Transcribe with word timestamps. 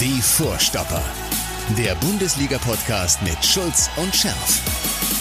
Die 0.00 0.20
Vorstopper. 0.22 1.02
Der 1.76 1.94
Bundesliga-Podcast 1.96 3.22
mit 3.22 3.44
Schulz 3.44 3.90
und 3.96 4.14
Scherf. 4.14 4.60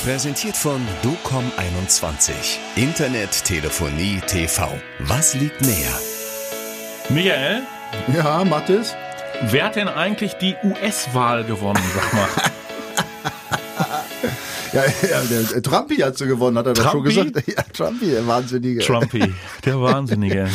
Präsentiert 0.03 0.55
von 0.55 0.81
DOCOM21. 1.03 2.31
Internet, 2.75 3.43
Telefonie, 3.43 4.21
TV. 4.25 4.69
Was 4.99 5.33
liegt 5.35 5.61
näher? 5.61 5.99
Michael, 7.09 7.63
Ja, 8.15 8.43
Mathis? 8.45 8.95
wer 9.41 9.65
hat 9.65 9.75
denn 9.75 9.87
eigentlich 9.87 10.33
die 10.35 10.55
US-Wahl 10.63 11.43
gewonnen, 11.43 11.83
sag 11.93 12.13
mal? 12.13 12.27
Ja, 14.73 14.83
ja 14.85 15.21
der, 15.29 15.43
der 15.43 15.61
Trumpi 15.63 15.95
hat 15.97 16.17
sie 16.17 16.27
gewonnen, 16.27 16.57
hat 16.57 16.67
er 16.67 16.73
doch 16.73 16.91
schon 16.91 17.03
gesagt. 17.03 17.29
Ja, 17.47 17.63
Trumpi, 17.73 18.07
der 18.11 18.27
Wahnsinnige. 18.27 18.81
Trumpy, 18.81 19.33
der 19.65 19.81
Wahnsinnige. 19.81 20.47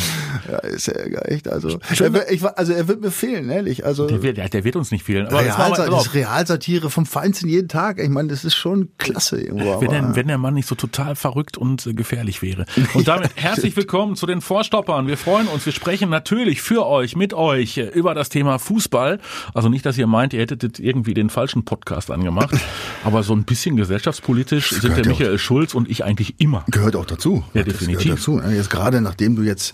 Ja, 0.49 0.57
ist 0.59 0.87
ja 0.87 0.93
echt, 0.93 1.47
also. 1.47 1.79
Er, 1.99 2.13
wird- 2.13 2.31
ich, 2.31 2.43
also 2.45 2.73
er 2.73 2.87
wird 2.87 3.01
mir 3.01 3.11
fehlen, 3.11 3.49
ehrlich. 3.49 3.85
Also. 3.85 4.07
Der 4.07 4.21
wird, 4.23 4.37
der 4.37 4.63
wird 4.63 4.75
uns 4.75 4.91
nicht 4.91 5.03
fehlen. 5.03 5.27
Aber 5.27 5.41
pass 5.43 5.77
das 5.77 6.05
ist 6.07 6.13
Realsatire 6.13 6.89
vom 6.89 7.05
Feinsten 7.05 7.49
jeden 7.49 7.67
Tag. 7.67 7.99
Ich 7.99 8.09
meine, 8.09 8.29
das 8.29 8.45
ist 8.45 8.55
schon 8.55 8.89
klasse 8.97 9.41
irgendwo. 9.41 9.81
wenn, 9.81 9.89
der, 9.89 10.15
wenn 10.15 10.27
der 10.27 10.37
Mann 10.37 10.53
nicht 10.53 10.67
so 10.67 10.75
total 10.75 11.15
verrückt 11.15 11.57
und 11.57 11.85
äh, 11.85 11.93
gefährlich 11.93 12.41
wäre. 12.41 12.65
Und 12.93 13.07
damit 13.07 13.31
herzlich 13.35 13.75
willkommen 13.75 14.15
zu 14.15 14.25
den 14.25 14.41
Vorstoppern. 14.41 15.07
Wir 15.07 15.17
freuen 15.17 15.47
uns. 15.47 15.65
Wir 15.65 15.73
sprechen 15.73 16.09
natürlich 16.09 16.61
für 16.61 16.85
euch, 16.85 17.15
mit 17.15 17.33
euch 17.33 17.77
äh, 17.77 17.85
über 17.87 18.13
das 18.13 18.29
Thema 18.29 18.59
Fußball. 18.59 19.19
Also 19.53 19.69
nicht, 19.69 19.85
dass 19.85 19.97
ihr 19.97 20.07
meint, 20.07 20.33
ihr 20.33 20.39
hättet 20.41 20.63
jetzt 20.63 20.79
irgendwie 20.79 21.13
den 21.13 21.29
falschen 21.29 21.65
Podcast 21.65 22.11
angemacht. 22.11 22.55
Aber 23.03 23.23
so 23.23 23.33
ein 23.33 23.43
bisschen 23.43 23.75
gesellschaftspolitisch 24.21 24.69
sind 24.69 24.81
gehört 24.81 24.97
der 24.97 25.05
ja 25.05 25.11
auch- 25.11 25.19
Michael 25.19 25.39
Schulz 25.39 25.73
und 25.73 25.89
ich 25.89 26.03
eigentlich 26.03 26.35
immer. 26.39 26.63
Gehört 26.69 26.95
auch 26.95 27.05
dazu. 27.05 27.43
Ja, 27.53 27.63
Das 27.63 27.73
definitiv. 27.73 28.03
Gehört 28.03 28.19
dazu. 28.19 28.37
ne? 28.39 28.55
Jetzt 28.55 28.69
gerade 28.69 29.01
nachdem 29.01 29.35
du 29.35 29.41
jetzt 29.43 29.73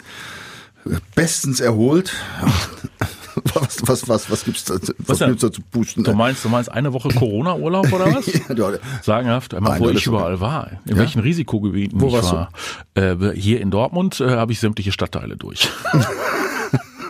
bestens 1.16 1.59
erholt. 1.59 2.14
was, 3.54 3.77
was, 3.88 4.09
was, 4.09 4.30
was 4.31 4.44
gibt's 4.45 4.66
da, 4.66 4.76
was 5.00 5.20
denn? 5.20 5.30
gibt's 5.30 5.41
da 5.41 5.52
zu 5.52 5.62
pusten? 5.62 6.04
Du 6.04 6.14
meinst, 6.14 6.44
du 6.44 6.50
meinst 6.50 6.72
eine 6.72 6.91
Woche 6.94 7.09
Corona-Urlaub 7.09 7.92
oder 7.94 8.14
was? 8.16 8.25
Ja, 8.50 8.56
du- 8.56 8.80
Sagenhaft, 9.03 9.53
einmal, 9.53 9.80
wo 9.80 9.88
das 9.88 9.98
ich 9.98 10.08
überall 10.08 10.39
war, 10.42 10.72
in 10.86 10.92
Ja? 10.95 10.98
welchen 10.98 11.20
Risikogebieten 11.22 12.02
Wo 12.02 12.08
ich 12.08 12.14
warst 12.14 12.31
du? 12.31 12.36
war. 12.36 13.31
Äh, 13.31 13.39
hier 13.39 13.61
in 13.61 13.72
Dortmund 13.72 14.20
äh, 14.20 14.30
habe 14.31 14.52
ich 14.52 14.59
sämtliche 14.59 14.92
Stadtteile 14.92 15.38
durch. 15.38 15.70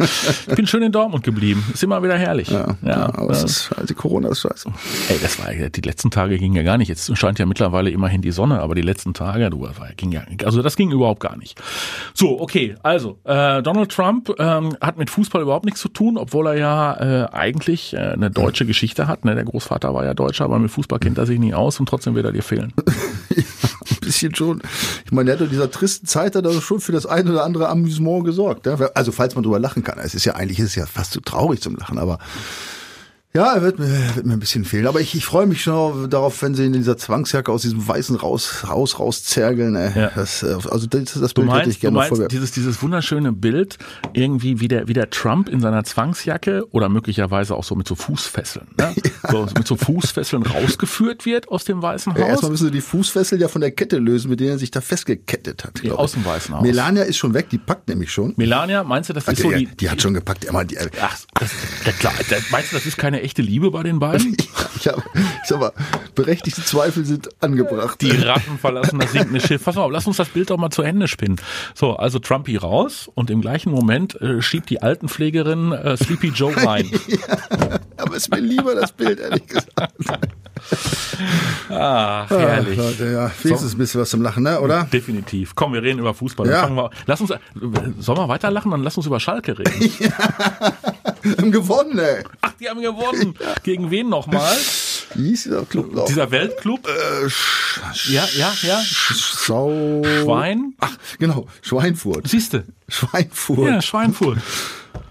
ich 0.02 0.46
bin 0.56 0.68
schön 0.68 0.84
in 0.84 0.92
Dortmund 0.92 1.24
geblieben. 1.24 1.64
Ist 1.74 1.84
immer 1.84 2.02
wieder 2.04 2.18
herrlich. 2.18 2.50
Ja, 2.50 2.76
ja, 2.82 3.06
aber 3.14 3.32
es 3.32 3.40
ja. 3.40 3.46
ist, 3.46 3.70
also 3.78 3.94
Corona 3.94 4.30
ist 4.30 4.42
scheiße. 4.42 4.70
Ey, 5.10 5.20
das 5.22 5.40
war 5.40 5.54
ja, 5.54 5.70
die 5.70 5.82
letzten 5.82 6.12
Tage 6.12 6.38
ging 6.38 6.54
ja 6.54 6.64
gar 6.64 6.78
nicht. 6.78 6.88
Jetzt 6.88 7.16
scheint 7.18 7.40
ja 7.40 7.46
mittlerweile 7.46 7.90
immerhin 7.90 8.22
die 8.22 8.32
Sonne, 8.32 8.62
aber 8.62 8.76
die 8.76 8.82
letzten 8.82 9.14
Tage, 9.14 9.50
du, 9.50 9.66
das 9.66 9.78
ja- 9.78 9.86
ging 9.96 10.12
ja, 10.12 10.24
also 10.44 10.62
das 10.62 10.76
ging 10.76 10.92
überhaupt 10.92 11.20
gar 11.20 11.38
nicht. 11.38 11.60
So, 12.14 12.40
okay, 12.40 12.76
also 12.84 13.20
äh, 13.24 13.62
Donald 13.62 13.92
Trump 13.92 14.34
ähm, 14.40 14.76
hat 14.82 14.98
mit 14.98 15.10
Fußball 15.10 15.42
überhaupt 15.42 15.66
nichts 15.66 15.80
zu 15.80 15.90
tun, 15.90 16.18
obwohl 16.18 16.48
er 16.48 16.56
ja 16.58 17.26
äh, 17.26 17.30
eigentlich 17.32 17.94
äh, 17.94 17.98
eine 17.98 18.32
deutsche 18.32 18.66
Geschichte 18.66 19.08
hat. 19.08 19.26
Ne? 19.26 19.36
Der 19.36 19.44
Großvater 19.44 19.94
war 19.94 20.06
ja 20.06 20.14
Deutscher, 20.14 20.46
aber 20.46 20.60
mit 20.60 20.72
Fußball 20.72 21.00
kennt 21.00 21.18
er 21.18 21.26
sich 21.26 21.40
nie 21.40 21.54
aus 21.54 21.80
und 21.80 21.88
trotzdem 21.88 22.16
wird 22.16 22.26
er 22.26 22.32
dir 22.32 22.44
fehlen. 22.44 22.74
Ja, 23.34 23.70
ein 23.90 23.98
bisschen 24.02 24.36
schon. 24.36 24.62
Ich 25.06 25.12
meine, 25.12 25.32
er 25.32 25.36
hat 25.36 25.42
in 25.42 25.50
dieser 25.50 25.72
tristen 25.72 26.06
Zeit 26.06 26.36
hat 26.36 26.46
er 26.46 26.62
schon 26.62 26.80
für 26.80 26.92
das 26.92 27.06
ein 27.06 27.30
oder 27.30 27.44
andere 27.44 27.70
Amüsement 27.70 28.26
gesorgt. 28.26 28.66
Ja? 28.66 28.78
Also 28.94 29.12
falls 29.12 29.36
man 29.36 29.44
drüber 29.44 29.60
lachen 29.60 29.84
kann. 29.84 29.91
Es 30.00 30.16
ist 30.16 30.26
ja 30.26 30.36
eigentlich 30.36 30.60
ist 30.60 30.68
es 30.68 30.76
ja 30.76 30.86
fast 30.86 31.12
zu 31.12 31.22
traurig 31.22 31.62
zum 31.62 31.76
Lachen, 31.76 31.98
aber 31.98 32.20
ja, 33.34 33.54
er 33.54 33.62
wird 33.62 33.80
mir, 33.80 33.88
wird 34.16 34.26
mir 34.26 34.34
ein 34.34 34.40
bisschen 34.40 34.66
fehlen. 34.66 34.88
Aber 34.88 35.00
ich, 35.00 35.16
ich 35.16 35.26
freue 35.26 35.46
mich 35.46 35.62
schon 35.64 36.10
darauf, 36.10 36.42
wenn 36.42 36.54
sie 36.54 36.66
in 36.66 36.74
dieser 36.74 36.98
Zwangsjacke 36.98 37.50
aus 37.50 37.62
diesem 37.62 37.88
weißen 37.88 38.18
raus, 38.18 38.64
Haus 38.68 39.00
rauszergeln. 39.00 39.76
Ey. 39.76 39.92
Ja. 39.98 40.12
Das, 40.14 40.44
äh, 40.44 40.48
also 40.70 40.86
das, 40.88 41.14
das 41.14 41.34
Du 41.34 41.42
Bild 41.44 41.54
hätte 41.54 41.70
ich 41.70 41.76
meinst, 41.76 41.78
du 41.78 41.80
gerne 41.82 42.10
noch 42.10 42.18
meinst 42.18 42.32
dieses, 42.34 42.52
dieses 42.52 42.82
wunderschöne 42.82 43.32
Bild, 43.32 43.78
irgendwie 44.12 44.60
wie 44.60 44.68
der, 44.68 44.90
wie 44.90 44.94
der 44.94 45.10
Trump 45.10 45.48
in 45.48 45.62
seiner 45.62 45.86
Zwangsjacke 45.86 46.66
oder 46.72 46.90
möglicherweise 46.90 47.56
auch 47.56 47.64
so 47.64 47.76
mit 47.76 47.88
so 47.88 47.96
Fußfesseln, 47.96 48.68
ne? 48.78 48.94
so, 49.32 49.48
mit 49.58 49.66
so 49.66 49.78
Fußfesseln 49.78 50.44
rausgeführt 50.44 51.26
wird 51.26 51.48
aus 51.48 51.64
dem 51.64 51.82
Weißen 51.82 52.14
Ja, 52.16 52.24
Haus. 52.24 52.28
erstmal 52.30 52.52
müssen 52.52 52.66
sie 52.66 52.72
die 52.72 52.82
Fußfessel 52.82 53.40
ja 53.40 53.48
von 53.48 53.62
der 53.62 53.72
Kette 53.72 53.98
lösen, 53.98 54.30
mit 54.30 54.42
denen 54.42 54.52
er 54.52 54.60
sich 54.60 54.72
da 54.72 54.82
festgekettet 54.82 55.64
hat. 55.64 55.76
glaub 55.76 56.00
aus 56.00 56.12
dem 56.14 56.26
Weißen 56.26 56.54
Haus. 56.54 56.64
Melania 56.64 57.04
ist 57.04 57.16
schon 57.18 57.34
weg, 57.34 57.50
die 57.50 57.60
packt 57.60 57.88
nämlich 57.88 58.12
schon. 58.12 58.34
Melania, 58.36 58.84
meinst 58.84 59.10
du, 59.10 59.14
das 59.14 59.26
ist 59.26 59.38
die, 59.38 59.42
so 59.42 59.52
die, 59.52 59.68
die 59.68 59.90
hat 59.90 60.02
schon 60.02 60.14
gepackt. 60.14 60.44
Immer 60.44 60.66
die, 60.66 60.78
Ach, 61.00 61.18
das, 61.40 61.52
ja 61.86 61.92
klar, 61.94 62.14
meinst 62.52 62.74
du, 62.74 62.76
das 62.76 62.86
ist 62.86 62.98
keine 62.98 63.21
echte 63.22 63.42
Liebe 63.42 63.72
bei 63.72 63.84
den 63.84 64.00
beiden? 64.00 64.36
ich, 64.76 64.88
hab, 64.88 64.98
ich 65.16 65.48
sag 65.48 65.60
mal, 65.60 65.72
berechtigte 66.16 66.64
Zweifel 66.64 67.06
sind 67.06 67.30
angebracht. 67.42 68.02
Die 68.02 68.12
Ratten 68.12 68.58
verlassen 68.58 69.00
das 69.00 69.12
sinkende 69.12 69.40
Schiff. 69.48 69.64
Pass 69.64 69.76
mal, 69.76 69.84
auf, 69.84 69.92
lass 69.92 70.08
uns 70.08 70.18
das 70.18 70.30
Bild 70.30 70.50
doch 70.50 70.58
mal 70.58 70.70
zu 70.70 70.82
Ende 70.82 71.08
spinnen. 71.08 71.40
So, 71.74 71.96
also 71.96 72.20
Trumpy 72.20 72.58
raus 72.58 73.10
und 73.14 73.30
im 73.30 73.42
gleichen 73.42 73.72
Moment 73.72 74.20
äh, 74.22 74.42
schiebt 74.42 74.70
die 74.70 74.82
Altenpflegerin 74.82 75.72
äh, 75.72 75.98
Sleepy 75.98 76.30
Joe 76.30 76.56
rein. 76.66 76.90
Aber 77.98 78.16
ist 78.16 78.30
mir 78.32 78.40
lieber 78.42 78.76
das 78.76 78.92
Bild, 78.92 79.20
ehrlich 79.20 79.48
gesagt. 79.48 79.84
Ach, 81.70 82.30
herrlich. 82.30 82.80
Ach, 82.80 82.84
Leute, 82.84 83.12
ja, 83.12 83.32
wenigstens 83.44 83.74
ein 83.74 83.78
bisschen 83.78 84.02
was 84.02 84.10
zum 84.10 84.22
Lachen, 84.22 84.44
ne, 84.44 84.60
oder? 84.60 84.88
Definitiv. 84.92 85.56
Komm, 85.56 85.74
wir 85.74 85.82
reden 85.82 86.00
über 86.00 86.14
Fußball. 86.14 86.48
Ja. 86.48 86.70
Wir, 86.70 86.90
lass 87.06 87.22
uns, 87.22 87.34
sollen 88.00 88.18
wir 88.18 88.28
weiterlachen? 88.28 88.72
Dann 88.72 88.84
lass 88.84 88.98
uns 88.98 89.06
über 89.06 89.20
Schalke 89.20 89.58
reden. 89.58 89.92
Haben 91.38 91.52
gewonnen, 91.52 92.00
ey. 92.00 92.24
Ach, 92.42 92.54
die 92.60 92.70
haben 92.70 92.82
gewonnen. 92.82 93.11
Gegen 93.64 93.92
wen 93.92 94.10
nochmal? 94.10 94.56
Wie 95.16 95.30
hieß 95.30 95.44
dieser 95.44 95.66
Club 95.66 95.94
noch? 95.94 96.06
Dieser 96.06 96.32
Weltclub? 96.32 96.88
äh, 96.88 98.12
Ja, 98.12 98.28
ja, 98.36 98.54
ja. 98.62 98.82
Schau... 98.86 100.02
Schwein? 100.04 100.74
Ach, 100.80 100.96
genau, 101.20 101.48
Schweinfurt. 101.62 102.28
Siehste. 102.28 102.64
Schweinfurt. 102.88 103.68
Ja, 103.68 103.82
Schweinfurt. 103.82 104.38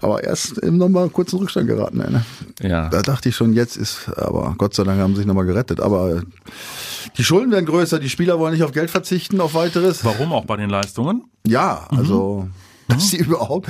Aber 0.01 0.23
erst 0.23 0.57
im 0.59 0.77
nochmal 0.77 1.09
kurzen 1.09 1.37
Rückstand 1.37 1.67
geraten, 1.67 1.97
ne? 1.97 2.25
Ja. 2.61 2.89
Da 2.89 3.01
dachte 3.01 3.29
ich 3.29 3.35
schon, 3.35 3.53
jetzt 3.53 3.77
ist, 3.77 4.09
aber 4.15 4.55
Gott 4.57 4.73
sei 4.73 4.83
Dank 4.83 4.99
haben 4.99 5.13
sie 5.13 5.17
sich 5.19 5.27
nochmal 5.27 5.45
gerettet. 5.45 5.79
Aber 5.79 6.15
äh, 6.15 6.21
die 7.17 7.23
Schulden 7.23 7.51
werden 7.51 7.65
größer, 7.65 7.99
die 7.99 8.09
Spieler 8.09 8.39
wollen 8.39 8.53
nicht 8.53 8.63
auf 8.63 8.71
Geld 8.71 8.89
verzichten, 8.89 9.39
auf 9.41 9.53
weiteres. 9.53 10.03
Warum 10.03 10.33
auch 10.33 10.45
bei 10.45 10.57
den 10.57 10.69
Leistungen? 10.69 11.25
Ja, 11.45 11.87
also, 11.89 12.47
dass 12.87 13.09
sie 13.09 13.17
überhaupt, 13.19 13.69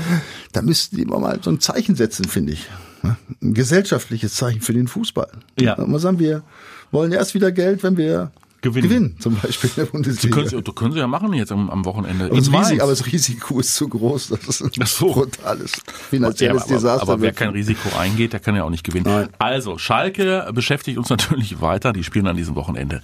da 0.54 0.62
müssten 0.62 0.96
die 0.96 1.02
immer 1.04 1.20
mal 1.20 1.40
so 1.42 1.50
ein 1.50 1.60
Zeichen 1.60 1.96
setzen, 1.96 2.26
finde 2.26 2.54
ich. 2.54 2.70
Ne? 3.04 3.18
Ein 3.42 3.54
gesellschaftliches 3.54 4.34
Zeichen 4.36 4.62
für 4.62 4.74
den 4.74 4.88
Fußball. 4.88 5.30
Ja. 5.60 5.76
Da 5.76 5.86
muss 5.86 6.02
sagen, 6.04 6.20
wir 6.20 6.44
wollen 6.92 7.12
erst 7.12 7.34
wieder 7.34 7.52
Geld, 7.52 7.84
wenn 7.84 7.98
wir 7.98 8.32
Gewinnen. 8.64 8.90
gewinnen, 8.90 9.16
zum 9.20 9.36
Beispiel 9.38 9.72
in 9.72 9.76
der 9.78 9.86
Bundesliga. 9.86 10.36
können, 10.36 10.48
sie, 10.50 10.62
du 10.62 10.72
können 10.74 10.94
sie 10.94 11.00
ja 11.00 11.08
machen 11.08 11.34
jetzt 11.34 11.52
am, 11.52 11.72
am 11.72 11.84
Wochenende. 11.86 12.26
aber, 12.26 12.36
das. 12.36 12.52
Risiko, 12.52 12.84
aber 12.84 12.92
das 12.92 13.06
Risiko 13.08 13.60
ist 13.60 13.74
zu 13.74 13.88
groß. 13.90 14.28
Das 14.30 14.48
ist 14.48 14.62
ein 14.62 14.72
Ach 14.84 14.86
so. 14.88 15.14
brutales 15.14 15.72
Ja, 15.78 15.94
finanzielles 16.12 16.64
aber, 16.66 16.74
Desaster. 16.76 17.02
aber 17.02 17.14
wer 17.22 17.30
wird. 17.30 17.38
kein 17.38 17.50
Risiko 17.50 17.90
eingeht, 17.98 18.34
der 18.34 18.40
kann 18.40 18.56
ja 18.56 18.64
auch 18.64 18.70
nicht 18.70 18.84
gewinnen. 18.84 19.06
Nein. 19.08 19.30
Also, 19.40 19.80
Schalke 19.80 20.48
beschäftigt 20.54 21.00
uns 21.00 21.10
natürlich 21.10 21.60
weiter. 21.60 21.92
Die 21.92 22.04
spielen 22.04 22.28
an 22.28 22.38
diesem 22.38 22.54
Wochenende 22.54 23.02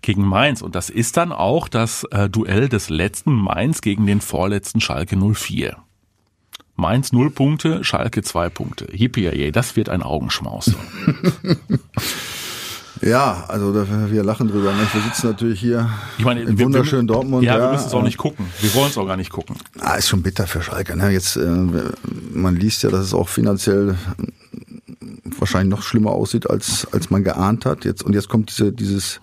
gegen 0.00 0.22
Mainz. 0.24 0.62
Und 0.62 0.76
das 0.76 0.90
ist 0.90 1.16
dann 1.16 1.32
auch 1.32 1.66
das 1.66 2.04
äh, 2.12 2.28
Duell 2.28 2.68
des 2.68 2.88
letzten 2.88 3.32
Mainz 3.32 3.80
gegen 3.80 4.06
den 4.06 4.20
vorletzten 4.20 4.80
Schalke 4.80 5.16
04. 5.16 5.76
Mainz 6.80 7.12
0 7.12 7.30
Punkte, 7.30 7.84
Schalke 7.84 8.22
2 8.22 8.48
Punkte. 8.48 8.86
Yippie, 8.90 9.52
das 9.52 9.76
wird 9.76 9.88
ein 9.88 10.02
Augenschmaus. 10.02 10.72
Ja, 13.02 13.44
also 13.48 13.72
da, 13.72 13.86
wir 14.10 14.22
lachen 14.22 14.48
drüber. 14.48 14.72
Ne? 14.74 14.86
Wir 14.92 15.00
sitzen 15.00 15.28
natürlich 15.28 15.58
hier 15.58 15.88
Ich 16.18 16.24
meine, 16.26 16.42
in 16.42 16.58
wir- 16.58 16.66
wunderschönen 16.66 17.08
wir, 17.08 17.14
Dortmund. 17.14 17.44
Ja, 17.44 17.58
wir 17.58 17.72
müssen 17.72 17.86
es 17.86 17.94
auch 17.94 18.00
äh, 18.02 18.04
nicht 18.04 18.18
gucken. 18.18 18.44
Wir 18.60 18.74
wollen 18.74 18.90
es 18.90 18.98
auch 18.98 19.06
gar 19.06 19.16
nicht 19.16 19.30
gucken. 19.30 19.56
Ah, 19.78 19.94
ist 19.94 20.08
schon 20.08 20.22
bitter 20.22 20.46
für 20.46 20.60
Schalke. 20.60 20.94
Ne? 20.98 21.08
Jetzt, 21.08 21.36
äh, 21.36 21.46
man 22.34 22.56
liest 22.56 22.82
ja, 22.82 22.90
dass 22.90 23.06
es 23.06 23.14
auch 23.14 23.30
finanziell 23.30 23.96
wahrscheinlich 25.38 25.70
noch 25.70 25.82
schlimmer 25.82 26.10
aussieht, 26.10 26.50
als, 26.50 26.86
als 26.92 27.08
man 27.08 27.24
geahnt 27.24 27.64
hat. 27.64 27.86
Jetzt, 27.86 28.02
und 28.02 28.12
jetzt 28.12 28.28
kommt 28.28 28.50
diese, 28.50 28.70
dieses, 28.70 29.18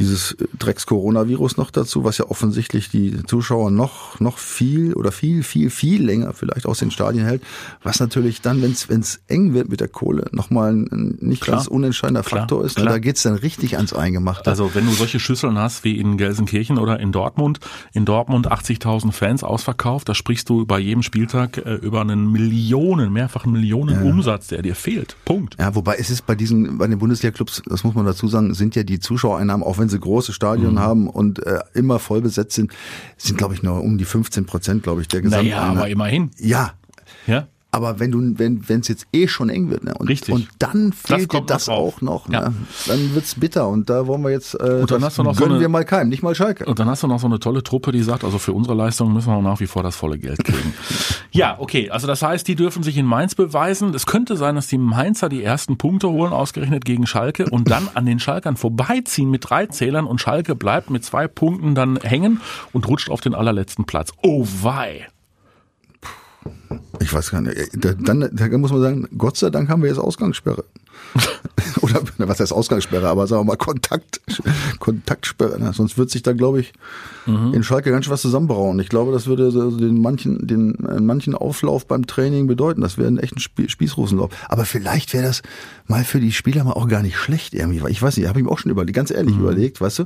dieses 0.00 0.34
Drecks-Coronavirus 0.58 1.58
noch 1.58 1.70
dazu, 1.70 2.04
was 2.04 2.18
ja 2.18 2.24
offensichtlich 2.26 2.88
die 2.88 3.22
Zuschauer 3.24 3.70
noch, 3.70 4.18
noch 4.18 4.38
viel 4.38 4.94
oder 4.94 5.12
viel, 5.12 5.42
viel, 5.42 5.68
viel 5.68 6.02
länger 6.02 6.32
vielleicht 6.32 6.66
aus 6.66 6.78
den 6.78 6.90
Stadien 6.90 7.24
hält. 7.24 7.42
Was 7.82 8.00
natürlich 8.00 8.40
dann, 8.40 8.62
wenn 8.62 8.72
es 8.72 9.20
eng 9.28 9.52
wird 9.52 9.68
mit 9.68 9.80
der 9.80 9.88
Kohle, 9.88 10.28
nochmal 10.32 10.72
ein, 10.72 11.18
nicht 11.20 11.42
Klar. 11.42 11.58
ganz 11.58 11.68
unentscheidender 11.68 12.22
Klar. 12.22 12.40
Faktor 12.40 12.64
ist. 12.64 12.76
Klar. 12.76 12.94
Da 12.94 12.98
geht's 12.98 13.22
dann 13.22 13.34
richtig 13.34 13.76
ans 13.76 13.92
Eingemachte. 13.92 14.48
Also 14.48 14.74
wenn 14.74 14.86
du 14.86 14.92
solche 14.92 15.20
Schüsseln 15.20 15.58
hast 15.58 15.84
wie 15.84 15.98
in 15.98 16.16
Gelsenkirchen 16.16 16.78
oder 16.78 16.98
in 16.98 17.12
Dortmund, 17.12 17.60
in 17.92 18.06
Dortmund 18.06 18.50
80.000 18.50 19.12
Fans 19.12 19.44
ausverkauft, 19.44 20.08
da 20.08 20.14
sprichst 20.14 20.48
du 20.48 20.64
bei 20.64 20.78
jedem 20.78 21.02
Spieltag 21.02 21.58
äh, 21.58 21.74
über 21.74 22.00
einen 22.00 22.32
Millionen, 22.32 23.12
mehrfachen 23.12 23.52
Millionen 23.52 24.02
Umsatz, 24.02 24.46
der 24.46 24.62
dir 24.62 24.74
fehlt. 24.74 25.16
Punkt. 25.26 25.56
Ja, 25.58 25.74
wobei 25.74 25.96
es 25.96 26.08
ist 26.08 26.24
bei 26.24 26.34
diesen, 26.34 26.78
bei 26.78 26.86
den 26.86 26.98
Bundesliga-Clubs, 26.98 27.62
das 27.66 27.84
muss 27.84 27.94
man 27.94 28.06
dazu 28.06 28.28
sagen, 28.28 28.54
sind 28.54 28.74
ja 28.76 28.82
die 28.82 28.98
Zuschauereinnahmen, 28.98 29.66
auch 29.66 29.76
wenn 29.76 29.89
sie 29.90 30.00
große 30.00 30.32
Stadien 30.32 30.78
haben 30.78 31.08
und 31.08 31.44
äh, 31.46 31.60
immer 31.74 31.98
voll 31.98 32.20
besetzt 32.22 32.54
sind, 32.54 32.72
sind 33.18 33.36
glaube 33.36 33.54
ich 33.54 33.62
nur 33.62 33.82
um 33.82 33.98
die 33.98 34.04
15 34.06 34.46
Prozent, 34.46 34.82
glaube 34.82 35.02
ich, 35.02 35.08
der 35.08 35.20
Naja, 35.22 35.42
Gesamteinnahmen. 35.42 35.78
aber 35.78 35.88
immerhin. 35.88 36.30
ja, 36.38 36.72
Ja? 37.26 37.46
Aber 37.72 38.00
wenn 38.00 38.10
du, 38.10 38.38
wenn 38.38 38.68
wenn 38.68 38.80
es 38.80 38.88
jetzt 38.88 39.06
eh 39.12 39.28
schon 39.28 39.48
eng 39.48 39.70
wird, 39.70 39.84
ne, 39.84 39.94
und, 39.96 40.08
Richtig. 40.08 40.34
und 40.34 40.48
dann 40.58 40.92
fehlt 40.92 41.32
dir 41.32 41.40
das 41.42 41.68
noch 41.68 41.74
drauf. 41.76 41.94
auch 41.96 42.00
noch, 42.00 42.28
Ja. 42.28 42.48
ne, 42.48 42.54
dann 42.88 43.14
wird's 43.14 43.36
bitter. 43.36 43.68
Und 43.68 43.88
da 43.88 44.08
wollen 44.08 44.22
wir 44.22 44.30
jetzt, 44.30 44.54
äh, 44.54 44.80
Und 44.80 44.90
dann 44.90 45.00
das 45.00 45.02
hast 45.10 45.18
du 45.18 45.22
noch 45.22 45.34
so 45.34 45.38
gönnen 45.40 45.52
eine- 45.54 45.60
wir 45.60 45.68
mal 45.68 45.84
keinem, 45.84 46.08
nicht 46.08 46.22
mal 46.24 46.34
Schalke. 46.34 46.64
Und 46.64 46.80
dann 46.80 46.88
hast 46.88 47.04
du 47.04 47.06
noch 47.06 47.20
so 47.20 47.28
eine 47.28 47.38
tolle 47.38 47.62
Truppe, 47.62 47.92
die 47.92 48.02
sagt, 48.02 48.24
also 48.24 48.38
für 48.38 48.52
unsere 48.52 48.74
Leistung 48.74 49.12
müssen 49.12 49.28
wir 49.32 49.40
nach 49.40 49.60
wie 49.60 49.68
vor 49.68 49.84
das 49.84 49.94
volle 49.94 50.18
Geld 50.18 50.42
kriegen. 50.42 50.74
ja, 51.30 51.56
okay. 51.60 51.90
Also 51.90 52.08
das 52.08 52.22
heißt, 52.22 52.48
die 52.48 52.56
dürfen 52.56 52.82
sich 52.82 52.96
in 52.96 53.06
Mainz 53.06 53.36
beweisen. 53.36 53.94
Es 53.94 54.04
könnte 54.06 54.36
sein, 54.36 54.56
dass 54.56 54.66
die 54.66 54.78
Mainzer 54.78 55.28
die 55.28 55.44
ersten 55.44 55.78
Punkte 55.78 56.08
holen, 56.08 56.32
ausgerechnet 56.32 56.84
gegen 56.84 57.06
Schalke, 57.06 57.48
und 57.50 57.70
dann 57.70 57.88
an 57.94 58.04
den 58.04 58.18
Schalkern 58.18 58.56
vorbeiziehen 58.56 59.30
mit 59.30 59.48
drei 59.48 59.66
Zählern 59.66 60.06
und 60.06 60.20
Schalke 60.20 60.56
bleibt 60.56 60.90
mit 60.90 61.04
zwei 61.04 61.28
Punkten 61.28 61.76
dann 61.76 61.98
hängen 62.02 62.40
und 62.72 62.88
rutscht 62.88 63.10
auf 63.10 63.20
den 63.20 63.34
allerletzten 63.34 63.84
Platz. 63.84 64.10
Oh 64.22 64.44
wei. 64.62 65.06
Ich 67.00 67.12
weiß 67.12 67.30
gar 67.30 67.40
nicht. 67.40 67.56
Da, 67.84 67.92
dann 67.94 68.28
da 68.32 68.58
muss 68.58 68.70
man 68.70 68.80
sagen, 68.80 69.08
Gott 69.16 69.36
sei 69.36 69.50
Dank 69.50 69.68
haben 69.68 69.82
wir 69.82 69.88
jetzt 69.88 69.98
Ausgangssperre. 69.98 70.64
Oder 71.82 72.02
na, 72.18 72.28
was 72.28 72.40
heißt 72.40 72.52
Ausgangssperre, 72.52 73.08
aber 73.08 73.26
sagen 73.26 73.42
wir 73.42 73.52
mal 73.52 73.56
Kontakt, 73.56 74.20
Kontaktsperre. 74.78 75.58
Ne? 75.58 75.72
Sonst 75.72 75.98
wird 75.98 76.10
sich 76.10 76.22
da, 76.22 76.32
glaube 76.32 76.60
ich, 76.60 76.72
in 77.26 77.62
Schalke 77.62 77.90
ganz 77.90 78.06
schön 78.06 78.12
was 78.12 78.22
zusammenbrauen. 78.22 78.80
Ich 78.80 78.88
glaube, 78.88 79.12
das 79.12 79.26
würde 79.26 79.52
den 79.52 80.00
manchen, 80.00 80.46
den 80.46 80.74
äh, 80.84 81.00
manchen 81.00 81.34
Auflauf 81.34 81.86
beim 81.86 82.06
Training 82.06 82.46
bedeuten. 82.46 82.80
Das 82.80 82.98
wäre 82.98 83.08
ein 83.08 83.18
echter 83.18 83.38
Spie 83.38 83.68
Spießrusenlauf. 83.68 84.30
Aber 84.48 84.64
vielleicht 84.64 85.12
wäre 85.12 85.24
das 85.24 85.42
mal 85.86 86.02
für 86.02 86.18
die 86.18 86.32
Spieler 86.32 86.64
mal 86.64 86.72
auch 86.72 86.88
gar 86.88 87.02
nicht 87.02 87.16
schlecht 87.16 87.54
irgendwie. 87.54 87.82
Ich 87.88 88.02
weiß 88.02 88.16
nicht, 88.16 88.26
habe 88.26 88.40
ich 88.40 88.44
mir 88.44 88.50
auch 88.50 88.58
schon 88.58 88.70
überlegt, 88.72 88.96
ganz 88.96 89.10
ehrlich 89.10 89.36
überlegt, 89.36 89.80
weißt 89.80 90.00
du? 90.00 90.04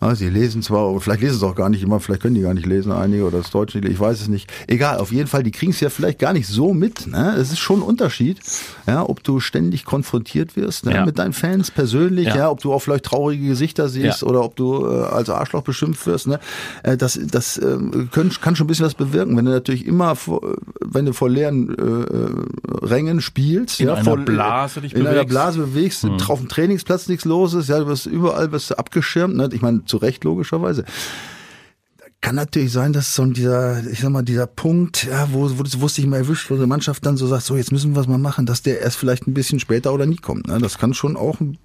Ah, 0.00 0.14
sie 0.14 0.28
lesen 0.28 0.62
zwar, 0.62 1.00
vielleicht 1.00 1.22
lesen 1.22 1.38
sie 1.38 1.44
es 1.44 1.50
auch 1.50 1.54
gar 1.54 1.70
nicht 1.70 1.82
immer, 1.82 2.00
vielleicht 2.00 2.22
können 2.22 2.34
die 2.34 2.42
gar 2.42 2.54
nicht 2.54 2.66
lesen, 2.66 2.92
einige 2.92 3.24
oder 3.24 3.38
das 3.38 3.50
Deutsche, 3.50 3.78
ich 3.78 3.98
weiß 3.98 4.20
es 4.20 4.28
nicht. 4.28 4.52
Egal, 4.66 4.98
auf 4.98 5.10
jeden 5.10 5.26
Fall, 5.26 5.42
die 5.42 5.50
kriegen 5.50 5.72
es 5.72 5.80
ja 5.80 5.90
vielleicht 5.90 6.18
gar 6.18 6.32
nicht 6.32 6.46
so 6.46 6.74
mit. 6.74 7.06
Ne? 7.06 7.34
Es 7.36 7.50
ist 7.50 7.58
schon 7.58 7.80
ein 7.80 7.82
Unterschied, 7.82 8.40
ja, 8.86 9.08
ob 9.08 9.22
du 9.22 9.40
ständig 9.40 9.84
konfrontiert 9.84 10.27
wirst 10.34 10.86
ne, 10.86 10.94
Ja. 10.94 11.06
mit 11.06 11.18
deinen 11.18 11.32
Fans 11.32 11.70
persönlich, 11.70 12.26
Ja. 12.26 12.36
ja. 12.36 12.50
ob 12.50 12.60
du 12.60 12.72
auch 12.72 12.80
vielleicht 12.80 13.04
traurige 13.04 13.46
Gesichter 13.48 13.88
siehst 13.88 14.22
Ja. 14.22 14.28
oder 14.28 14.42
ob 14.44 14.56
du 14.56 14.86
äh, 14.86 15.04
als 15.04 15.30
Arschloch 15.30 15.62
beschimpft 15.62 16.06
wirst. 16.06 16.26
Ne? 16.26 16.38
Äh, 16.82 16.96
das 16.96 17.18
das 17.30 17.56
äh, 17.58 17.76
können, 18.10 18.30
kann 18.40 18.56
schon 18.56 18.64
ein 18.64 18.68
bisschen 18.68 18.86
was 18.86 18.94
bewirken, 18.94 19.36
wenn 19.36 19.44
du 19.44 19.50
natürlich 19.50 19.86
immer, 19.86 20.16
vor, 20.16 20.40
wenn 20.84 21.06
du 21.06 21.12
vor 21.12 21.28
leeren 21.30 21.68
äh, 21.76 21.82
äh, 21.82 22.86
Rängen 22.86 23.20
spielst, 23.20 23.80
In 23.80 23.86
ja, 23.88 23.94
einer 23.94 24.04
vor, 24.04 24.16
Blase 24.18 24.80
dich 24.80 24.94
in 24.94 25.00
einer 25.00 25.10
bewegst. 25.10 25.26
Mhm. 25.28 25.30
Blase 25.30 25.58
bewegst, 25.60 26.04
auf 26.28 26.38
dem 26.40 26.48
Trainingsplatz 26.48 27.08
nichts 27.08 27.24
los 27.24 27.54
ist, 27.54 27.68
ja, 27.68 27.78
du 27.78 27.86
wirst 27.86 28.06
überall 28.06 28.52
wirst 28.52 28.70
du 28.70 28.78
abgeschirmt. 28.78 29.36
Ne? 29.36 29.48
Ich 29.52 29.62
meine, 29.62 29.84
zu 29.84 29.96
Recht 29.96 30.24
logischerweise 30.24 30.84
kann 32.20 32.34
natürlich 32.34 32.72
sein, 32.72 32.92
dass 32.92 33.14
so 33.14 33.24
dieser, 33.26 33.86
ich 33.86 34.00
sag 34.00 34.10
mal, 34.10 34.22
dieser 34.22 34.46
Punkt, 34.46 35.04
ja, 35.04 35.32
wo, 35.32 35.48
wo 35.58 35.62
das 35.62 35.80
wusste 35.80 36.00
ich 36.00 36.06
mal 36.06 36.16
erwischt, 36.18 36.50
wo 36.50 36.56
die 36.56 36.66
Mannschaft 36.66 37.06
dann 37.06 37.16
so 37.16 37.26
sagt, 37.26 37.44
so 37.44 37.56
jetzt 37.56 37.72
müssen 37.72 37.92
wir 37.92 37.96
was 37.96 38.08
mal 38.08 38.18
machen, 38.18 38.44
dass 38.44 38.62
der 38.62 38.80
erst 38.80 38.96
vielleicht 38.96 39.26
ein 39.26 39.34
bisschen 39.34 39.60
später 39.60 39.92
oder 39.92 40.06
nie 40.06 40.16
kommt. 40.16 40.46
Ne? 40.48 40.58
Das 40.58 40.78
kann 40.78 40.94
schon 40.94 41.16
auch 41.16 41.40
ein- 41.40 41.58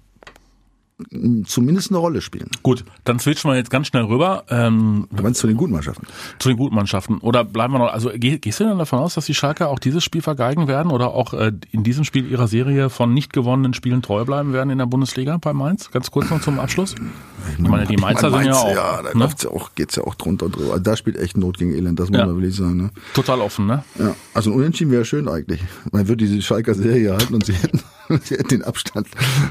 zumindest 1.44 1.90
eine 1.90 1.98
Rolle 1.98 2.20
spielen. 2.20 2.48
Gut, 2.62 2.84
dann 3.04 3.18
switchen 3.18 3.50
wir 3.50 3.56
jetzt 3.56 3.70
ganz 3.70 3.88
schnell 3.88 4.04
rüber 4.04 4.44
ähm, 4.48 5.08
Du 5.10 5.22
meinst 5.22 5.40
zu 5.40 5.46
den 5.48 5.56
guten 5.56 5.72
Mannschaften? 5.72 6.06
zu 6.38 6.48
den 6.48 6.56
guten 6.56 6.74
Mannschaften. 6.74 7.18
Oder 7.18 7.44
bleiben 7.44 7.72
wir 7.74 7.78
noch, 7.80 7.92
also 7.92 8.10
geh, 8.14 8.38
gehst 8.38 8.60
du 8.60 8.64
denn 8.64 8.78
davon 8.78 9.00
aus, 9.00 9.14
dass 9.14 9.26
die 9.26 9.34
Schalker 9.34 9.68
auch 9.70 9.78
dieses 9.80 10.04
Spiel 10.04 10.22
vergeigen 10.22 10.68
werden 10.68 10.92
oder 10.92 11.08
auch 11.14 11.34
äh, 11.34 11.52
in 11.72 11.82
diesem 11.82 12.04
Spiel 12.04 12.30
ihrer 12.30 12.46
Serie 12.46 12.90
von 12.90 13.12
nicht 13.12 13.32
gewonnenen 13.32 13.74
Spielen 13.74 14.02
treu 14.02 14.24
bleiben 14.24 14.52
werden 14.52 14.70
in 14.70 14.78
der 14.78 14.86
Bundesliga 14.86 15.36
bei 15.38 15.52
Mainz? 15.52 15.90
Ganz 15.90 16.10
kurz 16.10 16.30
noch 16.30 16.40
zum 16.40 16.60
Abschluss. 16.60 16.94
Ich 17.58 17.58
meine, 17.68 17.86
die 17.86 17.96
Mainzer 17.96 18.30
sind 18.30 18.44
ja 18.44 18.52
Mainz, 18.52 18.56
auch 18.56 18.74
Ja, 18.74 19.02
da 19.02 19.12
ne? 19.14 19.18
läuft's 19.20 19.42
ja 19.42 19.50
auch, 19.50 19.74
geht's 19.74 19.96
ja 19.96 20.04
auch 20.04 20.14
drunter 20.14 20.46
und 20.46 20.56
drüber. 20.56 20.70
Also 20.72 20.82
da 20.82 20.96
spielt 20.96 21.16
echt 21.16 21.36
Not 21.36 21.58
gegen 21.58 21.74
Elend, 21.74 21.98
das 21.98 22.08
muss 22.10 22.18
Ja. 22.20 22.26
man 22.26 22.36
wirklich 22.36 22.54
sagen. 22.56 22.76
Ne? 22.76 22.90
total 23.14 23.40
offen, 23.40 23.66
ne? 23.66 23.84
Ja, 23.98 24.14
also 24.32 24.50
ein 24.50 24.56
Unentschieden 24.56 24.90
wäre 24.92 25.04
schön 25.04 25.28
eigentlich. 25.28 25.60
Man 25.92 26.06
würde 26.08 26.24
diese 26.24 26.40
Schalker 26.40 26.74
Serie 26.74 27.12
halten 27.12 27.34
und 27.34 27.44
sie 27.44 27.52
hätten 27.54 27.80
den 28.50 28.62
Abstand 28.62 29.08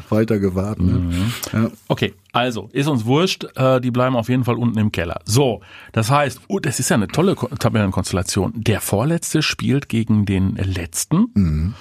weiter 0.09 0.39
gewahrt. 0.39 0.79
Ne? 0.79 0.91
Mhm. 0.93 1.33
Ja. 1.51 1.71
Okay, 1.87 2.13
also 2.31 2.69
ist 2.73 2.87
uns 2.87 3.05
wurscht, 3.05 3.45
äh, 3.55 3.79
die 3.81 3.91
bleiben 3.91 4.15
auf 4.15 4.29
jeden 4.29 4.43
Fall 4.43 4.55
unten 4.55 4.77
im 4.79 4.91
Keller. 4.91 5.19
So, 5.25 5.61
das 5.91 6.09
heißt, 6.09 6.41
oh, 6.47 6.59
das 6.59 6.79
ist 6.79 6.89
ja 6.89 6.95
eine 6.95 7.07
tolle 7.07 7.35
Ko- 7.35 7.47
Tabellenkonstellation. 7.47 8.53
Der 8.55 8.81
Vorletzte 8.81 9.41
spielt 9.41 9.89
gegen 9.89 10.25
den 10.25 10.55
Letzten 10.55 11.73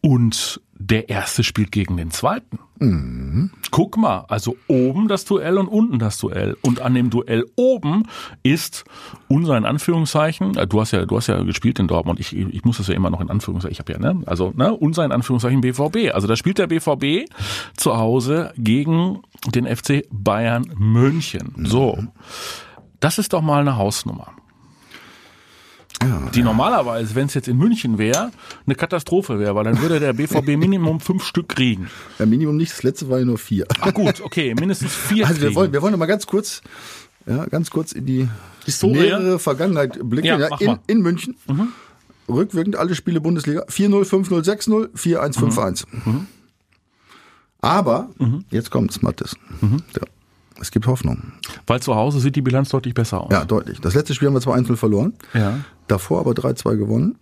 und 0.00 0.60
der 0.72 1.10
Erste 1.10 1.44
spielt 1.44 1.72
gegen 1.72 1.98
den 1.98 2.10
Zweiten. 2.10 2.58
Guck 3.70 3.98
mal, 3.98 4.24
also 4.28 4.56
oben 4.66 5.08
das 5.08 5.26
Duell 5.26 5.58
und 5.58 5.68
unten 5.68 5.98
das 5.98 6.16
Duell. 6.16 6.56
Und 6.62 6.80
an 6.80 6.94
dem 6.94 7.10
Duell 7.10 7.44
oben 7.54 8.04
ist 8.42 8.84
unser 9.28 9.58
in 9.58 9.66
Anführungszeichen, 9.66 10.56
äh, 10.56 10.66
du 10.66 10.80
hast 10.80 10.92
ja, 10.92 11.04
du 11.04 11.16
hast 11.18 11.26
ja 11.26 11.42
gespielt 11.42 11.78
in 11.78 11.86
Dortmund, 11.86 12.18
ich, 12.18 12.34
ich 12.34 12.64
muss 12.64 12.78
das 12.78 12.88
ja 12.88 12.94
immer 12.94 13.10
noch 13.10 13.20
in 13.20 13.28
Anführungszeichen, 13.28 13.72
ich 13.72 13.78
habe 13.78 13.92
ja, 13.92 13.98
ne, 13.98 14.22
also 14.26 14.52
ne, 14.56 14.72
unser 14.72 15.04
in 15.04 15.12
Anführungszeichen 15.12 15.60
BVB. 15.60 16.14
Also 16.14 16.26
da 16.26 16.36
spielt 16.36 16.56
der 16.56 16.68
BVB 16.68 17.30
zu 17.76 17.98
Hause 17.98 18.52
gegen 18.56 19.20
den 19.54 19.66
FC 19.66 20.04
Bayern 20.10 20.72
München. 20.76 21.52
So. 21.66 21.98
Das 23.00 23.18
ist 23.18 23.34
doch 23.34 23.42
mal 23.42 23.60
eine 23.60 23.76
Hausnummer. 23.76 24.32
Die 26.34 26.42
normalerweise, 26.42 27.14
wenn 27.14 27.26
es 27.26 27.34
jetzt 27.34 27.48
in 27.48 27.58
München 27.58 27.98
wäre, 27.98 28.30
eine 28.66 28.74
Katastrophe 28.74 29.38
wäre, 29.38 29.54
weil 29.54 29.64
dann 29.64 29.82
würde 29.82 30.00
der 30.00 30.12
BVB 30.12 30.46
Minimum 30.56 31.00
fünf 31.00 31.24
Stück 31.24 31.48
kriegen. 31.50 31.88
ja, 32.18 32.24
Minimum 32.26 32.56
nicht, 32.56 32.72
das 32.72 32.82
letzte 32.82 33.10
war 33.10 33.18
ja 33.18 33.24
nur 33.24 33.36
vier. 33.38 33.66
Ach 33.80 33.92
gut, 33.92 34.20
okay, 34.22 34.54
mindestens 34.58 34.94
vier 34.94 35.26
Also 35.26 35.40
wir 35.42 35.54
wollen, 35.54 35.72
wir 35.72 35.82
wollen 35.82 35.92
noch 35.92 35.98
mal 35.98 36.06
ganz 36.06 36.26
kurz, 36.26 36.62
ja, 37.26 37.44
ganz 37.46 37.70
kurz 37.70 37.92
in 37.92 38.06
die 38.06 38.28
Historie? 38.64 39.00
nähere 39.00 39.38
Vergangenheit 39.38 39.98
blicken. 40.02 40.26
Ja, 40.28 40.38
Ja, 40.38 40.56
in. 40.58 40.70
Mhm. 40.70 40.78
in 40.86 41.00
München. 41.02 41.36
Rückwirkend 42.28 42.76
alle 42.76 42.94
Spiele 42.94 43.20
Bundesliga. 43.20 43.64
4-0, 43.64 44.04
5-0, 44.08 44.44
6-0, 44.44 44.88
4-1, 44.94 45.36
5-1. 45.38 45.84
Mhm. 46.06 46.26
Aber, 47.60 48.08
jetzt 48.50 48.70
kommt's, 48.70 49.02
Mathis. 49.02 49.36
Mhm. 49.60 49.82
Ja. 49.96 50.02
Es 50.60 50.70
gibt 50.70 50.86
Hoffnung. 50.86 51.32
Weil 51.66 51.80
zu 51.80 51.94
Hause 51.94 52.20
sieht 52.20 52.36
die 52.36 52.42
Bilanz 52.42 52.68
deutlich 52.68 52.94
besser 52.94 53.20
aus. 53.22 53.32
Ja, 53.32 53.44
deutlich. 53.44 53.80
Das 53.80 53.94
letzte 53.94 54.14
Spiel 54.14 54.28
haben 54.28 54.34
wir 54.34 54.40
zwar 54.40 54.56
1-0 54.56 54.76
verloren. 54.76 55.14
Ja. 55.34 55.58
Davor 55.88 56.20
aber 56.20 56.32
3-2 56.32 56.76
gewonnen. 56.76 57.16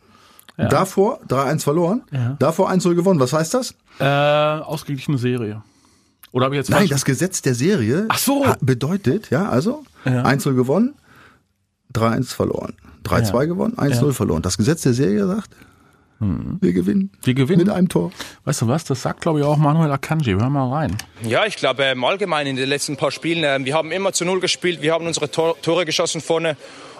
Davor 0.56 1.20
3-1 1.28 1.62
verloren. 1.62 2.02
Ja. 2.10 2.36
Davor 2.40 2.68
1-0 2.70 2.94
gewonnen. 2.96 3.20
Was 3.20 3.32
heißt 3.32 3.54
das? 3.54 3.74
Äh, 4.00 4.04
ausgeglichene 4.04 5.16
Serie. 5.18 5.62
Oder 6.32 6.46
habe 6.46 6.56
ich 6.56 6.58
jetzt 6.58 6.70
Nein, 6.70 6.82
falsch- 6.86 6.90
das 6.90 7.04
Gesetz 7.04 7.42
der 7.42 7.54
Serie 7.54 8.06
Ach 8.08 8.18
so. 8.18 8.44
bedeutet, 8.60 9.30
ja, 9.30 9.48
also 9.48 9.84
Ja. 10.04 10.24
1-0 10.24 10.54
gewonnen, 10.54 10.94
3-1 11.92 12.34
verloren. 12.34 12.74
3-2 13.04 13.42
Ja. 13.42 13.44
gewonnen, 13.44 13.74
1-0 13.78 14.12
verloren. 14.12 14.42
Das 14.42 14.58
Gesetz 14.58 14.82
der 14.82 14.92
Serie 14.94 15.26
sagt, 15.26 15.50
wir 16.20 16.72
gewinnen. 16.72 17.10
Wir 17.22 17.34
gewinnen. 17.34 17.66
Mit 17.66 17.70
einem 17.70 17.88
Tor. 17.88 18.10
Weißt 18.44 18.62
du 18.62 18.68
was? 18.68 18.84
Das 18.84 19.02
sagt, 19.02 19.20
glaube 19.20 19.40
ich, 19.40 19.44
auch 19.44 19.56
Manuel 19.56 19.90
Akanji. 19.92 20.32
Hör 20.32 20.50
mal 20.50 20.68
rein. 20.68 20.96
Ja, 21.22 21.46
ich 21.46 21.56
glaube 21.56 21.84
ähm, 21.84 22.04
allgemein 22.04 22.46
in 22.46 22.56
den 22.56 22.68
letzten 22.68 22.96
paar 22.96 23.10
Spielen, 23.10 23.44
ähm, 23.44 23.64
wir 23.64 23.74
haben 23.74 23.92
immer 23.92 24.12
zu 24.12 24.24
Null 24.24 24.40
gespielt, 24.40 24.82
wir 24.82 24.92
haben 24.92 25.06
unsere 25.06 25.30
Tor 25.30 25.60
Tore 25.62 25.84
geschossen 25.84 26.20
vorne 26.20 26.56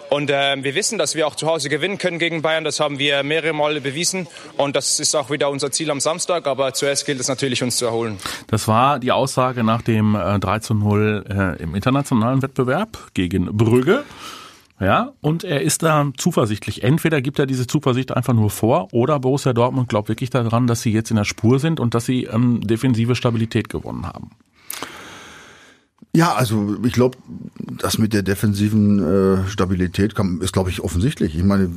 und 0.09 0.31
ähm, 0.33 0.63
wir 0.63 0.73
wissen, 0.73 0.97
dass 0.97 1.15
wir 1.15 1.27
auch 1.27 1.35
zu 1.35 1.47
Hause 1.47 1.69
gewinnen 1.69 1.97
können 1.97 2.17
gegen 2.17 2.41
Bayern. 2.41 2.63
Das 2.63 2.79
haben 2.79 2.97
wir 2.97 3.21
mehrere 3.23 3.53
Male 3.53 3.79
bewiesen 3.79 4.27
und 4.57 4.75
das 4.75 4.99
ist 4.99 5.15
auch 5.15 5.29
wieder 5.29 5.49
unser 5.49 5.71
Ziel 5.71 5.91
am 5.91 5.99
Samstag. 5.99 6.47
Aber 6.47 6.73
zuerst 6.73 7.05
gilt 7.05 7.19
es 7.19 7.27
natürlich, 7.27 7.61
uns 7.61 7.77
zu 7.77 7.85
erholen. 7.85 8.17
Das 8.47 8.67
war 8.67 8.99
die 8.99 9.11
Aussage 9.11 9.63
nach 9.63 9.81
dem 9.81 10.15
äh, 10.15 10.39
3 10.39 10.59
zu 10.59 10.73
0 10.73 11.25
äh, 11.29 11.63
im 11.63 11.75
internationalen 11.75 12.41
Wettbewerb 12.41 12.97
gegen 13.13 13.45
Brügge. 13.55 14.03
Ja, 14.79 15.11
und 15.19 15.43
er 15.43 15.61
ist 15.61 15.83
da 15.83 16.09
zuversichtlich. 16.15 16.83
Entweder 16.83 17.21
gibt 17.21 17.37
er 17.37 17.45
diese 17.45 17.67
Zuversicht 17.67 18.15
einfach 18.15 18.33
nur 18.33 18.49
vor 18.49 18.87
oder 18.93 19.19
Borussia 19.19 19.51
Dortmund 19.51 19.89
glaubt 19.89 20.07
wirklich 20.07 20.29
daran, 20.29 20.67
dass 20.67 20.81
sie 20.81 20.91
jetzt 20.91 21.09
in 21.09 21.17
der 21.17 21.25
Spur 21.25 21.59
sind 21.59 21.81
und 21.81 21.93
dass 21.93 22.05
sie 22.05 22.23
ähm, 22.23 22.61
defensive 22.61 23.15
Stabilität 23.15 23.67
gewonnen 23.67 24.05
haben. 24.05 24.31
Ja, 26.15 26.33
also 26.33 26.77
ich 26.83 26.93
glaube, 26.93 27.17
das 27.57 27.97
mit 27.97 28.13
der 28.13 28.23
defensiven 28.23 28.99
äh, 29.43 29.47
Stabilität 29.47 30.15
kann, 30.15 30.39
ist, 30.41 30.53
glaube 30.53 30.69
ich, 30.69 30.81
offensichtlich. 30.81 31.35
Ich 31.35 31.43
meine, 31.43 31.69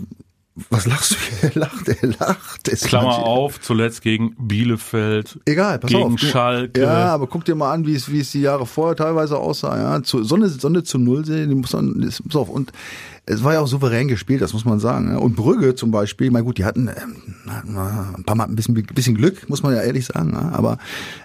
was 0.70 0.86
lachst 0.86 1.12
du? 1.12 1.16
Er 1.46 1.52
lacht, 1.54 1.88
er 1.88 2.08
lacht. 2.18 2.68
Es 2.68 2.82
Klammer 2.82 3.08
manche- 3.08 3.22
auf, 3.24 3.60
zuletzt 3.60 4.02
gegen 4.02 4.34
Bielefeld. 4.38 5.38
Egal, 5.46 5.78
pass 5.78 5.90
gegen 5.90 6.02
auf. 6.02 6.20
du- 6.20 6.26
Schalke. 6.26 6.82
Ja, 6.82 7.06
aber 7.14 7.26
guck 7.26 7.44
dir 7.44 7.54
mal 7.54 7.72
an, 7.72 7.86
wie 7.86 7.94
es, 7.94 8.10
wie 8.12 8.20
es 8.20 8.32
die 8.32 8.42
Jahre 8.42 8.66
vorher 8.66 8.94
teilweise 8.96 9.38
aussah. 9.38 9.76
Ja, 9.76 10.02
zu, 10.02 10.22
so 10.24 10.34
eine, 10.34 10.48
so 10.48 10.68
eine 10.68 10.82
zu 10.82 10.98
Null 10.98 11.24
sehen, 11.24 11.48
die 11.48 11.54
muss 11.54 11.72
man, 11.72 12.00
das, 12.02 12.22
pass 12.22 12.36
auf. 12.36 12.48
Und 12.50 12.70
es 13.24 13.44
war 13.44 13.54
ja 13.54 13.60
auch 13.60 13.68
souverän 13.68 14.08
gespielt, 14.08 14.42
das 14.42 14.52
muss 14.52 14.64
man 14.64 14.80
sagen. 14.80 15.10
Ja. 15.12 15.18
Und 15.18 15.36
Brügge 15.36 15.76
zum 15.76 15.92
Beispiel, 15.92 16.30
mein 16.32 16.44
gut, 16.44 16.58
die 16.58 16.64
hatten 16.64 16.88
ähm, 16.88 17.16
ein 17.46 18.24
paar 18.24 18.34
Mal 18.34 18.44
ein 18.44 18.56
bisschen, 18.56 18.74
bisschen 18.74 19.14
Glück, 19.14 19.48
muss 19.48 19.62
man 19.62 19.74
ja 19.74 19.80
ehrlich 19.80 20.06
sagen. 20.06 20.32
Ja. 20.32 20.50
Aber 20.52 20.78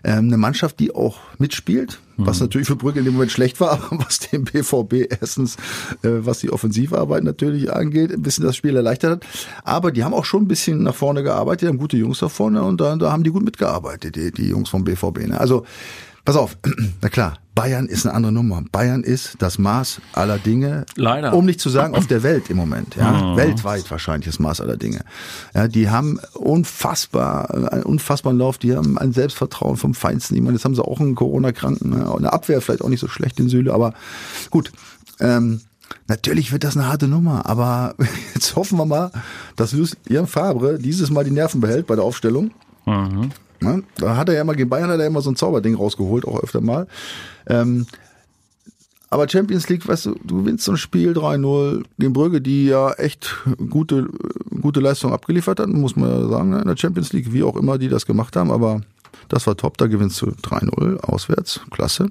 ähm, 0.03 0.25
eine 0.25 0.37
Mannschaft, 0.37 0.79
die 0.79 0.93
auch 0.93 1.17
mitspielt, 1.39 1.99
was 2.17 2.39
natürlich 2.39 2.67
für 2.67 2.75
Brügge 2.75 2.99
in 2.99 3.05
dem 3.05 3.13
Moment 3.15 3.31
schlecht 3.31 3.59
war, 3.59 3.71
aber 3.91 4.05
was 4.05 4.19
dem 4.19 4.43
BVB 4.43 5.11
erstens, 5.21 5.55
äh, 6.03 6.09
was 6.19 6.39
die 6.39 6.51
Offensivarbeit 6.51 7.23
natürlich 7.23 7.73
angeht, 7.73 8.11
ein 8.11 8.21
bisschen 8.21 8.43
das 8.43 8.55
Spiel 8.55 8.75
erleichtert 8.75 9.11
hat. 9.11 9.25
Aber 9.63 9.91
die 9.91 10.03
haben 10.03 10.13
auch 10.13 10.25
schon 10.25 10.43
ein 10.43 10.47
bisschen 10.47 10.83
nach 10.83 10.95
vorne 10.95 11.23
gearbeitet, 11.23 11.63
die 11.63 11.67
haben 11.67 11.79
gute 11.79 11.97
Jungs 11.97 12.19
da 12.19 12.29
vorne 12.29 12.61
und 12.61 12.79
da, 12.79 12.95
da 12.95 13.11
haben 13.11 13.23
die 13.23 13.31
gut 13.31 13.43
mitgearbeitet, 13.43 14.15
die, 14.15 14.31
die 14.31 14.49
Jungs 14.49 14.69
vom 14.69 14.83
BVB. 14.83 15.27
Ne? 15.27 15.39
Also, 15.39 15.65
pass 16.25 16.35
auf, 16.35 16.57
na 17.01 17.09
klar, 17.09 17.39
Bayern 17.57 17.87
ist 17.87 18.05
eine 18.05 18.13
andere 18.13 18.31
Nummer. 18.31 18.63
Bayern 18.71 19.03
ist 19.03 19.37
das 19.39 19.57
Maß 19.57 19.99
aller 20.13 20.37
Dinge. 20.37 20.85
Leider. 20.95 21.33
Um 21.33 21.45
nicht 21.45 21.59
zu 21.59 21.69
sagen 21.69 21.95
auf 21.95 22.05
der 22.05 22.21
Welt 22.21 22.51
im 22.51 22.57
Moment. 22.57 22.95
Ja, 22.95 23.35
weltweit 23.35 23.89
wahrscheinlich 23.89 24.27
das 24.27 24.37
Maß 24.37 24.61
aller 24.61 24.77
Dinge. 24.77 25.01
Ja, 25.55 25.67
die 25.67 25.89
haben 25.89 26.19
unfassbar, 26.33 27.73
einen 27.73 27.81
unfassbaren 27.81 28.37
Lauf. 28.37 28.59
Die 28.59 28.75
haben 28.75 28.99
ein 28.99 29.11
Selbstvertrauen 29.11 29.75
vom 29.75 29.95
Feinsten. 29.95 30.35
Ich 30.35 30.43
meine, 30.43 30.53
jetzt 30.53 30.65
haben 30.65 30.75
sie 30.75 30.85
auch 30.85 30.99
einen 30.99 31.15
Corona-Kranken. 31.15 31.89
Ne? 31.89 32.15
Eine 32.15 32.31
Abwehr 32.31 32.61
vielleicht 32.61 32.83
auch 32.83 32.89
nicht 32.89 32.99
so 32.99 33.07
schlecht 33.07 33.39
in 33.39 33.49
Süle, 33.49 33.73
aber 33.73 33.93
gut. 34.51 34.71
Ähm, 35.19 35.61
Natürlich 36.07 36.51
wird 36.51 36.65
das 36.65 36.75
eine 36.75 36.87
harte 36.87 37.07
Nummer, 37.07 37.45
aber 37.45 37.95
jetzt 38.35 38.57
hoffen 38.57 38.77
wir 38.77 38.85
mal, 38.85 39.09
dass 39.55 39.71
Lucien 39.71 40.27
Fabre 40.27 40.79
dieses 40.79 41.09
Mal 41.09 41.23
die 41.23 41.31
Nerven 41.31 41.61
behält 41.61 41.87
bei 41.87 41.95
der 41.95 42.03
Aufstellung. 42.03 42.51
Mhm. 42.85 43.31
Ja, 43.61 43.79
da 43.97 44.17
hat 44.17 44.29
er 44.29 44.35
ja 44.35 44.41
immer 44.41 44.55
gegen 44.55 44.69
Bayern 44.69 44.89
hat 44.89 44.99
er 44.99 45.07
immer 45.07 45.21
so 45.21 45.31
ein 45.31 45.35
Zauberding 45.35 45.75
rausgeholt, 45.75 46.25
auch 46.25 46.41
öfter 46.41 46.61
mal. 46.61 46.87
Ähm, 47.47 47.87
aber 49.09 49.29
Champions 49.29 49.69
League, 49.69 49.87
weißt 49.87 50.07
du, 50.07 50.15
du 50.23 50.39
gewinnst 50.39 50.65
so 50.65 50.73
ein 50.73 50.77
Spiel 50.77 51.13
3-0 51.13 51.83
gegen 51.97 52.13
Brügge, 52.13 52.41
die 52.41 52.65
ja 52.65 52.91
echt 52.93 53.37
gute, 53.69 54.07
gute 54.61 54.81
Leistung 54.81 55.13
abgeliefert 55.13 55.59
hat, 55.59 55.69
muss 55.69 55.95
man 55.95 56.09
ja 56.09 56.27
sagen, 56.27 56.49
ne, 56.49 56.61
in 56.61 56.67
der 56.67 56.77
Champions 56.77 57.13
League, 57.13 57.31
wie 57.31 57.43
auch 57.43 57.55
immer 57.55 57.77
die 57.77 57.87
das 57.87 58.05
gemacht 58.05 58.35
haben, 58.35 58.51
aber 58.51 58.81
das 59.29 59.47
war 59.47 59.55
top, 59.55 59.77
da 59.77 59.87
gewinnst 59.87 60.21
du 60.21 60.27
3-0 60.27 60.97
auswärts, 60.99 61.61
klasse. 61.71 62.09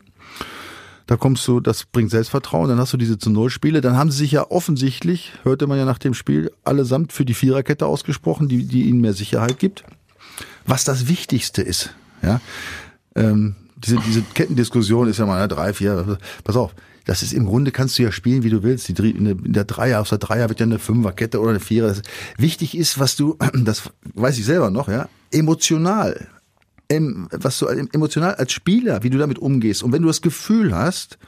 Da 1.06 1.16
kommst 1.16 1.46
du, 1.46 1.60
das 1.60 1.84
bringt 1.84 2.10
Selbstvertrauen, 2.10 2.68
dann 2.68 2.78
hast 2.78 2.92
du 2.92 2.96
diese 2.96 3.18
zu 3.18 3.30
Null 3.30 3.50
Spiele, 3.50 3.80
dann 3.80 3.96
haben 3.96 4.10
sie 4.10 4.18
sich 4.18 4.32
ja 4.32 4.50
offensichtlich, 4.50 5.32
hörte 5.44 5.66
man 5.66 5.78
ja 5.78 5.84
nach 5.84 5.98
dem 5.98 6.14
Spiel, 6.14 6.50
allesamt 6.64 7.12
für 7.12 7.24
die 7.24 7.34
Viererkette 7.34 7.86
ausgesprochen, 7.86 8.48
die, 8.48 8.64
die 8.64 8.88
ihnen 8.88 9.02
mehr 9.02 9.12
Sicherheit 9.12 9.58
gibt. 9.58 9.84
Was 10.66 10.84
das 10.84 11.08
Wichtigste 11.08 11.62
ist, 11.62 11.90
ja. 12.22 12.40
Ähm, 13.14 13.54
diese, 13.76 13.96
diese 13.98 14.22
Kettendiskussion 14.34 15.08
ist 15.08 15.18
ja 15.18 15.26
mal, 15.26 15.40
ne, 15.40 15.48
drei, 15.48 15.72
vier, 15.72 16.18
pass 16.44 16.56
auf, 16.56 16.74
das 17.04 17.22
ist 17.22 17.32
im 17.32 17.46
Grunde 17.46 17.70
kannst 17.70 17.98
du 17.98 18.02
ja 18.02 18.10
spielen, 18.10 18.42
wie 18.42 18.50
du 18.50 18.62
willst. 18.62 18.88
Die, 18.88 19.10
in 19.10 19.52
der- 19.52 19.64
Dreier, 19.64 20.00
aus 20.00 20.08
der 20.08 20.18
Dreier 20.18 20.48
wird 20.48 20.58
ja 20.60 20.66
eine 20.66 20.78
Fünferkette 20.78 21.40
oder 21.40 21.50
eine 21.50 21.60
Vierer. 21.60 21.94
Wichtig 22.36 22.76
ist, 22.76 22.98
was 22.98 23.14
du, 23.16 23.36
das 23.54 23.90
weiß 24.14 24.38
ich 24.38 24.44
selber 24.44 24.70
noch, 24.70 24.88
ja, 24.88 25.08
emotional 25.30 26.26
em, 26.88 27.28
was 27.32 27.58
du 27.58 27.66
em- 27.66 27.88
emotional 27.92 28.34
als 28.34 28.52
Spieler, 28.52 29.02
wie 29.02 29.10
du 29.10 29.18
damit 29.18 29.38
umgehst. 29.38 29.82
Und 29.82 29.92
wenn 29.92 30.02
du 30.02 30.08
das 30.08 30.20
Gefühl 30.22 30.74
hast, 30.74 31.18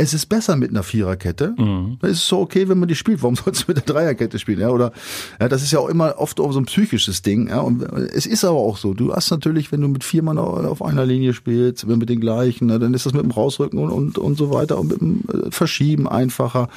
es 0.00 0.14
ist 0.14 0.26
besser 0.26 0.54
mit 0.56 0.70
einer 0.70 0.84
Viererkette, 0.84 1.56
ist 2.02 2.18
es 2.18 2.28
so 2.28 2.38
okay, 2.38 2.68
wenn 2.68 2.78
man 2.78 2.88
die 2.88 2.94
spielt. 2.94 3.20
Warum 3.22 3.34
sollst 3.36 3.62
du 3.62 3.64
mit 3.68 3.78
der 3.78 3.84
Dreierkette 3.84 4.38
spielen? 4.38 4.60
Ja, 4.60 4.70
oder 4.70 4.92
ja, 5.40 5.48
das 5.48 5.62
ist 5.62 5.72
ja 5.72 5.80
auch 5.80 5.88
immer 5.88 6.14
oft 6.18 6.38
auch 6.40 6.52
so 6.52 6.60
ein 6.60 6.66
psychisches 6.66 7.22
Ding. 7.22 7.48
Ja, 7.48 7.60
und 7.60 7.82
es 7.82 8.24
ist 8.26 8.44
aber 8.44 8.58
auch 8.58 8.76
so. 8.76 8.94
Du 8.94 9.12
hast 9.12 9.30
natürlich, 9.30 9.72
wenn 9.72 9.80
du 9.80 9.88
mit 9.88 10.04
vier 10.04 10.22
Mann 10.22 10.38
auf 10.38 10.82
einer 10.82 11.04
Linie 11.04 11.34
spielst, 11.34 11.88
wenn 11.88 11.98
mit 11.98 12.08
den 12.08 12.20
gleichen, 12.20 12.66
ne, 12.66 12.78
dann 12.78 12.94
ist 12.94 13.06
das 13.06 13.12
mit 13.12 13.22
dem 13.22 13.32
Rausrücken 13.32 13.78
und, 13.78 13.90
und, 13.90 14.18
und 14.18 14.38
so 14.38 14.52
weiter 14.52 14.78
und 14.78 14.88
mit 14.88 15.00
dem 15.00 15.24
äh, 15.32 15.50
Verschieben 15.50 16.08
einfacher, 16.08 16.68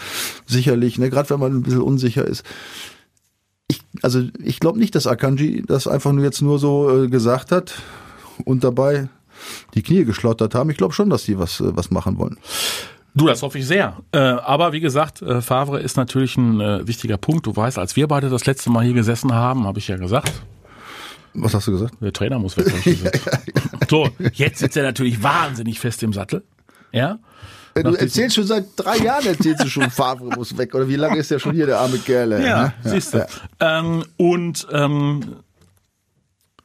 sicherlich. 0.47 0.97
Ne, 0.97 1.09
Gerade 1.09 1.29
wenn 1.29 1.39
man 1.39 1.55
ein 1.55 1.63
bisschen 1.63 1.81
unsicher 1.81 2.25
ist 2.25 2.43
ich, 3.71 3.81
also 4.01 4.21
ich 4.43 4.59
glaube 4.59 4.79
nicht, 4.79 4.95
dass 4.95 5.07
Akanji 5.07 5.63
das 5.65 5.87
einfach 5.87 6.11
nur 6.11 6.23
jetzt 6.23 6.41
nur 6.41 6.59
so 6.59 7.03
äh, 7.03 7.07
gesagt 7.07 7.51
hat 7.51 7.73
und 8.43 8.63
dabei 8.63 9.07
die 9.73 9.81
Knie 9.81 10.05
geschlottert 10.05 10.55
haben. 10.55 10.69
Ich 10.69 10.77
glaube 10.77 10.93
schon, 10.93 11.09
dass 11.09 11.23
die 11.23 11.37
was, 11.37 11.59
äh, 11.61 11.75
was 11.75 11.91
machen 11.91 12.17
wollen. 12.17 12.37
Du, 13.13 13.27
das 13.27 13.41
hoffe 13.41 13.57
ich 13.59 13.67
sehr. 13.67 13.97
Äh, 14.13 14.17
aber 14.19 14.71
wie 14.71 14.79
gesagt, 14.79 15.21
äh, 15.21 15.41
Favre 15.41 15.79
ist 15.81 15.97
natürlich 15.97 16.37
ein 16.37 16.61
äh, 16.61 16.87
wichtiger 16.87 17.17
Punkt. 17.17 17.45
Du 17.45 17.55
weißt, 17.55 17.77
als 17.77 17.95
wir 17.97 18.07
beide 18.07 18.29
das 18.29 18.45
letzte 18.45 18.69
Mal 18.69 18.85
hier 18.85 18.93
gesessen 18.93 19.33
haben, 19.33 19.65
habe 19.67 19.79
ich 19.79 19.87
ja 19.89 19.97
gesagt, 19.97 20.31
Was 21.33 21.53
hast 21.53 21.67
du 21.67 21.71
gesagt? 21.73 21.95
der 22.01 22.13
Trainer 22.13 22.39
muss 22.39 22.55
weg. 22.57 22.67
So, 23.89 24.07
jetzt 24.33 24.59
sitzt 24.59 24.77
er 24.77 24.83
natürlich 24.83 25.21
wahnsinnig 25.21 25.77
fest 25.79 26.01
im 26.03 26.13
Sattel. 26.13 26.43
Ja. 26.93 27.19
Du 27.73 27.81
Nach 27.81 27.91
diesem- 27.91 28.05
erzählst 28.05 28.35
schon 28.37 28.45
seit 28.45 28.65
drei 28.77 28.97
Jahren, 28.99 29.25
erzählst 29.25 29.63
du 29.65 29.67
schon, 29.69 29.89
Favre 29.91 30.25
muss 30.35 30.57
weg. 30.57 30.73
Oder 30.73 30.87
wie 30.87 30.95
lange 30.95 31.17
ist 31.17 31.29
der 31.31 31.39
schon 31.39 31.53
hier, 31.53 31.65
der 31.65 31.79
arme 31.79 31.97
Kerl? 31.97 32.31
ey, 32.31 32.45
Ja, 32.45 32.63
ne? 32.63 32.73
siehst 32.83 33.13
du. 33.13 33.25
Ähm, 33.59 34.05
und 34.17 34.65
ähm, 34.71 35.35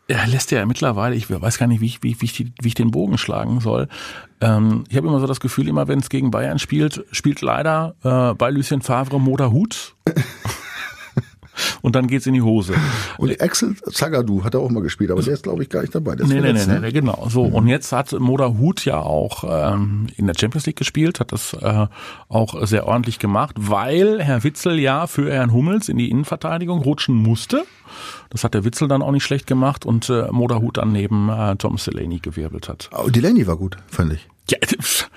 er 0.09 0.27
lässt 0.27 0.51
ja 0.51 0.65
mittlerweile, 0.67 1.17
ich 1.17 1.29
weiß 1.29 1.59
gar 1.59 1.67
nicht, 1.67 1.81
wie 1.81 1.87
ich, 1.87 2.03
wie, 2.03 2.21
wie, 2.21 2.25
ich, 2.25 2.47
wie 2.61 2.69
ich 2.69 2.75
den 2.75 2.91
Bogen 2.91 3.19
schlagen 3.19 3.61
soll. 3.61 3.89
Ähm, 4.41 4.85
ich 4.89 4.97
habe 4.97 5.09
immer 5.09 5.21
so 5.21 5.27
das 5.27 5.41
Gefühl, 5.41 5.69
immer 5.69 5.89
wenn 5.89 5.99
es 5.99 6.09
gegen 6.09 6.31
Bayern 6.31 6.59
spielt, 6.59 7.05
spielt 7.11 7.41
leider 7.41 7.95
äh, 8.05 8.35
bei 8.35 8.51
Lucien 8.51 8.83
Favre 8.83 9.21
Moda 9.21 9.51
Hut. 9.51 9.95
Und 11.83 11.97
dann 11.97 12.07
geht's 12.07 12.27
in 12.27 12.35
die 12.35 12.43
Hose. 12.43 12.75
Und 13.19 13.41
Axel 13.41 13.77
Zagadou 13.93 14.45
hat 14.45 14.55
er 14.55 14.61
auch 14.61 14.71
mal 14.71 14.83
gespielt, 14.83 15.11
aber 15.11 15.23
der 15.23 15.35
ist, 15.35 15.43
glaube 15.43 15.63
ich, 15.63 15.69
gar 15.69 15.81
nicht 15.83 15.95
dabei. 15.95 16.17
Der 16.17 16.27
Nee, 16.27 16.41
nee, 16.41 16.53
nee, 16.53 16.67
ne? 16.67 16.81
nee, 16.81 16.93
genau. 16.93 17.27
So, 17.31 17.43
und 17.43 17.69
jetzt 17.69 17.93
hat 17.93 18.13
Moda 18.19 18.49
Hut 18.59 18.85
ja 18.85 19.01
auch 19.01 19.45
ähm, 19.75 20.07
in 20.17 20.27
der 20.27 20.35
Champions 20.39 20.67
League 20.67 20.77
gespielt, 20.77 21.21
hat 21.21 21.33
das 21.33 21.55
äh, 21.55 21.87
auch 22.29 22.67
sehr 22.67 22.87
ordentlich 22.87 23.19
gemacht, 23.19 23.57
weil 23.59 24.23
Herr 24.23 24.45
Witzel 24.45 24.79
ja 24.79 25.07
für 25.07 25.33
Herrn 25.33 25.53
Hummels 25.53 25.89
in 25.89 25.99
die 25.99 26.11
Innenverteidigung 26.11 26.81
rutschen 26.83 27.15
musste. 27.15 27.65
Das 28.31 28.45
hat 28.45 28.55
der 28.55 28.65
Witzel 28.65 28.89
dann 28.89 29.03
auch 29.03 29.13
nicht 29.13 29.25
schlecht 29.25 29.47
gemacht 29.47 29.87
und 29.87 30.11
äh, 30.11 30.29
Moda 30.33 30.57
Hut 30.61 30.77
dann 30.77 30.93
neben 30.93 31.29
äh, 31.29 31.57
Thomas 31.57 31.85
Delaney 31.85 32.19
gewirbelt 32.19 32.69
hat. 32.69 32.91
Oh, 32.97 33.09
Delaney 33.09 33.47
war 33.47 33.57
gut, 33.57 33.77
fand 33.87 34.13
ich. 34.13 34.29
Ja, 34.51 34.59
das, 34.61 35.09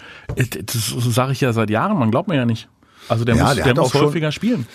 das 0.65 1.13
sage 1.13 1.31
ich 1.34 1.41
ja 1.41 1.53
seit 1.53 1.69
Jahren, 1.69 1.98
man 1.98 2.12
glaubt 2.12 2.27
mir 2.29 2.36
ja 2.36 2.46
nicht. 2.46 2.67
Also 3.08 3.25
der 3.25 3.36
Ja, 3.36 3.46
muss, 3.46 3.55
der 3.55 3.65
der 3.65 3.75
muss 3.75 3.93
häufiger 3.93 4.31
spielen. 4.31 4.67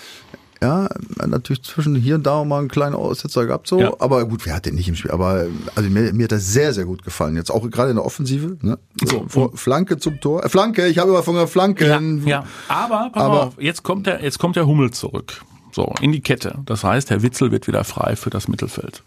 Ja, 0.65 0.89
natürlich 1.27 1.61
zwischen 1.63 1.95
hier 1.95 2.15
und 2.15 2.23
da 2.25 2.43
mal 2.43 2.59
einen 2.59 2.69
kleinen 2.69 2.95
Aussetzer 2.95 3.45
gehabt, 3.45 3.67
so. 3.67 3.79
Ja. 3.79 3.93
Aber 3.99 4.25
gut, 4.25 4.45
wer 4.47 4.55
hat 4.55 4.65
den 4.65 4.73
nicht 4.75 4.87
im 4.87 4.95
Spiel? 4.95 5.11
Aber 5.11 5.45
also 5.75 5.89
mir, 5.89 6.11
mir 6.11 6.23
hat 6.23 6.31
das 6.31 6.47
sehr, 6.51 6.73
sehr 6.73 6.85
gut 6.85 7.03
gefallen. 7.03 7.35
Jetzt 7.35 7.51
auch 7.51 7.69
gerade 7.69 7.91
in 7.91 7.97
der 7.97 8.05
Offensive. 8.05 8.57
Ne? 8.61 8.79
So, 9.03 9.25
Vor- 9.27 9.55
Flanke 9.55 9.97
zum 9.97 10.19
Tor. 10.19 10.43
Äh, 10.43 10.49
Flanke, 10.49 10.87
ich 10.87 10.97
habe 10.97 11.11
immer 11.11 11.21
von 11.23 11.35
der 11.35 11.47
Flanke. 11.47 11.85
Ja, 11.87 11.99
ja. 12.25 12.45
Aber, 12.67 13.11
pass 13.11 13.23
Aber- 13.23 13.43
auf, 13.47 13.53
jetzt 13.61 13.83
kommt 13.83 14.07
der, 14.07 14.23
jetzt 14.23 14.39
kommt 14.39 14.55
der 14.55 14.65
Hummel 14.65 14.89
zurück. 14.91 15.41
So, 15.71 15.93
in 16.01 16.11
die 16.13 16.21
Kette. 16.21 16.59
Das 16.65 16.83
heißt, 16.83 17.09
Herr 17.11 17.21
Witzel 17.21 17.51
wird 17.51 17.67
wieder 17.67 17.83
frei 17.83 18.15
für 18.15 18.29
das 18.31 18.47
Mittelfeld. 18.47 19.03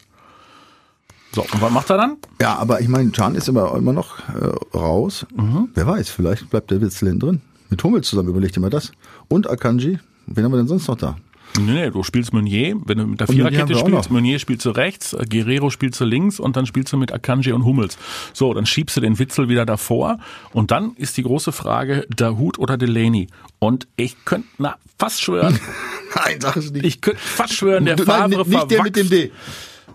So, 1.34 1.42
und 1.42 1.60
was 1.60 1.72
macht 1.72 1.90
er 1.90 1.96
dann? 1.96 2.16
Ja, 2.40 2.56
aber 2.56 2.80
ich 2.80 2.88
meine, 2.88 3.10
Can 3.10 3.34
ist 3.34 3.48
immer, 3.48 3.74
immer 3.74 3.92
noch 3.92 4.18
äh, 4.30 4.76
raus. 4.76 5.26
Mhm. 5.34 5.68
Wer 5.74 5.86
weiß, 5.86 6.08
vielleicht 6.08 6.48
bleibt 6.50 6.70
der 6.70 6.80
Witzel 6.80 7.18
drin. 7.18 7.40
Mit 7.70 7.82
Hummels 7.84 8.08
zusammen, 8.08 8.28
überlegt 8.28 8.56
ihr 8.56 8.60
mal 8.60 8.70
das. 8.70 8.92
Und 9.28 9.48
Akanji. 9.50 9.98
Wen 10.26 10.44
haben 10.44 10.52
wir 10.52 10.58
denn 10.58 10.68
sonst 10.68 10.88
noch 10.88 10.96
da? 10.96 11.16
Nee, 11.58 11.72
nee, 11.72 11.90
du 11.90 12.02
spielst 12.02 12.32
Meunier, 12.32 12.76
wenn 12.84 12.98
du 12.98 13.06
mit 13.06 13.20
der 13.20 13.28
Viererkette 13.28 13.76
spielst. 13.76 14.10
Meunier 14.10 14.38
spielst 14.38 14.64
du 14.64 14.70
rechts, 14.70 15.16
Guerrero 15.28 15.70
spielst 15.70 16.00
du 16.00 16.04
links 16.04 16.40
und 16.40 16.56
dann 16.56 16.66
spielst 16.66 16.92
du 16.92 16.96
mit 16.96 17.12
Akanji 17.12 17.52
und 17.52 17.64
Hummels. 17.64 17.98
So, 18.32 18.54
dann 18.54 18.66
schiebst 18.66 18.96
du 18.96 19.00
den 19.00 19.18
Witzel 19.18 19.48
wieder 19.48 19.66
davor 19.66 20.18
und 20.52 20.70
dann 20.70 20.94
ist 20.96 21.16
die 21.16 21.22
große 21.22 21.52
Frage, 21.52 22.06
Dahut 22.14 22.58
oder 22.58 22.76
Delaney. 22.76 23.28
Und 23.58 23.88
ich 23.96 24.24
könnte 24.24 24.48
na, 24.58 24.76
fast 24.98 25.20
schwören, 25.20 25.58
Nein, 26.14 26.40
sag 26.40 26.56
es 26.56 26.70
nicht. 26.70 26.84
ich 26.84 27.00
könnte 27.00 27.20
fast 27.20 27.54
schwören, 27.54 27.84
der 27.84 27.96
Nein, 27.96 28.06
Favre 28.06 28.48
nicht 28.48 28.70
der 28.70 28.82
mit 28.82 28.96
dem 28.96 29.10
D. 29.10 29.32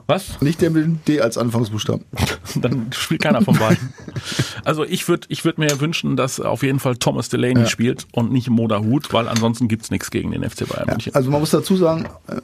Was? 0.06 0.42
Nicht 0.42 0.62
der 0.62 0.70
mit 0.70 0.84
dem 0.84 1.00
D 1.08 1.22
als 1.22 1.38
Anfangsbuchstaben. 1.38 2.04
Dann 2.56 2.88
spielt 2.92 3.22
keiner 3.22 3.42
von 3.42 3.58
beiden. 3.58 3.94
Also 4.66 4.84
ich 4.84 5.08
würde 5.08 5.28
ich 5.30 5.44
würd 5.46 5.58
mir 5.58 5.80
wünschen, 5.82 6.16
dass 6.16 6.40
auf 6.40 6.64
jeden 6.64 6.80
Fall 6.80 6.96
Thomas 6.98 7.30
Delaney 7.30 7.62
Ja. 7.62 7.66
spielt 7.68 8.08
und 8.14 8.32
nicht 8.32 8.50
Moda 8.50 8.80
Hut, 8.80 9.12
weil 9.14 9.28
ansonsten 9.28 9.68
gibt's 9.68 9.92
nichts 9.92 10.10
gegen 10.12 10.32
den 10.32 10.44
FC 10.44 10.68
Bayern 10.68 10.88
München. 10.90 11.14
Also 11.16 11.30
man 11.30 11.40
muss 11.40 11.52
dazu 11.52 11.76
sagen, 11.76 12.06
äh, 12.28 12.36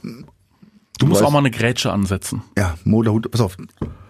du 0.99 1.05
musst 1.05 1.21
weißt- 1.21 1.25
auch 1.25 1.31
mal 1.31 1.39
eine 1.39 1.51
Grätsche 1.51 1.91
ansetzen. 1.91 2.41
ja, 2.57 2.75
Moderhut, 2.83 3.29
pass 3.31 3.41
auf. 3.41 3.57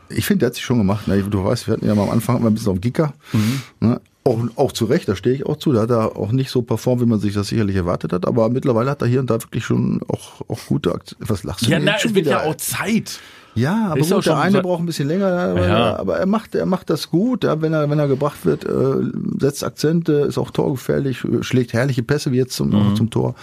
Ich 0.09 0.25
finde, 0.25 0.39
der 0.39 0.47
hat 0.47 0.55
sich 0.55 0.63
schon 0.63 0.79
gemacht. 0.79 1.07
Ne? 1.07 1.21
Du 1.23 1.43
weißt, 1.43 1.67
wir 1.67 1.75
hatten 1.75 1.85
ja 1.85 1.93
mal 1.93 2.03
am 2.03 2.09
Anfang 2.09 2.37
immer 2.37 2.49
ein 2.49 2.55
bisschen 2.55 2.71
auf 2.71 2.81
Gicker. 2.81 3.13
Mhm. 3.31 3.61
Ne? 3.79 4.01
Auch, 4.23 4.39
auch 4.55 4.71
zu 4.71 4.85
Recht, 4.85 5.07
da 5.07 5.15
stehe 5.15 5.35
ich 5.35 5.45
auch 5.45 5.57
zu. 5.57 5.71
Da 5.71 5.81
hat 5.81 5.91
er 5.91 6.15
auch 6.17 6.31
nicht 6.31 6.49
so 6.49 6.61
performt, 6.63 7.01
wie 7.01 7.05
man 7.05 7.19
sich 7.19 7.33
das 7.35 7.47
sicherlich 7.49 7.75
erwartet 7.75 8.11
hat. 8.11 8.27
Aber 8.27 8.49
mittlerweile 8.49 8.89
hat 8.89 9.01
er 9.03 9.07
hier 9.07 9.19
und 9.19 9.29
da 9.29 9.35
wirklich 9.41 9.63
schon 9.65 10.01
auch, 10.07 10.41
auch 10.47 10.59
gute 10.67 10.93
Aktien. 10.93 11.17
Was 11.21 11.43
lachst 11.43 11.65
du 11.67 11.69
Ja, 11.71 11.79
na, 11.79 11.93
es 12.03 12.13
wird 12.13 12.25
ja 12.25 12.43
auch 12.43 12.55
Zeit. 12.55 13.19
Ja, 13.55 13.87
aber 13.91 13.99
Ist 13.99 14.11
gut, 14.11 14.25
der 14.25 14.37
eine 14.37 14.61
braucht 14.61 14.79
ein 14.81 14.85
bisschen 14.85 15.07
länger, 15.07 15.27
aber, 15.27 15.67
Ja. 15.67 15.95
aber 15.99 16.17
er 16.17 16.25
macht, 16.25 16.55
er 16.55 16.65
macht 16.65 16.89
das 16.89 17.09
gut. 17.09 17.43
Ja, 17.43 17.61
wenn 17.61 17.73
er, 17.73 17.89
wenn 17.89 17.99
er 17.99 18.07
gebracht 18.07 18.45
wird, 18.45 18.63
äh, 18.63 18.69
setzt 19.39 19.63
Akzente, 19.63 20.13
ist 20.13 20.37
auch 20.37 20.51
torgefährlich, 20.51 21.23
schlägt 21.41 21.73
herrliche 21.73 22.03
Pässe 22.03 22.31
wie 22.31 22.37
jetzt 22.37 22.53
zum, 22.55 22.69
Mhm. 22.69 22.95
zum 22.95 23.09
Tor. 23.09 23.35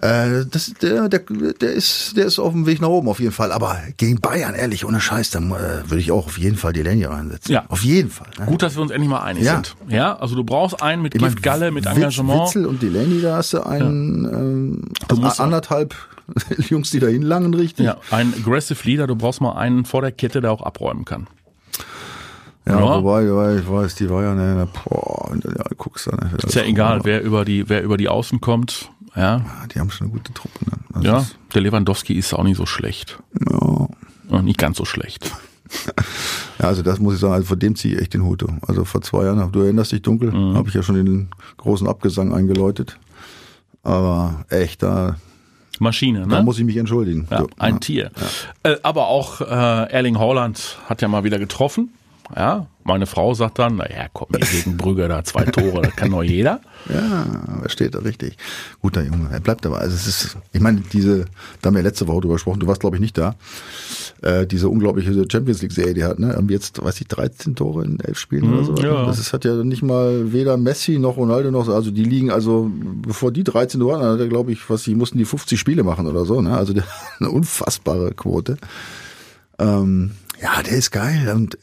Äh, 0.00 0.46
das, 0.50 0.72
der, 0.82 1.08
der, 1.08 1.20
der 1.60 1.72
ist, 1.72 2.16
der 2.16 2.26
ist 2.26 2.40
auf 2.40 2.52
dem 2.52 2.66
Weg 2.66 2.80
nach 2.80 2.88
oben 2.88 3.06
auf 3.08 3.20
jeden 3.20 3.30
Fall. 3.32 3.52
Aber 3.52 3.76
gegen 3.98 4.20
Bayern, 4.20 4.54
ehrlich, 4.56 4.84
ohne 4.84 5.00
Scheiß, 5.00 5.30
dann 5.30 5.52
äh, 5.52 5.54
würde 5.88 5.98
ich 6.00 6.10
auch 6.10 6.26
auf 6.26 6.38
jeden 6.38 6.56
Fall 6.56 6.72
die 6.72 6.82
Linie 6.82 7.08
reinsetzen. 7.10 7.52
Ja. 7.54 7.64
Auf 7.68 7.84
jeden 7.84 8.10
Fall. 8.10 8.26
Ne? 8.36 8.46
Gut, 8.46 8.62
dass 8.62 8.74
wir 8.74 8.82
uns 8.82 8.90
endlich 8.90 9.08
mal 9.08 9.20
einig 9.22 9.44
Ja. 9.44 9.54
sind. 9.54 9.76
Ja, 9.88 10.16
also 10.18 10.34
du 10.34 10.42
brauchst 10.42 10.82
einen 10.82 11.02
mit 11.02 11.14
Ich 11.14 11.20
mein, 11.20 11.30
Giftgalle, 11.30 11.70
mit 11.70 11.86
Engagement. 11.86 12.48
Witzel 12.48 12.66
und 12.66 12.82
Delaney, 12.82 13.20
da 13.22 13.36
hast 13.36 13.52
du 13.52 13.60
einen, 13.64 14.24
ähm, 14.24 14.82
Du 15.06 15.16
musst- 15.16 15.40
anderthalb 15.40 15.94
Jungs, 16.68 16.90
die 16.90 17.00
da 17.00 17.06
hinlangen, 17.08 17.54
richtig. 17.54 17.86
Ja, 17.86 17.96
ein 18.10 18.32
aggressive 18.34 18.78
Leader, 18.88 19.06
du 19.06 19.16
brauchst 19.16 19.40
mal 19.40 19.52
einen 19.52 19.84
vor 19.84 20.00
der 20.02 20.12
Kette, 20.12 20.40
der 20.40 20.52
auch 20.52 20.62
abräumen 20.62 21.04
kann. 21.04 21.26
Ja, 22.66 22.78
Ja. 22.78 22.96
wobei, 23.02 23.28
wobei, 23.30 23.56
ich 23.56 23.68
weiß, 23.68 23.94
die 23.96 24.08
war 24.08 24.22
ja, 24.22 24.34
ne, 24.34 24.68
boah, 24.84 25.30
du 25.34 25.48
ja, 25.48 25.64
guckst 25.76 26.06
dann. 26.06 26.18
ne, 26.30 26.36
Ist 26.42 26.54
ja 26.54 26.62
egal, 26.62 27.00
wer 27.04 27.22
über 27.22 27.44
die, 27.44 27.68
wer 27.68 27.82
über 27.82 27.96
die 27.96 28.08
Außen 28.08 28.40
kommt. 28.40 28.88
Ja, 29.16 29.44
Ah, 29.44 29.66
Die 29.66 29.78
haben 29.80 29.90
schon 29.90 30.06
eine 30.06 30.16
gute 30.16 30.32
Truppe. 30.32 30.58
Ne? 30.64 30.72
Also 30.94 31.06
ja. 31.08 31.26
Der 31.54 31.60
Lewandowski 31.60 32.14
ist 32.14 32.32
auch 32.32 32.44
nicht 32.44 32.56
so 32.56 32.64
schlecht. 32.66 33.18
ja. 33.50 33.88
Äh, 34.30 34.42
Nicht 34.42 34.58
ganz 34.58 34.78
so 34.78 34.84
schlecht. 34.84 35.30
Ja, 36.58 36.68
also 36.68 36.82
das 36.82 36.98
muss 37.00 37.14
ich 37.14 37.20
sagen, 37.20 37.32
also 37.32 37.46
vor 37.46 37.56
dem 37.56 37.74
ziehe 37.74 37.94
ich 37.94 38.00
echt 38.02 38.12
den 38.14 38.24
Hut. 38.24 38.44
Also 38.68 38.84
vor 38.84 39.00
zwei 39.00 39.24
Jahren, 39.24 39.50
du 39.52 39.60
erinnerst 39.62 39.90
dich 39.92 40.02
dunkel, 40.02 40.30
mhm. 40.30 40.54
habe 40.54 40.68
ich 40.68 40.74
ja 40.74 40.82
schon 40.82 40.96
den 40.96 41.30
großen 41.56 41.88
Abgesang 41.88 42.32
eingeläutet. 42.34 42.98
Aber 43.82 44.44
echt, 44.50 44.82
da 44.82 45.16
Maschine, 45.82 46.20
ne? 46.20 46.28
Da 46.28 46.42
muss 46.42 46.58
ich 46.58 46.64
mich 46.64 46.76
entschuldigen. 46.76 47.26
Ja, 47.30 47.46
ein 47.58 47.74
ja. 47.74 47.80
Tier. 47.80 48.10
Ja. 48.64 48.72
Äh, 48.72 48.76
aber 48.82 49.08
auch 49.08 49.40
äh, 49.40 49.44
Erling 49.44 50.18
Haaland 50.18 50.78
hat 50.88 51.02
ja 51.02 51.08
mal 51.08 51.24
wieder 51.24 51.38
getroffen. 51.38 51.90
Ja, 52.34 52.66
meine 52.84 53.06
Frau 53.06 53.34
sagt 53.34 53.58
dann, 53.58 53.76
naja, 53.76 54.06
komm, 54.12 54.28
gegen 54.30 54.76
Brügge 54.76 55.06
da 55.06 55.22
zwei 55.22 55.44
Tore, 55.44 55.82
das 55.82 55.96
kann 55.96 56.10
doch 56.10 56.22
jeder. 56.22 56.60
Ja, 56.92 57.26
er 57.62 57.68
steht 57.68 57.94
da 57.94 58.00
richtig. 58.00 58.36
Guter 58.80 59.04
Junge, 59.04 59.28
er 59.30 59.38
bleibt 59.38 59.64
dabei. 59.64 59.76
Also 59.76 59.94
es 59.94 60.08
ist, 60.08 60.36
ich 60.52 60.60
meine, 60.60 60.80
diese, 60.92 61.26
da 61.60 61.68
haben 61.68 61.76
wir 61.76 61.82
letzte 61.84 62.08
Woche 62.08 62.22
drüber 62.22 62.34
gesprochen, 62.34 62.58
du 62.58 62.66
warst 62.66 62.80
glaube 62.80 62.96
ich 62.96 63.00
nicht 63.00 63.16
da, 63.16 63.36
äh, 64.22 64.48
diese 64.48 64.68
unglaubliche 64.68 65.12
Champions 65.30 65.62
League 65.62 65.70
Serie, 65.70 65.94
die 65.94 66.02
hat, 66.02 66.18
ne, 66.18 66.34
haben 66.34 66.48
jetzt, 66.48 66.82
weiß 66.82 67.00
ich, 67.00 67.06
13 67.06 67.54
Tore 67.54 67.84
in 67.84 68.00
elf 68.00 68.18
Spielen 68.18 68.48
mhm, 68.48 68.54
oder 68.54 68.64
so. 68.64 68.76
Ja. 68.78 69.06
Das 69.06 69.20
ist, 69.20 69.32
hat 69.32 69.44
ja 69.44 69.62
nicht 69.62 69.84
mal 69.84 70.32
weder 70.32 70.56
Messi 70.56 70.98
noch 70.98 71.18
Ronaldo 71.18 71.52
noch, 71.52 71.68
also 71.68 71.92
die 71.92 72.02
liegen, 72.02 72.32
also 72.32 72.68
bevor 72.74 73.30
die 73.30 73.44
13 73.44 73.78
Tore 73.78 73.94
hatten, 73.98 74.06
hat 74.06 74.18
er 74.18 74.26
glaube 74.26 74.50
ich, 74.50 74.68
was, 74.68 74.82
die 74.82 74.96
mussten 74.96 75.18
die 75.18 75.24
50 75.24 75.60
Spiele 75.60 75.84
machen 75.84 76.08
oder 76.08 76.24
so, 76.24 76.40
ne, 76.40 76.56
also 76.56 76.72
der, 76.72 76.84
eine 77.20 77.30
unfassbare 77.30 78.12
Quote. 78.12 78.56
Ähm, 79.60 80.12
ja, 80.42 80.62
der 80.62 80.76
ist 80.76 80.90
geil 80.90 81.32
und 81.32 81.56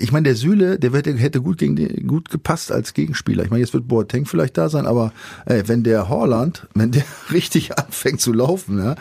ich 0.00 0.12
meine, 0.12 0.24
der 0.24 0.34
Süle, 0.34 0.78
der 0.78 0.92
hätte 0.92 1.40
gut 1.42 1.58
gegen 1.58 1.76
die, 1.76 1.88
gut 2.02 2.30
gepasst 2.30 2.72
als 2.72 2.94
Gegenspieler. 2.94 3.44
Ich 3.44 3.50
meine, 3.50 3.60
jetzt 3.60 3.74
wird 3.74 3.88
Boateng 3.88 4.26
vielleicht 4.26 4.56
da 4.56 4.68
sein, 4.68 4.86
aber 4.86 5.12
ey, 5.46 5.66
wenn 5.68 5.82
der 5.82 6.08
Horland, 6.08 6.66
wenn 6.74 6.90
der 6.90 7.04
richtig 7.32 7.78
anfängt 7.78 8.20
zu 8.20 8.32
laufen, 8.32 8.78
ja, 8.78 8.94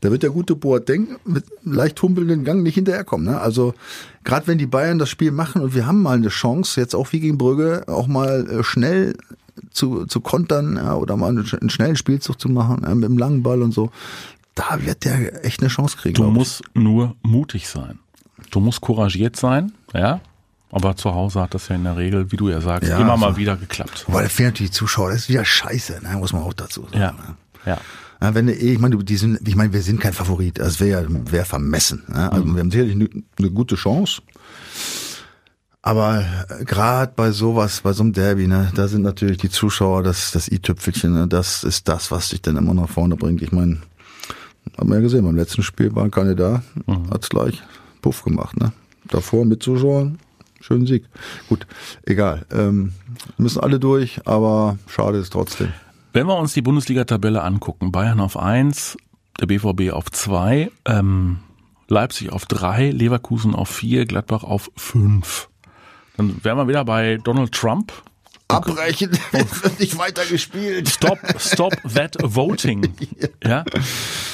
da 0.00 0.10
wird 0.10 0.22
der 0.22 0.30
gute 0.30 0.54
Boateng 0.54 1.16
mit 1.24 1.44
leicht 1.64 2.00
humpelnden 2.02 2.44
Gang 2.44 2.62
nicht 2.62 2.74
hinterherkommen. 2.74 3.26
Ne? 3.26 3.40
Also 3.40 3.74
gerade 4.24 4.46
wenn 4.46 4.58
die 4.58 4.66
Bayern 4.66 4.98
das 4.98 5.08
Spiel 5.08 5.32
machen 5.32 5.62
und 5.62 5.74
wir 5.74 5.86
haben 5.86 6.02
mal 6.02 6.16
eine 6.16 6.28
Chance, 6.28 6.80
jetzt 6.80 6.94
auch 6.94 7.12
wie 7.12 7.20
gegen 7.20 7.38
Brügge, 7.38 7.84
auch 7.86 8.06
mal 8.06 8.46
äh, 8.48 8.62
schnell 8.62 9.14
zu, 9.70 10.06
zu 10.06 10.20
kontern 10.20 10.76
ja, 10.76 10.94
oder 10.94 11.16
mal 11.16 11.28
einen, 11.28 11.48
einen 11.60 11.70
schnellen 11.70 11.96
Spielzug 11.96 12.40
zu 12.40 12.48
machen 12.48 12.82
ja, 12.82 12.94
mit 12.94 13.04
dem 13.04 13.18
langen 13.18 13.42
Ball 13.42 13.62
und 13.62 13.72
so, 13.72 13.90
da 14.54 14.84
wird 14.84 15.04
der 15.04 15.44
echt 15.44 15.60
eine 15.60 15.68
Chance 15.68 15.96
kriegen. 15.96 16.14
Du 16.14 16.24
musst 16.24 16.62
nur 16.74 17.16
mutig 17.22 17.68
sein. 17.68 17.98
Du 18.50 18.60
musst 18.60 18.80
couragiert 18.80 19.36
sein, 19.36 19.72
ja, 19.94 20.20
aber 20.72 20.96
zu 20.96 21.14
Hause 21.14 21.40
hat 21.40 21.54
das 21.54 21.68
ja 21.68 21.76
in 21.76 21.84
der 21.84 21.96
Regel, 21.96 22.32
wie 22.32 22.36
du 22.36 22.48
ja 22.48 22.60
sagst, 22.60 22.88
ja, 22.88 22.98
immer 22.98 23.12
also, 23.12 23.26
mal 23.26 23.36
wieder 23.36 23.56
geklappt. 23.56 24.06
Weil 24.08 24.24
natürlich 24.24 24.54
die 24.54 24.70
Zuschauer, 24.70 25.10
das 25.10 25.20
ist 25.20 25.28
wieder 25.28 25.44
scheiße, 25.44 26.00
ne? 26.02 26.16
muss 26.16 26.32
man 26.32 26.42
auch 26.42 26.54
dazu 26.54 26.82
sagen. 26.84 26.98
Ja. 26.98 27.12
Ne? 27.12 27.36
ja. 27.66 27.78
Ja, 28.22 28.34
wenn 28.36 28.48
ich 28.48 28.78
meine, 28.78 28.96
die 28.96 29.16
sind, 29.16 29.46
ich 29.48 29.56
meine, 29.56 29.72
wir 29.72 29.82
sind 29.82 30.00
kein 30.00 30.12
Favorit. 30.12 30.60
Das 30.60 30.78
wäre 30.78 31.08
wär 31.32 31.44
vermessen. 31.44 32.04
Ne? 32.06 32.30
Also 32.30 32.44
mhm. 32.44 32.54
wir 32.54 32.60
haben 32.60 32.70
sicherlich 32.70 32.94
eine, 32.94 33.08
eine 33.36 33.50
gute 33.50 33.74
Chance. 33.74 34.22
Aber 35.82 36.24
gerade 36.64 37.12
bei 37.16 37.32
sowas, 37.32 37.80
bei 37.80 37.92
so 37.92 38.04
einem 38.04 38.12
Derby, 38.12 38.46
ne, 38.46 38.70
da 38.76 38.86
sind 38.86 39.02
natürlich 39.02 39.38
die 39.38 39.50
Zuschauer 39.50 40.04
das, 40.04 40.30
das 40.30 40.46
i-Tüpfelchen, 40.46 41.12
ne, 41.12 41.26
das 41.26 41.64
ist 41.64 41.88
das, 41.88 42.12
was 42.12 42.28
dich 42.28 42.40
dann 42.40 42.56
immer 42.56 42.72
nach 42.72 42.88
vorne 42.88 43.16
bringt. 43.16 43.42
Ich 43.42 43.50
meine, 43.50 43.78
haben 44.78 44.88
wir 44.88 44.96
ja 44.96 45.02
gesehen, 45.02 45.24
beim 45.24 45.34
letzten 45.34 45.64
Spiel 45.64 45.92
waren 45.96 46.12
keine 46.12 46.36
da, 46.36 46.62
mhm. 46.86 47.10
hat's 47.10 47.28
gleich 47.28 47.60
Puff 48.00 48.22
gemacht, 48.22 48.56
ne? 48.56 48.72
Davor 49.08 49.44
mit 49.44 49.64
Zuschauern, 49.64 50.20
schönen 50.62 50.86
Sieg. 50.86 51.04
Gut, 51.48 51.66
egal. 52.04 52.46
Ähm, 52.50 52.92
müssen 53.36 53.60
alle 53.60 53.78
durch, 53.78 54.26
aber 54.26 54.78
schade 54.86 55.18
ist 55.18 55.32
trotzdem. 55.32 55.72
Wenn 56.12 56.26
wir 56.26 56.36
uns 56.36 56.52
die 56.52 56.62
Bundesliga-Tabelle 56.62 57.42
angucken, 57.42 57.92
Bayern 57.92 58.20
auf 58.20 58.36
eins, 58.36 58.96
der 59.40 59.46
BVB 59.46 59.92
auf 59.92 60.10
zwei, 60.10 60.70
ähm, 60.84 61.38
Leipzig 61.88 62.32
auf 62.32 62.46
drei, 62.46 62.90
Leverkusen 62.90 63.54
auf 63.54 63.68
vier, 63.68 64.06
Gladbach 64.06 64.44
auf 64.44 64.70
fünf. 64.76 65.48
Dann 66.16 66.42
wären 66.42 66.58
wir 66.58 66.68
wieder 66.68 66.84
bei 66.84 67.18
Donald 67.22 67.52
Trump, 67.52 67.92
abbrechen, 68.52 69.10
es 69.32 69.62
wird 69.62 69.80
nicht 69.80 69.98
weiter 69.98 70.24
gespielt. 70.26 70.88
Stop, 70.88 71.18
stop 71.38 71.74
that 71.94 72.16
voting. 72.22 72.94
Ja. 73.44 73.64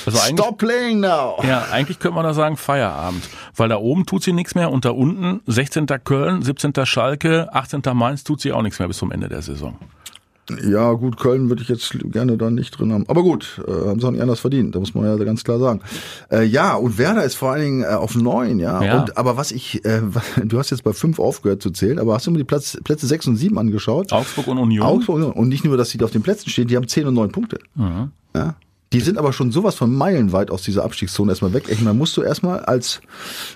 Also 0.05 0.19
stop 0.19 0.59
playing 0.59 1.01
now. 1.01 1.43
Ja, 1.43 1.67
eigentlich 1.71 1.99
könnte 1.99 2.17
man 2.17 2.25
da 2.25 2.35
sagen 2.35 2.57
Feierabend, 2.59 3.27
weil 3.57 3.71
da 3.71 3.77
oben 3.77 4.05
tut 4.05 4.23
sie 4.23 4.33
nichts 4.33 4.55
mehr 4.55 4.71
und 4.71 4.85
da 4.85 4.91
unten 4.91 5.41
16. 5.47 5.87
Köln, 6.05 6.43
17. 6.43 6.75
Schalke, 6.85 7.49
18. 7.53 7.83
Mainz 7.95 8.25
tut 8.25 8.41
sie 8.43 8.53
auch 8.53 8.63
nichts 8.63 8.79
mehr 8.79 8.89
bis 8.89 8.99
zum 8.99 9.11
Ende 9.13 9.29
der 9.29 9.41
Saison. 9.41 9.79
Ja, 10.63 10.93
gut, 10.93 11.19
Köln 11.19 11.49
würde 11.49 11.63
ich 11.63 11.69
jetzt 11.69 11.97
gerne 12.11 12.37
da 12.37 12.51
nicht 12.51 12.79
drin 12.79 12.93
haben. 12.93 13.05
Aber 13.09 13.23
gut, 13.23 13.61
äh, 13.67 13.89
haben 13.89 14.01
sie 14.01 14.07
auch 14.07 14.11
nicht 14.11 14.23
anders 14.23 14.41
verdient, 14.41 14.75
da 14.75 14.81
muss 14.81 14.95
man 14.95 15.05
ja 15.05 15.17
ganz 15.25 15.45
klar 15.45 15.59
sagen. 15.59 15.81
Äh, 16.31 16.45
ja, 16.45 16.75
und 16.75 16.99
Werder 16.99 17.25
ist 17.25 17.35
vor 17.35 17.51
allen 17.51 17.63
Dingen 17.63 17.83
äh, 17.83 17.89
auf 17.89 18.15
neun, 18.15 18.59
ja. 18.59 18.83
ja. 18.83 19.01
Und, 19.01 19.17
aber 19.17 19.37
was 19.37 19.53
ich, 19.53 19.85
äh, 19.85 20.03
du 20.45 20.59
hast 20.59 20.71
jetzt 20.71 20.85
bei 20.85 20.93
fünf 20.93 21.19
aufgehört 21.19 21.63
zu 21.63 21.71
zählen, 21.71 21.99
aber 21.99 22.15
hast 22.15 22.27
du 22.27 22.31
mir 22.31 22.39
die 22.39 22.45
Platz, 22.45 22.79
Plätze 22.85 23.07
sechs 23.07 23.27
und 23.27 23.37
sieben 23.37 23.59
angeschaut? 23.59 24.13
Augsburg 24.13 24.47
und 24.49 24.59
Union. 24.59 24.87
Augsburg 24.87 25.37
und 25.37 25.49
nicht 25.49 25.65
nur, 25.65 25.77
dass 25.77 25.91
sie 25.91 25.99
da 25.99 26.07
auf 26.07 26.13
den 26.13 26.23
Plätzen 26.23 26.51
stehen, 26.51 26.69
die 26.69 26.77
haben 26.77 26.89
zehn 26.89 27.07
und 27.07 27.15
neun 27.15 27.31
Punkte. 27.31 27.59
Mhm. 27.75 28.13
Ja. 28.35 28.55
Die 28.93 29.01
sind 29.01 29.19
aber 29.19 29.33
schon 29.33 29.51
sowas 29.53 29.75
von 29.75 29.95
meilenweit 29.95 30.51
aus 30.51 30.63
dieser 30.63 30.85
Abstiegszone 30.85 31.33
erstmal 31.33 31.53
weg. 31.53 31.65
Ich 31.69 31.81
meine, 31.81 31.97
musst 31.97 32.17
du 32.17 32.23
erstmal 32.23 32.61
als 32.61 33.01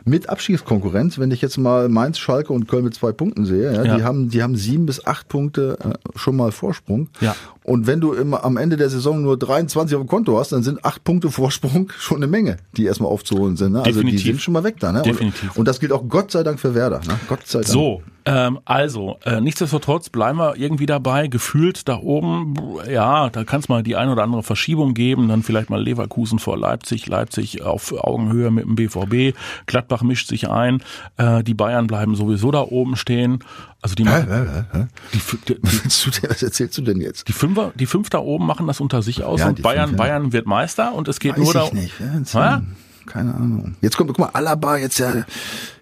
mit 0.05 0.29
Abstiegskonkurrenz, 0.29 1.19
wenn 1.19 1.31
ich 1.31 1.41
jetzt 1.41 1.57
mal 1.57 1.89
Mainz, 1.89 2.19
Schalke 2.19 2.53
und 2.53 2.69
Köln 2.69 2.85
mit 2.85 2.95
zwei 2.95 3.13
Punkten 3.13 3.47
sehe, 3.47 3.73
ja, 3.73 3.85
ja. 3.85 3.97
die 3.97 4.03
haben, 4.03 4.29
die 4.29 4.43
haben 4.43 4.57
sieben 4.57 4.85
bis 4.85 5.07
acht 5.07 5.29
Punkte 5.29 5.79
äh, 5.83 6.19
schon 6.19 6.37
mal 6.37 6.53
Vorsprung. 6.53 7.09
Ja. 7.21 7.35
Und 7.65 7.87
wenn 7.87 8.01
du 8.01 8.13
immer 8.13 8.45
am 8.45 8.57
Ende 8.57 8.77
der 8.77 8.91
Saison 8.91 9.23
nur 9.23 9.39
23 9.39 9.97
auf 9.97 10.03
dem 10.03 10.09
Konto 10.09 10.39
hast, 10.39 10.53
dann 10.53 10.63
sind 10.63 10.85
acht 10.85 11.05
Punkte 11.05 11.31
Vorsprung 11.31 11.91
schon 11.99 12.19
eine 12.19 12.27
Menge, 12.27 12.57
die 12.77 12.85
erstmal 12.85 13.11
aufzuholen 13.11 13.57
sind. 13.57 13.73
Ne? 13.73 13.79
Also 13.79 14.01
Definitiv. 14.01 14.23
die 14.23 14.31
sind 14.31 14.43
schon 14.43 14.55
mal 14.55 14.65
weg 14.65 14.77
da. 14.81 14.93
Ne? 14.93 15.03
Definitiv. 15.03 15.51
Und, 15.51 15.59
und 15.59 15.69
das 15.69 15.81
gilt 15.81 15.93
auch 15.93 16.09
Gott 16.09 16.31
sei 16.31 16.43
Dank 16.43 16.61
für 16.61 16.75
Werder. 16.75 17.01
Ne? 17.07 17.19
Gott 17.29 17.47
sei 17.47 17.61
Dank. 17.61 17.69
So, 17.69 18.03
ähm, 18.25 18.61
also, 18.65 19.19
äh, 19.25 19.41
nichtsdestotrotz 19.41 20.09
bleiben 20.09 20.39
wir 20.39 20.57
irgendwie 20.57 20.87
dabei. 20.87 21.27
Gefühlt 21.27 21.89
da 21.89 21.99
oben, 21.99 22.55
ja, 22.89 23.31
da 23.31 23.45
kann 23.45 23.61
es 23.61 23.69
mal 23.69 23.83
die 23.83 23.97
ein 23.97 24.09
oder 24.09 24.23
andere 24.23 24.43
Verschiebung 24.43 24.95
geben. 24.95 25.29
Dann 25.29 25.43
vielleicht 25.43 25.71
mal 25.71 25.83
Leverkusen 25.83 26.39
vor 26.39 26.57
Leipzig, 26.57 27.07
Leipzig 27.07 27.63
auf 27.63 27.93
Augenhöhe 27.93 28.51
mit 28.51 28.65
dem 28.65 28.77
BVB. 28.77 29.37
Gladbach 29.67 30.03
mischt 30.03 30.29
sich 30.29 30.49
ein. 30.49 30.83
Äh, 31.17 31.43
die 31.43 31.55
Bayern 31.55 31.87
bleiben 31.87 32.15
sowieso 32.15 32.51
da 32.51 32.61
oben 32.61 32.97
stehen. 32.97 33.41
Also 33.81 33.97
die, 33.97 34.05
hä, 34.07 34.25
hä, 34.29 34.65
hä? 34.73 34.87
Die, 35.13 35.19
die, 35.49 35.61
die, 35.61 36.29
was 36.29 36.43
erzählst 36.43 36.79
du 36.79 36.83
denn 36.83 37.01
jetzt? 37.01 37.27
Die 37.27 37.33
Fünfer, 37.55 37.73
die 37.75 37.87
fünf 37.87 38.11
da 38.11 38.19
oben 38.19 38.47
machen 38.47 38.67
das 38.67 38.81
unter 38.81 39.03
sich 39.03 39.25
aus 39.25 39.41
ja, 39.41 39.49
und 39.49 39.63
Bayern, 39.63 39.91
fünf, 39.91 39.99
ja. 39.99 40.05
Bayern 40.05 40.33
wird 40.33 40.47
Meister 40.47 40.95
und 40.95 41.09
es 41.09 41.21
geht 41.21 41.33
Weiß 41.33 41.45
nur 41.45 41.53
da. 41.53 41.71
Nicht. 41.73 41.95
Ja, 42.35 42.63
keine 43.07 43.35
Ahnung. 43.35 43.77
Jetzt 43.81 43.97
kommt, 43.97 44.09
guck 44.09 44.19
mal, 44.19 44.31
Alaba, 44.33 44.77
jetzt 44.77 44.99
ja, 44.99 45.13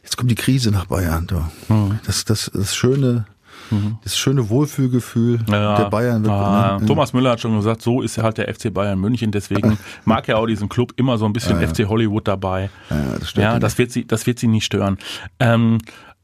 jetzt 0.02 0.16
kommt 0.16 0.30
die 0.30 0.36
Krise 0.36 0.70
nach 0.70 0.86
Bayern. 0.86 1.26
Mhm. 1.68 1.98
Das, 2.06 2.24
das, 2.24 2.50
das 2.52 2.74
schöne, 2.74 3.26
mhm. 3.70 3.98
das 4.02 4.16
schöne 4.16 4.48
Wohlfühlgefühl 4.48 5.40
ja, 5.48 5.76
der 5.76 5.90
Bayern. 5.90 6.22
Wird, 6.22 6.32
ah, 6.32 6.78
ne? 6.80 6.86
Thomas 6.86 7.12
Müller 7.12 7.32
hat 7.32 7.40
schon 7.40 7.56
gesagt, 7.56 7.82
so 7.82 8.02
ist 8.02 8.16
ja 8.16 8.22
halt 8.22 8.38
der 8.38 8.52
FC 8.52 8.72
Bayern 8.72 8.98
München. 8.98 9.32
Deswegen 9.32 9.78
mag 10.04 10.28
er 10.28 10.38
auch 10.38 10.46
diesen 10.46 10.68
Club 10.68 10.94
immer 10.96 11.18
so 11.18 11.26
ein 11.26 11.32
bisschen 11.32 11.60
ja, 11.60 11.68
FC 11.68 11.88
Hollywood 11.88 12.26
dabei. 12.26 12.70
Ja, 12.88 13.18
das, 13.18 13.60
das 13.60 13.78
wird 13.78 13.92
sie, 13.92 14.06
das 14.06 14.26
wird 14.26 14.38
sie 14.38 14.48
nicht 14.48 14.64
stören. 14.64 14.98
Ähm, 15.38 15.78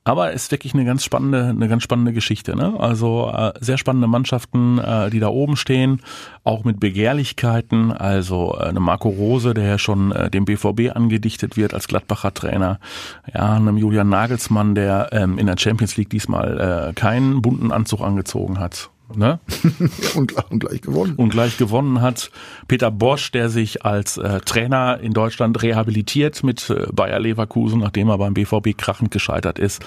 aber 0.06 0.30
ist 0.30 0.52
wirklich 0.52 0.72
eine 0.72 0.84
ganz 0.84 1.02
spannende, 1.04 1.46
eine 1.48 1.66
ganz 1.66 1.82
spannende 1.82 2.12
Geschichte. 2.12 2.54
Ne? 2.54 2.74
Also 2.78 3.28
äh, 3.34 3.52
sehr 3.58 3.76
spannende 3.76 4.06
Mannschaften, 4.06 4.78
äh, 4.78 5.10
die 5.10 5.18
da 5.18 5.26
oben 5.26 5.56
stehen, 5.56 6.00
auch 6.44 6.62
mit 6.62 6.78
Begehrlichkeiten. 6.78 7.90
Also 7.90 8.56
äh, 8.56 8.66
eine 8.66 8.78
Marco 8.78 9.08
Rose, 9.08 9.52
der 9.52 9.64
ja 9.64 9.78
schon 9.78 10.12
äh, 10.12 10.30
dem 10.30 10.44
BVB 10.44 10.94
angedichtet 10.94 11.56
wird 11.56 11.74
als 11.74 11.88
Gladbacher 11.88 12.32
Trainer. 12.32 12.78
Ja, 13.34 13.54
einem 13.54 13.76
Julian 13.76 14.08
Nagelsmann, 14.08 14.76
der 14.76 15.08
ähm, 15.10 15.38
in 15.38 15.46
der 15.46 15.58
Champions 15.58 15.96
League 15.96 16.10
diesmal 16.10 16.90
äh, 16.90 16.92
keinen 16.92 17.42
bunten 17.42 17.72
Anzug 17.72 18.00
angezogen 18.00 18.60
hat. 18.60 18.90
Ne? 19.14 19.38
und, 20.16 20.32
und, 20.50 20.58
gleich 20.58 20.80
gewonnen. 20.80 21.14
Und 21.16 21.30
gleich 21.30 21.56
gewonnen 21.56 22.00
hat. 22.00 22.30
Peter 22.66 22.90
Bosch, 22.90 23.30
der 23.30 23.48
sich 23.48 23.84
als 23.84 24.16
äh, 24.16 24.40
Trainer 24.40 24.98
in 25.00 25.12
Deutschland 25.12 25.62
rehabilitiert 25.62 26.42
mit 26.42 26.68
äh, 26.70 26.86
Bayer 26.92 27.20
Leverkusen, 27.20 27.80
nachdem 27.80 28.08
er 28.08 28.18
beim 28.18 28.34
BVB 28.34 28.76
krachend 28.76 29.12
gescheitert 29.12 29.58
ist. 29.58 29.84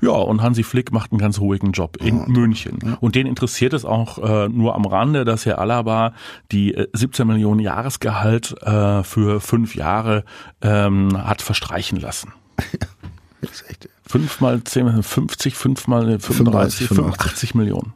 Ja, 0.00 0.12
und 0.12 0.42
Hansi 0.42 0.62
Flick 0.62 0.92
macht 0.92 1.10
einen 1.10 1.18
ganz 1.18 1.40
ruhigen 1.40 1.72
Job 1.72 1.96
in 1.96 2.18
ja. 2.18 2.26
München. 2.28 2.78
Ja. 2.84 2.98
Und 3.00 3.16
den 3.16 3.26
interessiert 3.26 3.72
es 3.72 3.84
auch 3.84 4.18
äh, 4.18 4.48
nur 4.48 4.76
am 4.76 4.84
Rande, 4.84 5.24
dass 5.24 5.44
Herr 5.44 5.58
Alaba 5.58 6.14
die 6.52 6.74
äh, 6.74 6.86
17 6.92 7.26
Millionen 7.26 7.60
Jahresgehalt 7.60 8.54
äh, 8.62 9.02
für 9.02 9.40
fünf 9.40 9.74
Jahre 9.74 10.24
ähm, 10.60 11.18
hat 11.26 11.42
verstreichen 11.42 11.98
lassen. 11.98 12.32
das 13.40 13.50
ist 13.50 13.70
echt. 13.70 13.88
Fünf 14.06 14.40
mal 14.40 14.62
zehn, 14.62 15.02
50, 15.02 15.56
fünf 15.56 15.88
mal 15.88 16.18
35, 16.20 16.88
85 16.88 17.54
Millionen. 17.54 17.94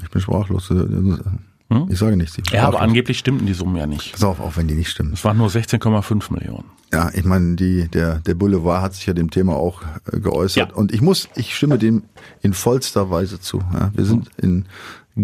Ich 0.00 0.10
bin 0.10 0.20
sprachlos. 0.20 0.70
Hm? 0.70 1.88
Ich 1.88 1.98
sage 1.98 2.16
nichts. 2.16 2.38
Ich 2.38 2.50
ja, 2.50 2.66
aber 2.66 2.80
angeblich 2.80 3.18
stimmten 3.18 3.46
die 3.46 3.54
Summen 3.54 3.76
ja 3.76 3.86
nicht. 3.86 4.12
Pass 4.12 4.24
auf, 4.24 4.40
auch 4.40 4.56
wenn 4.56 4.68
die 4.68 4.74
nicht 4.74 4.90
stimmen. 4.90 5.12
Es 5.14 5.24
waren 5.24 5.38
nur 5.38 5.48
16,5 5.48 6.32
Millionen. 6.32 6.64
Ja, 6.92 7.10
ich 7.14 7.24
meine, 7.24 7.56
die, 7.56 7.88
der, 7.88 8.18
der 8.18 8.34
Boulevard 8.34 8.82
hat 8.82 8.94
sich 8.94 9.06
ja 9.06 9.14
dem 9.14 9.30
Thema 9.30 9.56
auch 9.56 9.82
äh, 10.12 10.20
geäußert. 10.20 10.70
Ja. 10.70 10.76
Und 10.76 10.92
ich 10.92 11.00
muss, 11.00 11.28
ich 11.36 11.56
stimme 11.56 11.78
dem 11.78 12.02
in 12.42 12.52
vollster 12.52 13.10
Weise 13.10 13.40
zu. 13.40 13.62
Ja, 13.72 13.90
wir 13.94 14.04
sind 14.04 14.28
in 14.36 14.66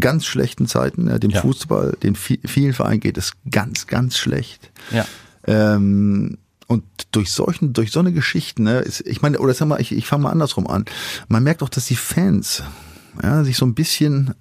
ganz 0.01 0.25
schlechten 0.25 0.67
Zeiten. 0.67 1.09
Ja, 1.09 1.19
dem 1.19 1.31
ja. 1.31 1.41
Fußball, 1.43 1.99
den 2.03 2.15
vielen 2.15 2.73
Vereinen 2.73 3.01
geht 3.01 3.19
es 3.19 3.33
ganz, 3.51 3.87
ganz 3.87 4.17
schlecht. 4.17 4.71
Ja. 4.91 5.05
Ähm, 5.47 6.39
und 6.67 6.85
durch 7.13 7.33
solchen, 7.33 7.73
durch 7.73 7.93
so 7.93 8.01
eine 8.01 8.13
Geschichte, 8.13 8.63
ne, 8.63 8.81
ist, 8.81 9.01
ich 9.07 9.23
meine, 9.23 9.39
oder 9.39 9.55
sag 9.55 9.69
mal, 9.69 9.81
ich, 9.81 9.93
ich 9.93 10.07
fange 10.07 10.25
mal 10.25 10.31
andersrum 10.31 10.67
an. 10.67 10.85
Man 11.29 11.43
merkt 11.43 11.63
auch, 11.63 11.71
dass 11.71 11.87
die 11.87 11.97
Fans 11.97 12.63
ja, 13.23 13.45
sich 13.45 13.57
so 13.57 13.67
ein 13.67 13.75
bisschen 13.75 14.35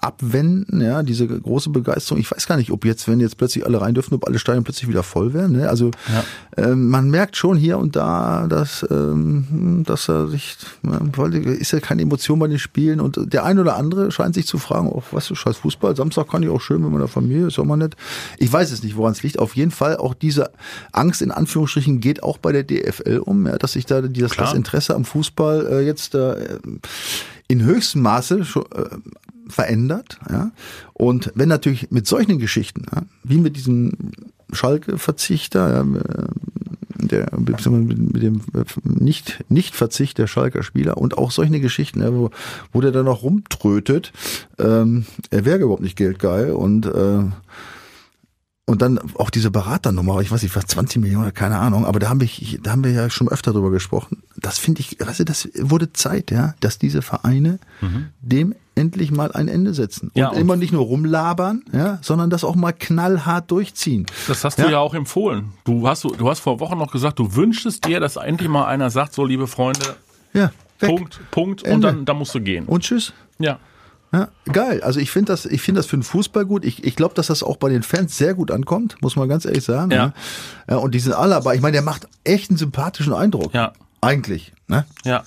abwenden, 0.00 0.80
ja, 0.80 1.02
diese 1.02 1.26
große 1.26 1.70
Begeisterung. 1.70 2.20
Ich 2.20 2.30
weiß 2.30 2.46
gar 2.46 2.56
nicht, 2.56 2.70
ob 2.70 2.84
jetzt, 2.84 3.06
wenn 3.06 3.20
jetzt 3.20 3.36
plötzlich 3.36 3.66
alle 3.66 3.80
rein 3.80 3.94
dürfen, 3.94 4.14
ob 4.14 4.26
alle 4.26 4.38
Stadien 4.38 4.64
plötzlich 4.64 4.88
wieder 4.88 5.02
voll 5.02 5.34
werden. 5.34 5.56
Ne? 5.56 5.68
Also 5.68 5.90
ja. 6.08 6.64
ähm, 6.64 6.88
man 6.88 7.10
merkt 7.10 7.36
schon 7.36 7.56
hier 7.56 7.76
und 7.78 7.96
da, 7.96 8.46
dass, 8.48 8.86
ähm, 8.90 9.84
dass 9.86 10.08
er 10.08 10.28
sich, 10.28 10.56
ist 11.58 11.72
ja 11.72 11.80
keine 11.80 12.02
Emotion 12.02 12.38
bei 12.38 12.48
den 12.48 12.58
Spielen 12.58 13.00
und 13.00 13.32
der 13.32 13.44
ein 13.44 13.58
oder 13.58 13.76
andere 13.76 14.10
scheint 14.10 14.34
sich 14.34 14.46
zu 14.46 14.58
fragen, 14.58 14.88
oh, 14.88 15.02
was 15.10 15.28
du 15.28 15.34
scheiß 15.34 15.58
Fußball, 15.58 15.94
Samstag 15.96 16.30
kann 16.30 16.42
ich 16.42 16.48
auch 16.48 16.62
schön 16.62 16.80
mit 16.80 16.90
meiner 16.90 17.08
Familie, 17.08 17.48
ist 17.48 17.58
auch 17.58 17.64
mal 17.64 17.76
nett. 17.76 17.94
Ich 18.38 18.50
weiß 18.50 18.70
es 18.72 18.82
nicht, 18.82 18.96
woran 18.96 19.12
es 19.12 19.22
liegt. 19.22 19.38
Auf 19.38 19.54
jeden 19.54 19.70
Fall 19.70 19.98
auch 19.98 20.14
diese 20.14 20.50
Angst 20.92 21.20
in 21.20 21.30
Anführungsstrichen 21.30 22.00
geht 22.00 22.22
auch 22.22 22.38
bei 22.38 22.52
der 22.52 22.64
DFL 22.64 23.18
um, 23.18 23.46
ja, 23.46 23.58
dass 23.58 23.72
sich 23.72 23.84
da 23.84 24.00
das, 24.00 24.32
das 24.32 24.54
Interesse 24.54 24.94
am 24.94 25.04
Fußball 25.04 25.66
äh, 25.66 25.80
jetzt 25.80 26.14
äh, 26.14 26.58
in 27.50 27.64
höchstem 27.64 28.02
Maße 28.02 28.38
äh, 28.38 28.84
verändert. 29.48 30.20
Ja? 30.30 30.52
Und 30.92 31.32
wenn 31.34 31.48
natürlich 31.48 31.90
mit 31.90 32.06
solchen 32.06 32.38
Geschichten, 32.38 32.86
ja, 32.94 33.02
wie 33.24 33.38
mit 33.38 33.56
diesem 33.56 33.92
Schalke-Verzichter, 34.52 35.68
ja, 35.68 35.80
äh, 35.80 36.28
der, 37.02 37.28
mit 37.36 38.22
dem 38.22 38.42
nicht, 38.84 39.44
nicht 39.48 39.74
Verzicht 39.74 40.18
der 40.18 40.28
Schalker 40.28 40.62
Spieler 40.62 40.96
und 40.98 41.18
auch 41.18 41.32
solche 41.32 41.58
Geschichten, 41.58 42.02
ja, 42.02 42.12
wo, 42.14 42.30
wo 42.72 42.80
der 42.80 42.92
dann 42.92 43.06
noch 43.06 43.22
rumtrötet, 43.24 44.12
ähm, 44.58 45.06
er 45.30 45.44
wäre 45.44 45.58
überhaupt 45.58 45.82
nicht 45.82 45.96
geldgeil 45.96 46.52
und 46.52 46.86
äh, 46.86 47.24
und 48.70 48.82
dann 48.82 49.00
auch 49.14 49.30
diese 49.30 49.50
Beraternummer, 49.50 50.20
ich 50.20 50.30
weiß 50.30 50.44
nicht, 50.44 50.54
was 50.54 50.66
20 50.66 51.02
Millionen, 51.02 51.34
keine 51.34 51.58
Ahnung, 51.58 51.84
aber 51.84 51.98
da 51.98 52.08
haben 52.08 52.20
wir, 52.20 52.28
da 52.62 52.70
haben 52.70 52.84
wir 52.84 52.92
ja 52.92 53.10
schon 53.10 53.28
öfter 53.28 53.52
drüber 53.52 53.72
gesprochen. 53.72 54.22
Das 54.36 54.58
finde 54.58 54.80
ich, 54.80 54.96
weißt 55.00 55.18
du, 55.18 55.24
das 55.24 55.48
wurde 55.58 55.92
Zeit, 55.92 56.30
ja, 56.30 56.54
dass 56.60 56.78
diese 56.78 57.02
Vereine 57.02 57.58
mhm. 57.80 58.10
dem 58.20 58.54
endlich 58.76 59.10
mal 59.10 59.32
ein 59.32 59.48
Ende 59.48 59.74
setzen. 59.74 60.12
Und, 60.14 60.16
ja, 60.16 60.28
und 60.28 60.38
immer 60.38 60.54
nicht 60.54 60.72
nur 60.72 60.84
rumlabern, 60.84 61.64
ja, 61.72 61.98
sondern 62.00 62.30
das 62.30 62.44
auch 62.44 62.54
mal 62.54 62.70
knallhart 62.70 63.50
durchziehen. 63.50 64.06
Das 64.28 64.44
hast 64.44 64.60
du 64.60 64.62
ja, 64.62 64.70
ja 64.70 64.78
auch 64.78 64.94
empfohlen. 64.94 65.48
Du 65.64 65.88
hast, 65.88 66.04
du 66.04 66.30
hast 66.30 66.38
vor 66.38 66.60
Wochen 66.60 66.78
noch 66.78 66.92
gesagt, 66.92 67.18
du 67.18 67.34
wünschst 67.34 67.84
dir, 67.84 67.98
dass 67.98 68.14
endlich 68.14 68.48
mal 68.48 68.66
einer 68.66 68.90
sagt, 68.90 69.14
so 69.14 69.24
liebe 69.24 69.48
Freunde, 69.48 69.96
ja, 70.32 70.52
weg. 70.78 70.90
Punkt, 70.90 71.20
Punkt, 71.32 71.64
Ende. 71.64 71.74
und 71.74 71.82
dann, 71.82 72.04
dann 72.04 72.18
musst 72.18 72.36
du 72.36 72.40
gehen. 72.40 72.66
Und 72.66 72.84
tschüss. 72.84 73.12
Ja. 73.40 73.58
Ja, 74.12 74.28
geil. 74.52 74.82
Also 74.82 74.98
ich 74.98 75.10
finde 75.10 75.32
das, 75.32 75.46
ich 75.46 75.62
finde 75.62 75.78
das 75.78 75.86
für 75.86 75.96
den 75.96 76.02
Fußball 76.02 76.44
gut. 76.44 76.64
Ich, 76.64 76.84
ich 76.84 76.96
glaube, 76.96 77.14
dass 77.14 77.28
das 77.28 77.42
auch 77.42 77.56
bei 77.56 77.68
den 77.68 77.82
Fans 77.82 78.16
sehr 78.16 78.34
gut 78.34 78.50
ankommt, 78.50 78.96
muss 79.02 79.14
man 79.14 79.28
ganz 79.28 79.44
ehrlich 79.44 79.64
sagen. 79.64 79.92
Ja. 79.92 80.06
Ne? 80.06 80.12
ja 80.68 80.76
und 80.76 80.94
die 80.94 81.00
sind 81.00 81.12
alle, 81.12 81.36
aber 81.36 81.54
ich 81.54 81.60
meine, 81.60 81.74
der 81.74 81.82
macht 81.82 82.08
echt 82.24 82.50
einen 82.50 82.56
sympathischen 82.56 83.12
Eindruck. 83.12 83.54
Ja. 83.54 83.72
Eigentlich. 84.00 84.52
Ne? 84.66 84.84
Ja. 85.04 85.22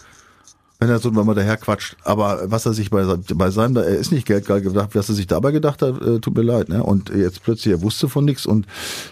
Wenn 0.80 0.90
er 0.90 1.00
so 1.00 1.16
wenn 1.16 1.26
man 1.26 1.36
daher 1.36 1.56
quatscht. 1.56 1.96
Aber 2.04 2.52
was 2.52 2.66
er 2.66 2.74
sich 2.74 2.90
bei, 2.90 3.06
bei 3.36 3.52
seinem, 3.52 3.78
er 3.78 3.86
ist 3.86 4.12
nicht 4.12 4.28
geldgeil 4.28 4.60
gedacht, 4.60 4.90
was 4.94 5.08
er 5.08 5.16
sich 5.16 5.28
dabei 5.28 5.52
gedacht 5.52 5.82
hat, 5.82 6.02
äh, 6.02 6.20
tut 6.20 6.36
mir 6.36 6.42
leid. 6.42 6.68
Ne? 6.68 6.84
Und 6.84 7.10
jetzt 7.10 7.42
plötzlich, 7.42 7.74
er 7.74 7.82
wusste 7.82 8.10
von 8.10 8.26
nichts 8.26 8.46
und 8.46 8.68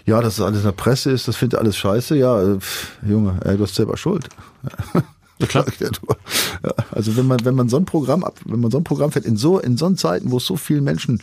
ja, 0.06 0.20
dass 0.20 0.36
das 0.36 0.46
alles 0.46 0.60
in 0.60 0.66
der 0.66 0.72
Presse 0.74 1.12
ist, 1.12 1.30
das 1.30 1.38
findet 1.38 1.60
alles 1.60 1.78
scheiße. 1.78 2.18
Ja, 2.18 2.42
äh, 2.42 2.60
pff, 2.60 2.98
Junge, 3.08 3.40
ey, 3.46 3.56
du 3.56 3.64
hast 3.64 3.76
selber 3.76 3.96
Schuld. 3.96 4.28
Ja, 6.64 6.72
also 6.92 7.18
wenn 7.18 7.26
man, 7.26 7.44
wenn 7.44 7.56
man 7.56 7.70
so 7.70 7.78
ein 7.78 7.86
Programm 7.86 8.24
ab, 8.24 8.40
wenn 8.46 8.60
man 8.60 8.70
so 8.70 8.78
ein 8.78 8.84
Programm 8.84 9.12
fährt, 9.12 9.26
in 9.26 9.36
so, 9.36 9.58
in 9.58 9.78
so 9.78 9.90
Zeiten, 9.92 10.30
wo 10.30 10.38
es 10.38 10.46
so 10.46 10.58
vielen 10.58 10.84
Menschen 10.84 11.20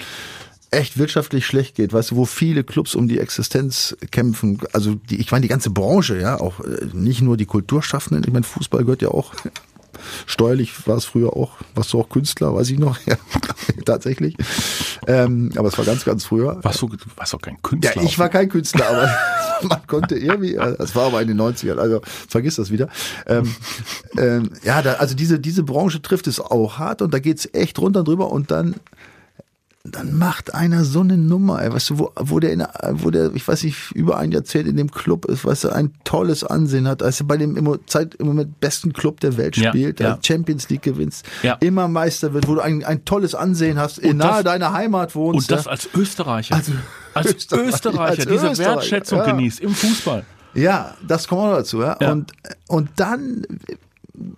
echt 0.70 0.98
wirtschaftlich 0.98 1.46
schlecht 1.46 1.76
geht, 1.76 1.92
weißt 1.92 2.10
du, 2.10 2.16
wo 2.16 2.24
viele 2.24 2.64
Clubs 2.64 2.94
um 2.94 3.08
die 3.08 3.20
Existenz 3.20 3.96
kämpfen, 4.10 4.58
also 4.72 4.94
die, 4.94 5.16
ich 5.16 5.30
meine 5.30 5.42
die 5.42 5.48
ganze 5.48 5.70
Branche, 5.70 6.20
ja, 6.20 6.40
auch 6.40 6.60
äh, 6.60 6.86
nicht 6.92 7.22
nur 7.22 7.36
die 7.36 7.46
Kulturschaffenden, 7.46 8.24
ich 8.26 8.32
meine 8.32 8.44
Fußball 8.44 8.82
gehört 8.84 9.02
ja 9.02 9.08
auch 9.08 9.32
Steuerlich 10.26 10.86
war 10.86 10.96
es 10.96 11.04
früher 11.04 11.36
auch, 11.36 11.52
warst 11.74 11.92
du 11.92 12.00
auch 12.00 12.08
Künstler, 12.08 12.54
weiß 12.54 12.70
ich 12.70 12.78
noch, 12.78 12.98
ja, 13.06 13.16
tatsächlich. 13.84 14.36
Ähm, 15.06 15.50
aber 15.56 15.68
es 15.68 15.78
war 15.78 15.84
ganz, 15.84 16.04
ganz 16.04 16.24
früher. 16.24 16.58
Warst 16.62 16.82
du, 16.82 16.90
warst 17.16 17.34
auch 17.34 17.40
kein 17.40 17.60
Künstler? 17.62 17.96
Ja, 17.96 18.02
ich 18.02 18.18
war 18.18 18.28
kein 18.28 18.48
Künstler, 18.48 18.88
aber 18.88 19.10
man 19.68 19.86
konnte 19.86 20.16
irgendwie, 20.16 20.54
das 20.54 20.94
war 20.94 21.06
aber 21.06 21.22
in 21.22 21.28
den 21.28 21.40
90ern, 21.40 21.78
also 21.78 22.00
vergiss 22.28 22.56
das 22.56 22.70
wieder. 22.70 22.88
Ähm, 23.26 23.54
ähm, 24.16 24.50
ja, 24.62 24.82
da, 24.82 24.94
also 24.94 25.14
diese, 25.14 25.38
diese 25.40 25.62
Branche 25.62 26.02
trifft 26.02 26.26
es 26.26 26.40
auch 26.40 26.78
hart 26.78 27.02
und 27.02 27.12
da 27.12 27.18
geht's 27.18 27.48
echt 27.52 27.78
runter 27.78 28.04
drüber 28.04 28.30
und 28.30 28.50
dann 28.50 28.74
dann 29.90 30.16
macht 30.16 30.54
einer 30.54 30.84
so 30.84 31.00
eine 31.00 31.16
Nummer, 31.16 31.62
ey, 31.62 31.72
weißt 31.72 31.90
du, 31.90 31.98
wo, 31.98 32.12
wo 32.16 32.40
der, 32.40 32.52
in, 32.52 32.66
wo 32.92 33.10
der, 33.10 33.34
ich 33.34 33.46
weiß 33.46 33.64
nicht, 33.64 33.92
über 33.92 34.18
ein 34.18 34.32
Jahrzehnt 34.32 34.68
in 34.68 34.76
dem 34.76 34.90
Club 34.90 35.24
ist, 35.26 35.44
weißt 35.44 35.64
du, 35.64 35.68
ein 35.70 35.92
tolles 36.04 36.44
Ansehen 36.44 36.88
hat, 36.88 37.02
als 37.02 37.20
er 37.20 37.26
bei 37.26 37.36
dem 37.36 37.56
im, 37.56 37.78
Zeit, 37.86 38.14
im 38.16 38.26
Moment 38.26 38.60
besten 38.60 38.92
Club 38.92 39.20
der 39.20 39.36
Welt 39.36 39.56
spielt, 39.56 40.00
ja. 40.00 40.18
Champions 40.22 40.68
League 40.68 40.82
gewinnst, 40.82 41.26
ja. 41.42 41.54
immer 41.60 41.88
Meister 41.88 42.34
wird, 42.34 42.48
wo 42.48 42.54
du 42.54 42.60
ein, 42.60 42.84
ein 42.84 43.04
tolles 43.04 43.34
Ansehen 43.34 43.78
hast, 43.78 43.98
in 43.98 44.16
nahe 44.16 44.44
deiner 44.44 44.72
Heimat 44.72 45.14
wohnst. 45.14 45.50
Und 45.50 45.56
das 45.56 45.66
als 45.66 45.88
Österreicher. 45.94 46.54
Also, 46.54 46.72
als 47.14 47.26
Österreicher, 47.34 47.68
Österreicher 47.68 48.26
diese 48.26 48.50
Österreicher, 48.50 48.76
Wertschätzung 48.76 49.24
genießt 49.24 49.60
im 49.60 49.74
Fußball. 49.74 50.24
Ja, 50.54 50.94
das 51.06 51.28
kommt 51.28 51.42
auch 51.42 51.56
dazu, 51.56 51.82
ja. 51.82 51.94
Und, 52.10 52.32
und 52.68 52.90
dann 52.96 53.44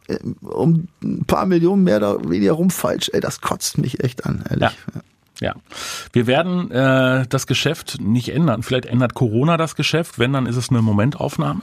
äh, 0.08 0.18
um 0.42 0.88
ein 1.02 1.24
paar 1.24 1.46
Millionen 1.46 1.84
mehr 1.84 1.96
oder 1.96 2.28
weniger 2.28 2.52
rumfalsch, 2.52 3.10
ey, 3.12 3.20
das 3.20 3.40
kotzt 3.40 3.78
mich 3.78 4.02
echt 4.02 4.26
an, 4.26 4.44
ehrlich. 4.48 4.70
Ja. 4.94 5.00
Ja, 5.40 5.54
wir 6.12 6.26
werden 6.26 6.70
äh, 6.70 7.26
das 7.28 7.46
Geschäft 7.46 7.98
nicht 8.00 8.28
ändern. 8.28 8.62
Vielleicht 8.62 8.86
ändert 8.86 9.14
Corona 9.14 9.56
das 9.56 9.74
Geschäft. 9.74 10.18
Wenn, 10.18 10.32
dann 10.34 10.46
ist 10.46 10.56
es 10.56 10.68
eine 10.68 10.82
Momentaufnahme. 10.82 11.62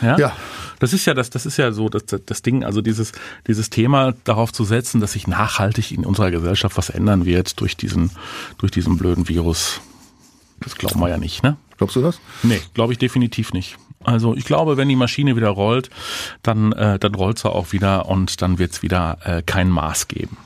Ja. 0.00 0.18
ja. 0.18 0.32
Das 0.78 0.92
ist 0.92 1.06
ja 1.06 1.14
das, 1.14 1.30
das 1.30 1.46
ist 1.46 1.56
ja 1.56 1.72
so 1.72 1.88
das, 1.88 2.04
das 2.04 2.42
Ding, 2.42 2.64
also 2.64 2.82
dieses, 2.82 3.12
dieses 3.46 3.70
Thema 3.70 4.12
darauf 4.24 4.52
zu 4.52 4.64
setzen, 4.64 5.00
dass 5.00 5.12
sich 5.12 5.26
nachhaltig 5.26 5.92
in 5.92 6.04
unserer 6.04 6.30
Gesellschaft 6.30 6.76
was 6.76 6.90
ändern 6.90 7.24
wird 7.24 7.60
durch 7.60 7.76
diesen, 7.76 8.10
durch 8.58 8.72
diesen 8.72 8.98
blöden 8.98 9.28
Virus. 9.28 9.80
Das 10.60 10.76
glauben 10.76 11.00
wir 11.00 11.08
ja 11.08 11.18
nicht, 11.18 11.42
ne? 11.42 11.56
Glaubst 11.78 11.96
du 11.96 12.02
das? 12.02 12.20
Nee, 12.42 12.60
glaube 12.74 12.92
ich 12.92 12.98
definitiv 12.98 13.52
nicht. 13.52 13.76
Also 14.02 14.34
ich 14.34 14.44
glaube, 14.44 14.76
wenn 14.76 14.88
die 14.88 14.96
Maschine 14.96 15.36
wieder 15.36 15.48
rollt, 15.48 15.90
dann, 16.42 16.72
äh, 16.72 16.98
dann 16.98 17.14
rollt 17.14 17.38
sie 17.38 17.50
auch 17.50 17.72
wieder 17.72 18.06
und 18.06 18.42
dann 18.42 18.58
wird 18.58 18.72
es 18.72 18.82
wieder 18.82 19.18
äh, 19.24 19.42
kein 19.42 19.70
Maß 19.70 20.08
geben. 20.08 20.36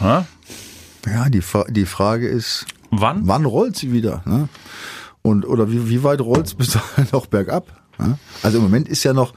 Ha? 0.00 0.26
Ja, 1.06 1.28
die, 1.28 1.42
die 1.68 1.86
Frage 1.86 2.28
ist, 2.28 2.66
wann, 2.90 3.26
wann 3.26 3.44
rollt 3.44 3.76
sie 3.76 3.92
wieder? 3.92 4.22
Ne? 4.26 4.48
Und, 5.22 5.46
oder 5.46 5.70
wie, 5.70 5.88
wie 5.88 6.02
weit 6.02 6.20
rollt 6.20 6.46
es 6.46 6.54
bis 6.54 6.72
dahin 6.72 7.06
noch 7.12 7.26
bergab? 7.26 7.66
Ne? 7.98 8.18
Also 8.42 8.58
im 8.58 8.64
Moment 8.64 8.88
ist 8.88 9.04
ja 9.04 9.12
noch, 9.12 9.32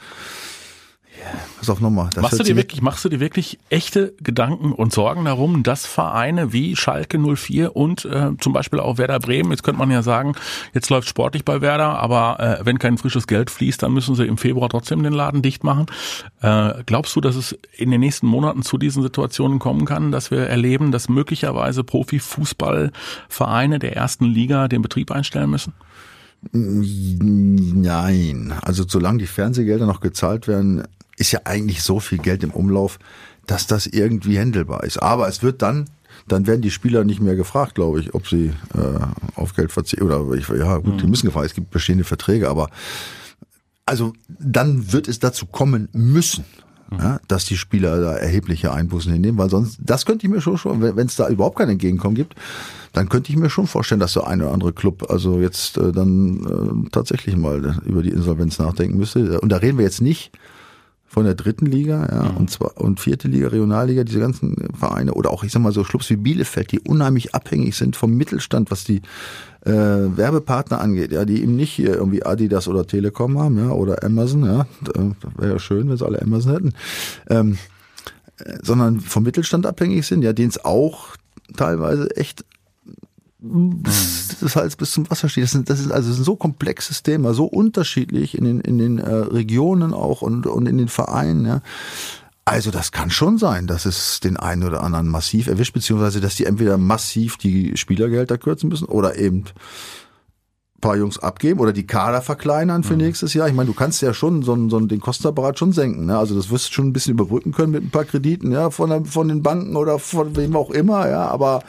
Pass 1.58 1.70
auf 1.70 1.82
nochmal. 1.82 2.10
Machst 2.20 2.40
du 2.40 2.44
dir 2.44 2.56
wirklich, 2.56 2.82
machst 2.82 3.04
du 3.04 3.10
dir 3.10 3.20
wirklich 3.20 3.60
echte 3.70 4.14
Gedanken 4.22 4.72
und 4.72 4.94
Sorgen 4.94 5.26
darum, 5.26 5.64
dass 5.64 5.86
Vereine 5.86 6.54
wie 6.54 6.76
Schalke 6.76 7.20
04 7.20 7.76
und 7.76 8.06
äh, 8.06 8.32
zum 8.40 8.54
Beispiel 8.54 8.80
auch 8.80 8.98
Werder 8.98 9.20
Bremen, 9.20 9.52
jetzt 9.52 9.64
könnte 9.64 9.80
man 9.80 9.92
ja 9.92 10.02
sagen, 10.02 10.34
jetzt 10.74 10.90
läuft 10.90 11.10
sportlich 11.10 11.44
bei 11.44 11.62
Werder, 11.62 12.00
aber 12.00 12.40
äh, 12.40 12.66
wenn 12.66 12.80
kein 12.80 12.98
frisches 12.98 13.28
Geld 13.28 13.50
fließt, 13.50 13.84
dann 13.84 13.94
müssen 13.94 14.16
sie 14.16 14.26
im 14.26 14.38
Februar 14.38 14.70
trotzdem 14.70 15.04
den 15.04 15.14
Laden 15.14 15.42
dicht 15.42 15.64
machen. 15.64 15.88
Äh, 16.42 16.84
glaubst 16.86 17.16
du, 17.16 17.22
dass 17.22 17.36
es 17.36 17.58
in 17.76 17.92
den 17.92 18.00
nächsten 18.00 18.28
Monaten 18.28 18.62
zu 18.62 18.78
diesen 18.78 19.04
Situationen 19.04 19.60
kommen 19.60 19.86
kann, 19.86 20.12
dass 20.12 20.32
wir 20.32 20.48
erleben, 20.48 20.92
dass 20.92 21.10
möglicherweise 21.10 21.84
Profifußballvereine 21.84 23.80
der 23.80 23.96
ersten 23.96 24.26
Liga 24.26 24.68
den 24.68 24.82
Betrieb 24.82 25.12
einstellen 25.12 25.50
müssen? 25.50 25.74
Nein, 26.54 28.54
also 28.62 28.86
solange 28.88 29.18
die 29.18 29.28
Fernsehgelder 29.28 29.86
noch 29.86 30.00
gezahlt 30.00 30.48
werden, 30.48 30.84
ist 31.20 31.32
ja 31.32 31.42
eigentlich 31.44 31.84
so 31.84 32.00
viel 32.00 32.18
Geld 32.18 32.44
im 32.44 32.52
Umlauf, 32.52 32.98
dass 33.46 33.68
das 33.68 33.88
irgendwie 33.88 34.38
händelbar 34.38 34.84
ist. 34.84 34.98
Aber 34.98 35.28
es 35.28 35.44
wird 35.44 35.62
dann, 35.62 35.90
dann 36.28 36.48
werden 36.48 36.62
die 36.62 36.72
Spieler 36.72 37.04
nicht 37.04 37.22
mehr 37.22 37.36
gefragt, 37.36 37.76
glaube 37.76 38.00
ich, 38.00 38.14
ob 38.14 38.28
sie 38.28 38.54
äh, 38.76 39.36
auf 39.36 39.54
Geld 39.56 39.72
verzichten. 39.72 40.06
Oder 40.06 40.32
ich, 40.34 40.48
ja, 40.48 40.78
gut, 40.78 40.96
mhm. 40.96 40.98
die 41.00 41.08
müssen 41.08 41.26
gefragt, 41.26 41.48
es 41.48 41.54
gibt 41.54 41.72
bestehende 41.72 42.04
Verträge, 42.04 42.50
aber 42.50 42.70
also 43.86 44.14
dann 44.28 44.92
wird 44.94 45.08
es 45.08 45.20
dazu 45.20 45.48
kommen 45.48 45.90
müssen, 45.94 46.46
mhm. 46.92 46.98
ja, 47.00 47.20
dass 47.28 47.46
die 47.46 47.58
Spieler 47.58 48.00
da 48.00 48.16
erhebliche 48.16 48.72
Einbußen 48.72 49.12
hinnehmen, 49.12 49.40
weil 49.40 49.50
sonst, 49.50 49.80
das 49.82 50.06
könnte 50.06 50.28
ich 50.28 50.32
mir 50.32 50.42
schon, 50.42 50.58
schon 50.58 50.82
wenn 50.82 51.08
es 51.08 51.16
da 51.16 51.28
überhaupt 51.28 51.58
kein 51.58 51.70
Entgegenkommen 51.70 52.16
gibt, 52.16 52.36
dann 52.94 53.10
könnte 53.10 53.32
ich 53.32 53.38
mir 53.38 53.50
schon 53.50 53.68
vorstellen, 53.68 54.00
dass 54.00 54.14
der 54.14 54.28
eine 54.28 54.44
oder 54.44 54.54
andere 54.54 54.74
Club 54.74 55.10
also 55.10 55.40
jetzt 55.40 55.78
äh, 55.78 55.92
dann 55.92 56.86
äh, 56.86 56.90
tatsächlich 56.92 57.36
mal 57.36 57.80
über 57.86 58.04
die 58.04 58.10
Insolvenz 58.10 58.60
nachdenken 58.60 58.98
müsste. 58.98 59.42
Und 59.42 59.50
da 59.50 59.58
reden 59.58 59.78
wir 59.80 59.86
jetzt 59.86 60.02
nicht 60.02 60.32
von 61.10 61.26
der 61.26 61.34
dritten 61.34 61.66
Liga 61.66 62.08
ja, 62.12 62.32
mhm. 62.32 62.38
und 62.38 62.52
zwar 62.52 62.78
und 62.78 63.00
vierte 63.00 63.28
Liga, 63.28 63.48
Regionalliga, 63.48 64.04
diese 64.04 64.20
ganzen 64.20 64.56
Vereine 64.78 65.16
oder 65.16 65.32
auch 65.32 65.44
ich 65.44 65.52
sag 65.52 65.62
mal 65.62 65.72
so 65.72 65.82
Clubs 65.84 66.10
wie 66.12 66.16
Bielefeld, 66.16 66.72
die 66.72 66.80
unheimlich 66.80 67.34
abhängig 67.34 67.76
sind 67.76 67.96
vom 67.96 68.16
Mittelstand, 68.16 68.70
was 68.70 68.84
die 68.84 69.02
äh, 69.66 69.72
Werbepartner 69.72 70.80
angeht, 70.80 71.12
ja, 71.12 71.26
die 71.26 71.42
eben 71.42 71.56
nicht 71.56 71.72
hier 71.72 71.96
irgendwie 71.96 72.24
Adidas 72.24 72.68
oder 72.68 72.86
Telekom 72.86 73.40
haben, 73.40 73.58
ja, 73.58 73.72
oder 73.72 74.04
Amazon, 74.04 74.46
ja, 74.46 74.68
wäre 75.36 75.54
ja 75.54 75.60
schön, 75.60 75.90
wenn 75.90 75.98
sie 75.98 76.06
alle 76.06 76.22
Amazon 76.22 76.54
hätten, 76.54 76.74
ähm, 77.30 77.58
äh, 78.38 78.60
sondern 78.62 79.00
vom 79.00 79.24
Mittelstand 79.24 79.66
abhängig 79.66 80.06
sind, 80.06 80.22
ja, 80.22 80.32
den 80.32 80.50
es 80.50 80.64
auch 80.64 81.16
teilweise 81.58 82.16
echt 82.16 82.46
bis, 83.40 84.36
das 84.42 84.56
Hals 84.56 84.76
bis 84.76 84.92
zum 84.92 85.10
Wasser 85.10 85.30
steht. 85.30 85.44
Das, 85.46 85.52
sind, 85.52 85.70
das 85.70 85.80
ist 85.80 85.92
also 85.92 86.10
das 86.10 86.18
ist 86.18 86.22
ein 86.22 86.26
so 86.26 86.36
komplexes 86.36 87.04
Thema, 87.04 87.34
so 87.34 87.46
unterschiedlich 87.46 88.38
in 88.38 88.44
den, 88.44 88.60
in 88.62 88.78
den 88.78 89.00
äh, 89.00 89.10
Regionen 89.10 89.94
auch 89.94 90.22
und, 90.22 90.46
und 90.46 90.68
in 90.68 90.78
den 90.78 90.90
Vereinen. 90.90 91.46
Ja. 91.46 91.62
Also 92.46 92.72
das 92.72 92.92
kann 92.92 93.12
schon 93.12 93.38
sein, 93.38 93.68
dass 93.68 93.86
es 93.86 94.20
den 94.20 94.36
einen 94.36 94.64
oder 94.64 94.84
anderen 94.84 95.08
massiv 95.08 95.48
erwischt, 95.48 95.74
beziehungsweise 95.74 96.20
dass 96.20 96.36
die 96.36 96.46
entweder 96.46 96.78
massiv 96.78 97.38
die 97.38 97.78
Spielergelder 97.78 98.38
kürzen 98.38 98.70
müssen 98.70 98.86
oder 98.86 99.18
eben 99.18 99.46
paar 100.80 100.98
Jungs 100.98 101.20
abgeben 101.20 101.60
oder 101.60 101.74
die 101.74 101.86
Kader 101.86 102.22
verkleinern 102.22 102.84
für 102.84 102.94
mhm. 102.94 103.02
nächstes 103.02 103.34
Jahr. 103.34 103.48
Ich 103.48 103.54
meine, 103.54 103.68
du 103.68 103.74
kannst 103.74 104.02
ja 104.02 104.14
schon 104.14 104.42
so, 104.44 104.70
so 104.70 104.80
den 104.80 105.00
Kostenapparat 105.00 105.60
schon 105.60 105.72
senken. 105.72 106.06
Ne? 106.06 106.18
Also 106.18 106.36
das 106.36 106.50
wirst 106.50 106.70
du 106.70 106.74
schon 106.74 106.88
ein 106.88 106.94
bisschen 106.94 107.14
überbrücken 107.14 107.52
können 107.52 107.72
mit 107.72 107.84
ein 107.84 107.90
paar 107.90 108.06
Krediten, 108.06 108.52
ja, 108.52 108.70
von, 108.70 108.90
der, 108.90 109.06
von 109.06 109.28
den 109.28 109.44
Banken 109.44 109.76
oder 109.76 110.00
von 110.00 110.36
wem 110.36 110.56
auch 110.56 110.72
immer, 110.72 111.10
ja. 111.10 111.28
Aber 111.28 111.64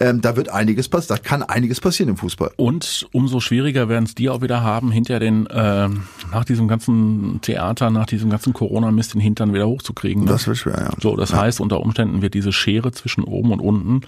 ähm, 0.00 0.20
da 0.20 0.36
wird 0.36 0.48
einiges 0.48 0.88
passieren, 0.88 1.20
da 1.22 1.28
kann 1.28 1.42
einiges 1.42 1.80
passieren 1.80 2.10
im 2.10 2.16
Fußball. 2.16 2.52
Und 2.56 3.06
umso 3.12 3.40
schwieriger 3.40 3.88
werden 3.88 4.04
es 4.04 4.14
die 4.14 4.28
auch 4.28 4.42
wieder 4.42 4.62
haben, 4.62 4.90
hinter 4.90 5.18
den 5.18 5.46
äh, 5.46 5.88
nach 6.32 6.44
diesem 6.44 6.68
ganzen 6.68 7.40
Theater, 7.42 7.90
nach 7.90 8.06
diesem 8.06 8.30
ganzen 8.30 8.52
Corona-Mist 8.52 9.14
den 9.14 9.20
Hintern 9.20 9.52
wieder 9.52 9.66
hochzukriegen. 9.66 10.24
Ne? 10.24 10.30
Das 10.30 10.46
wird 10.46 10.58
schwer, 10.58 10.78
ja. 10.78 10.90
So, 11.00 11.16
das 11.16 11.30
ja. 11.30 11.38
heißt, 11.38 11.60
unter 11.60 11.80
Umständen 11.80 12.22
wird 12.22 12.34
diese 12.34 12.52
Schere 12.52 12.92
zwischen 12.92 13.24
oben 13.24 13.52
und 13.52 13.60
unten 13.60 14.00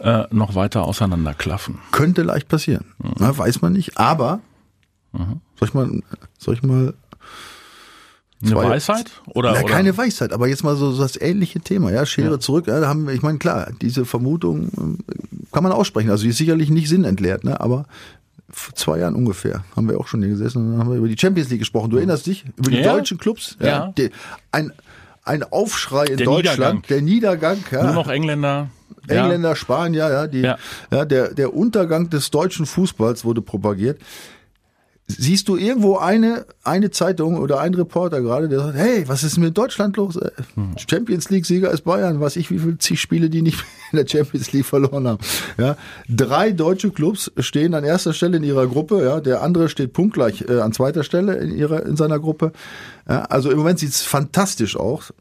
äh, 0.00 0.24
noch 0.30 0.54
weiter 0.54 0.84
auseinanderklaffen. 0.84 1.78
Könnte 1.92 2.22
leicht 2.22 2.48
passieren. 2.48 2.84
Mhm. 2.98 3.12
Na, 3.18 3.36
weiß 3.36 3.62
man 3.62 3.72
nicht. 3.72 3.89
Aber 3.94 4.40
mhm. 5.12 5.40
soll 5.58 5.68
ich 5.68 5.74
mal, 5.74 6.02
soll 6.38 6.54
ich 6.54 6.62
mal 6.62 6.94
eine 8.42 8.52
Zwei, 8.52 8.68
Weisheit? 8.70 9.10
Oder, 9.26 9.52
na, 9.52 9.60
oder? 9.60 9.68
keine 9.68 9.96
Weisheit, 9.96 10.32
aber 10.32 10.48
jetzt 10.48 10.64
mal 10.64 10.74
so, 10.74 10.92
so 10.92 11.02
das 11.02 11.20
ähnliche 11.20 11.60
Thema, 11.60 11.92
ja, 11.92 12.06
Schere 12.06 12.32
ja. 12.32 12.40
zurück, 12.40 12.66
ja, 12.68 12.80
da 12.80 12.88
haben 12.88 13.06
wir, 13.06 13.12
ich 13.12 13.22
meine, 13.22 13.38
klar, 13.38 13.70
diese 13.82 14.06
Vermutung 14.06 14.68
äh, 14.68 15.52
kann 15.52 15.62
man 15.62 15.72
aussprechen, 15.72 16.10
also 16.10 16.24
die 16.24 16.30
ist 16.30 16.38
sicherlich 16.38 16.70
nicht 16.70 16.88
sinnentleert, 16.88 17.44
ne, 17.44 17.60
aber 17.60 17.84
vor 18.50 18.74
zwei 18.74 18.98
Jahren 18.98 19.14
ungefähr 19.14 19.64
haben 19.76 19.88
wir 19.88 19.98
auch 19.98 20.08
schon 20.08 20.20
hier 20.20 20.30
gesessen 20.30 20.58
und 20.58 20.70
dann 20.72 20.80
haben 20.80 20.90
wir 20.90 20.96
über 20.96 21.08
die 21.08 21.18
Champions 21.18 21.50
League 21.50 21.60
gesprochen. 21.60 21.90
Du 21.90 21.98
erinnerst 21.98 22.26
dich? 22.26 22.44
Über 22.56 22.70
die 22.70 22.78
ja. 22.78 22.92
deutschen 22.92 23.18
Clubs? 23.18 23.56
Ja. 23.60 23.66
ja. 23.66 23.92
Die, 23.96 24.10
ein, 24.50 24.72
ein 25.22 25.44
Aufschrei 25.44 26.06
in 26.06 26.16
der 26.16 26.26
Deutschland, 26.26 26.58
Niedergang. 26.58 26.82
der 26.88 27.02
Niedergang, 27.02 27.58
ja. 27.70 27.84
Nur 27.84 27.94
noch 27.94 28.08
Engländer. 28.08 28.68
Engländer, 29.08 29.56
Spanier, 29.56 30.08
ja, 30.10 30.26
die, 30.26 30.40
Ja. 30.40 30.58
ja, 30.90 31.04
der, 31.04 31.34
der 31.34 31.54
Untergang 31.54 32.10
des 32.10 32.30
deutschen 32.30 32.66
Fußballs 32.66 33.24
wurde 33.24 33.42
propagiert. 33.42 34.00
Siehst 35.18 35.48
du 35.48 35.56
irgendwo 35.56 35.96
eine, 35.96 36.46
eine 36.62 36.92
Zeitung 36.92 37.36
oder 37.36 37.58
ein 37.58 37.74
Reporter 37.74 38.20
gerade, 38.20 38.48
der 38.48 38.60
sagt, 38.60 38.76
hey, 38.76 39.08
was 39.08 39.24
ist 39.24 39.38
mit 39.38 39.58
Deutschland 39.58 39.96
los? 39.96 40.14
Äh, 40.14 40.30
Champions 40.88 41.30
League 41.30 41.46
Sieger 41.46 41.72
ist 41.72 41.82
Bayern, 41.82 42.20
weiß 42.20 42.36
ich, 42.36 42.48
wie 42.52 42.60
viele 42.60 42.78
zig 42.78 43.00
Spiele 43.00 43.28
die 43.28 43.42
nicht 43.42 43.58
in 43.90 43.96
der 43.98 44.06
Champions 44.06 44.52
League 44.52 44.66
verloren 44.66 45.08
haben. 45.08 45.18
Ja, 45.58 45.76
drei 46.08 46.52
deutsche 46.52 46.90
Clubs 46.92 47.32
stehen 47.38 47.74
an 47.74 47.82
erster 47.82 48.12
Stelle 48.12 48.36
in 48.36 48.44
ihrer 48.44 48.68
Gruppe, 48.68 49.02
ja, 49.02 49.18
der 49.18 49.42
andere 49.42 49.68
steht 49.68 49.92
punktgleich 49.94 50.44
äh, 50.48 50.60
an 50.60 50.72
zweiter 50.72 51.02
Stelle 51.02 51.34
in 51.38 51.50
ihrer, 51.56 51.84
in 51.86 51.96
seiner 51.96 52.20
Gruppe. 52.20 52.52
Ja, 53.08 53.22
also 53.22 53.50
im 53.50 53.58
Moment 53.58 53.80
sieht's 53.80 54.02
fantastisch 54.02 54.76
aus. 54.76 55.12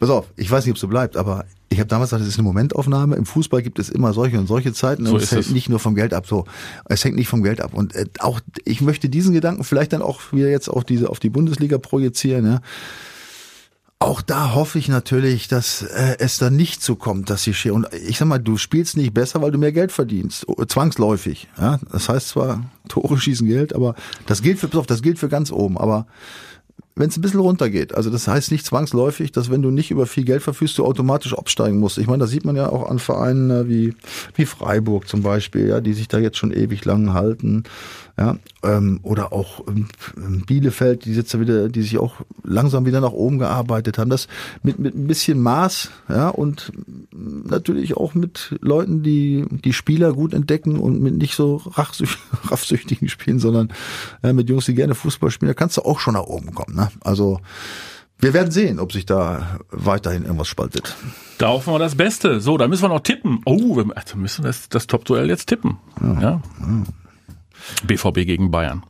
Pass 0.00 0.10
auf, 0.10 0.26
ich 0.34 0.50
weiß 0.50 0.64
nicht, 0.64 0.72
ob 0.72 0.76
es 0.76 0.80
so 0.80 0.88
bleibt, 0.88 1.16
aber 1.16 1.44
ich 1.72 1.78
habe 1.78 1.88
damals 1.88 2.10
gesagt, 2.10 2.22
es 2.22 2.28
ist 2.28 2.38
eine 2.38 2.48
Momentaufnahme. 2.48 3.14
Im 3.14 3.24
Fußball 3.24 3.62
gibt 3.62 3.78
es 3.78 3.88
immer 3.90 4.12
solche 4.12 4.38
und 4.38 4.48
solche 4.48 4.72
Zeiten 4.72 5.06
So 5.06 5.14
und 5.14 5.22
es 5.22 5.30
hängt 5.30 5.46
es. 5.46 5.50
nicht 5.50 5.68
nur 5.68 5.78
vom 5.78 5.94
Geld 5.94 6.12
ab. 6.12 6.26
So, 6.26 6.44
es 6.86 7.04
hängt 7.04 7.14
nicht 7.14 7.28
vom 7.28 7.44
Geld 7.44 7.60
ab. 7.60 7.74
Und 7.74 7.94
äh, 7.94 8.06
auch 8.18 8.40
ich 8.64 8.80
möchte 8.80 9.08
diesen 9.08 9.32
Gedanken 9.32 9.62
vielleicht 9.62 9.92
dann 9.92 10.02
auch 10.02 10.20
wieder 10.32 10.50
jetzt 10.50 10.68
auf 10.68 10.82
diese 10.84 11.08
auf 11.08 11.20
die 11.20 11.30
Bundesliga 11.30 11.78
projizieren. 11.78 12.44
Ja. 12.44 12.60
Auch 14.00 14.20
da 14.20 14.54
hoffe 14.54 14.78
ich 14.78 14.88
natürlich, 14.88 15.46
dass 15.46 15.82
äh, 15.82 16.16
es 16.18 16.38
dann 16.38 16.56
nicht 16.56 16.82
so 16.82 16.96
kommt, 16.96 17.30
dass 17.30 17.44
die 17.44 17.54
Schere. 17.54 17.74
Und 17.74 17.86
ich 17.92 18.18
sag 18.18 18.26
mal, 18.26 18.38
du 18.38 18.56
spielst 18.56 18.96
nicht 18.96 19.14
besser, 19.14 19.40
weil 19.40 19.52
du 19.52 19.58
mehr 19.58 19.72
Geld 19.72 19.92
verdienst, 19.92 20.46
zwangsläufig. 20.68 21.48
Ja, 21.56 21.78
das 21.92 22.08
heißt 22.08 22.28
zwar 22.30 22.64
Tore 22.88 23.16
schießen 23.16 23.46
Geld, 23.46 23.74
aber 23.74 23.94
das 24.26 24.42
gilt 24.42 24.58
für, 24.58 24.68
pass 24.68 24.80
auf, 24.80 24.86
das 24.86 25.02
gilt 25.02 25.18
für 25.18 25.28
ganz 25.28 25.52
oben. 25.52 25.78
Aber 25.78 26.06
wenn 26.96 27.08
es 27.08 27.16
ein 27.16 27.22
bisschen 27.22 27.40
runtergeht. 27.40 27.94
Also 27.94 28.10
das 28.10 28.28
heißt 28.28 28.50
nicht 28.50 28.66
zwangsläufig, 28.66 29.32
dass 29.32 29.50
wenn 29.50 29.62
du 29.62 29.70
nicht 29.70 29.90
über 29.90 30.06
viel 30.06 30.24
Geld 30.24 30.42
verfügst, 30.42 30.76
du 30.78 30.84
automatisch 30.84 31.34
absteigen 31.34 31.78
musst. 31.78 31.98
Ich 31.98 32.06
meine, 32.06 32.18
das 32.18 32.30
sieht 32.30 32.44
man 32.44 32.56
ja 32.56 32.68
auch 32.68 32.90
an 32.90 32.98
Vereinen 32.98 33.50
äh, 33.50 33.68
wie, 33.68 33.94
wie 34.34 34.46
Freiburg 34.46 35.08
zum 35.08 35.22
Beispiel, 35.22 35.68
ja, 35.68 35.80
die 35.80 35.92
sich 35.92 36.08
da 36.08 36.18
jetzt 36.18 36.38
schon 36.38 36.52
ewig 36.52 36.84
lang 36.84 37.12
halten. 37.12 37.64
Ja, 38.18 38.36
ähm, 38.62 39.00
oder 39.02 39.32
auch 39.32 39.66
ähm, 39.66 40.44
Bielefeld, 40.44 41.06
die 41.06 41.14
jetzt 41.14 41.40
wieder, 41.40 41.70
die 41.70 41.80
sich 41.80 41.96
auch 41.96 42.16
langsam 42.42 42.84
wieder 42.84 43.00
nach 43.00 43.12
oben 43.12 43.38
gearbeitet 43.38 43.96
haben. 43.96 44.10
Das 44.10 44.28
mit, 44.62 44.78
mit 44.78 44.94
ein 44.94 45.06
bisschen 45.06 45.40
Maß, 45.40 45.90
ja, 46.10 46.28
und 46.28 46.70
natürlich 47.12 47.96
auch 47.96 48.12
mit 48.12 48.58
Leuten, 48.60 49.02
die 49.02 49.46
die 49.50 49.72
Spieler 49.72 50.12
gut 50.12 50.34
entdecken 50.34 50.78
und 50.78 51.00
mit 51.00 51.16
nicht 51.16 51.34
so 51.34 51.62
rachsüch- 51.64 52.18
raffsüchtigen 52.50 53.08
Spielen, 53.08 53.38
sondern 53.38 53.72
ja, 54.22 54.34
mit 54.34 54.50
Jungs, 54.50 54.66
die 54.66 54.74
gerne 54.74 54.94
Fußball 54.94 55.30
spielen, 55.30 55.48
da 55.48 55.54
kannst 55.54 55.78
du 55.78 55.82
auch 55.82 55.98
schon 55.98 56.12
nach 56.12 56.26
oben 56.26 56.54
kommen. 56.54 56.76
Ne? 56.76 56.89
Also 57.02 57.40
wir 58.18 58.34
werden 58.34 58.50
sehen, 58.50 58.78
ob 58.78 58.92
sich 58.92 59.06
da 59.06 59.58
weiterhin 59.70 60.24
irgendwas 60.24 60.48
spaltet. 60.48 60.94
Da 61.38 61.48
hoffen 61.48 61.72
wir 61.72 61.78
das 61.78 61.94
Beste. 61.94 62.40
So, 62.40 62.58
da 62.58 62.68
müssen 62.68 62.82
wir 62.82 62.88
noch 62.88 63.00
tippen. 63.00 63.40
Oh, 63.46 63.76
wir 63.76 63.86
also 63.96 64.16
müssen 64.18 64.42
das, 64.44 64.68
das 64.68 64.86
Top-Duell 64.86 65.28
jetzt 65.28 65.46
tippen. 65.46 65.78
Ja. 66.20 66.42
BVB 67.86 68.26
gegen 68.26 68.50
Bayern. 68.50 68.82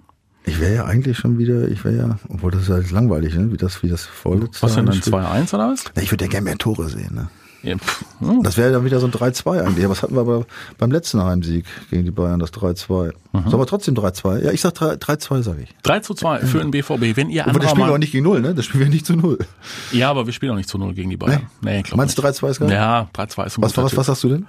Ich 0.44 0.58
wäre 0.58 0.74
ja 0.74 0.84
eigentlich 0.84 1.18
schon 1.18 1.38
wieder, 1.38 1.68
ich 1.68 1.84
wäre 1.84 1.96
ja, 1.96 2.18
obwohl 2.28 2.50
das 2.50 2.62
ist 2.62 2.68
ja 2.68 2.78
jetzt 2.78 2.90
langweilig, 2.90 3.34
ne? 3.34 3.52
wie 3.52 3.56
das, 3.56 3.82
wie 3.82 3.88
das 3.88 4.04
vorletzte. 4.04 4.62
Was 4.62 4.74
denn 4.74 4.86
dann 4.86 4.94
Spiel- 4.96 5.12
2-1 5.14 5.54
oder 5.54 5.68
was? 5.70 5.84
Ja, 5.94 6.02
Ich 6.02 6.10
würde 6.10 6.24
ja 6.24 6.30
gerne 6.30 6.44
mehr 6.44 6.58
Tore 6.58 6.88
sehen. 6.88 7.14
Ne? 7.14 7.28
Ja, 7.62 7.76
hm. 8.20 8.42
Das 8.42 8.56
wäre 8.56 8.72
dann 8.72 8.84
wieder 8.84 9.00
so 9.00 9.06
ein 9.06 9.12
3-2 9.12 9.62
eigentlich. 9.62 9.88
Was 9.88 10.02
hatten 10.02 10.14
wir 10.14 10.20
aber 10.20 10.46
beim 10.78 10.90
letzten 10.90 11.22
Heimsieg 11.22 11.66
gegen 11.90 12.04
die 12.04 12.10
Bayern, 12.10 12.38
das 12.38 12.52
3-2. 12.52 12.86
Sollen 12.88 13.14
wir 13.32 13.66
trotzdem 13.66 13.94
3-2? 13.94 14.44
Ja, 14.44 14.50
ich 14.50 14.60
sag 14.60 14.74
3 14.74 14.94
3-2, 14.94 15.42
sage 15.42 15.62
ich. 15.62 15.70
3 15.82 16.00
zu 16.00 16.14
2 16.14 16.40
für 16.40 16.58
den 16.58 16.70
BVB. 16.70 17.16
Wenn 17.16 17.30
ihr 17.30 17.46
Aber 17.46 17.58
das 17.58 17.70
spielen 17.70 17.86
wir 17.86 17.94
auch 17.94 17.98
nicht 17.98 18.12
gegen 18.12 18.24
Null, 18.24 18.40
ne? 18.40 18.54
Das 18.54 18.64
spielen 18.64 18.84
wir 18.84 18.90
nicht 18.90 19.06
zu 19.06 19.14
Null. 19.14 19.38
Ja, 19.92 20.10
aber 20.10 20.26
wir 20.26 20.32
spielen 20.32 20.52
auch 20.52 20.56
nicht 20.56 20.68
zu 20.68 20.78
0 20.78 20.94
gegen 20.94 21.10
die 21.10 21.16
Bayern. 21.16 21.48
Nee, 21.60 21.82
glaub 21.82 21.96
Meinst 21.96 22.18
du 22.18 22.22
nicht. 22.22 22.40
3-2 22.40 22.50
ist 22.50 22.60
geil? 22.60 22.70
Ja, 22.70 23.08
3-2 23.14 23.46
ist 23.46 23.58
ein 23.58 23.62
Was, 23.62 23.76
was, 23.76 23.96
was 23.96 24.06
sagst 24.06 24.24
du 24.24 24.28
denn? 24.30 24.46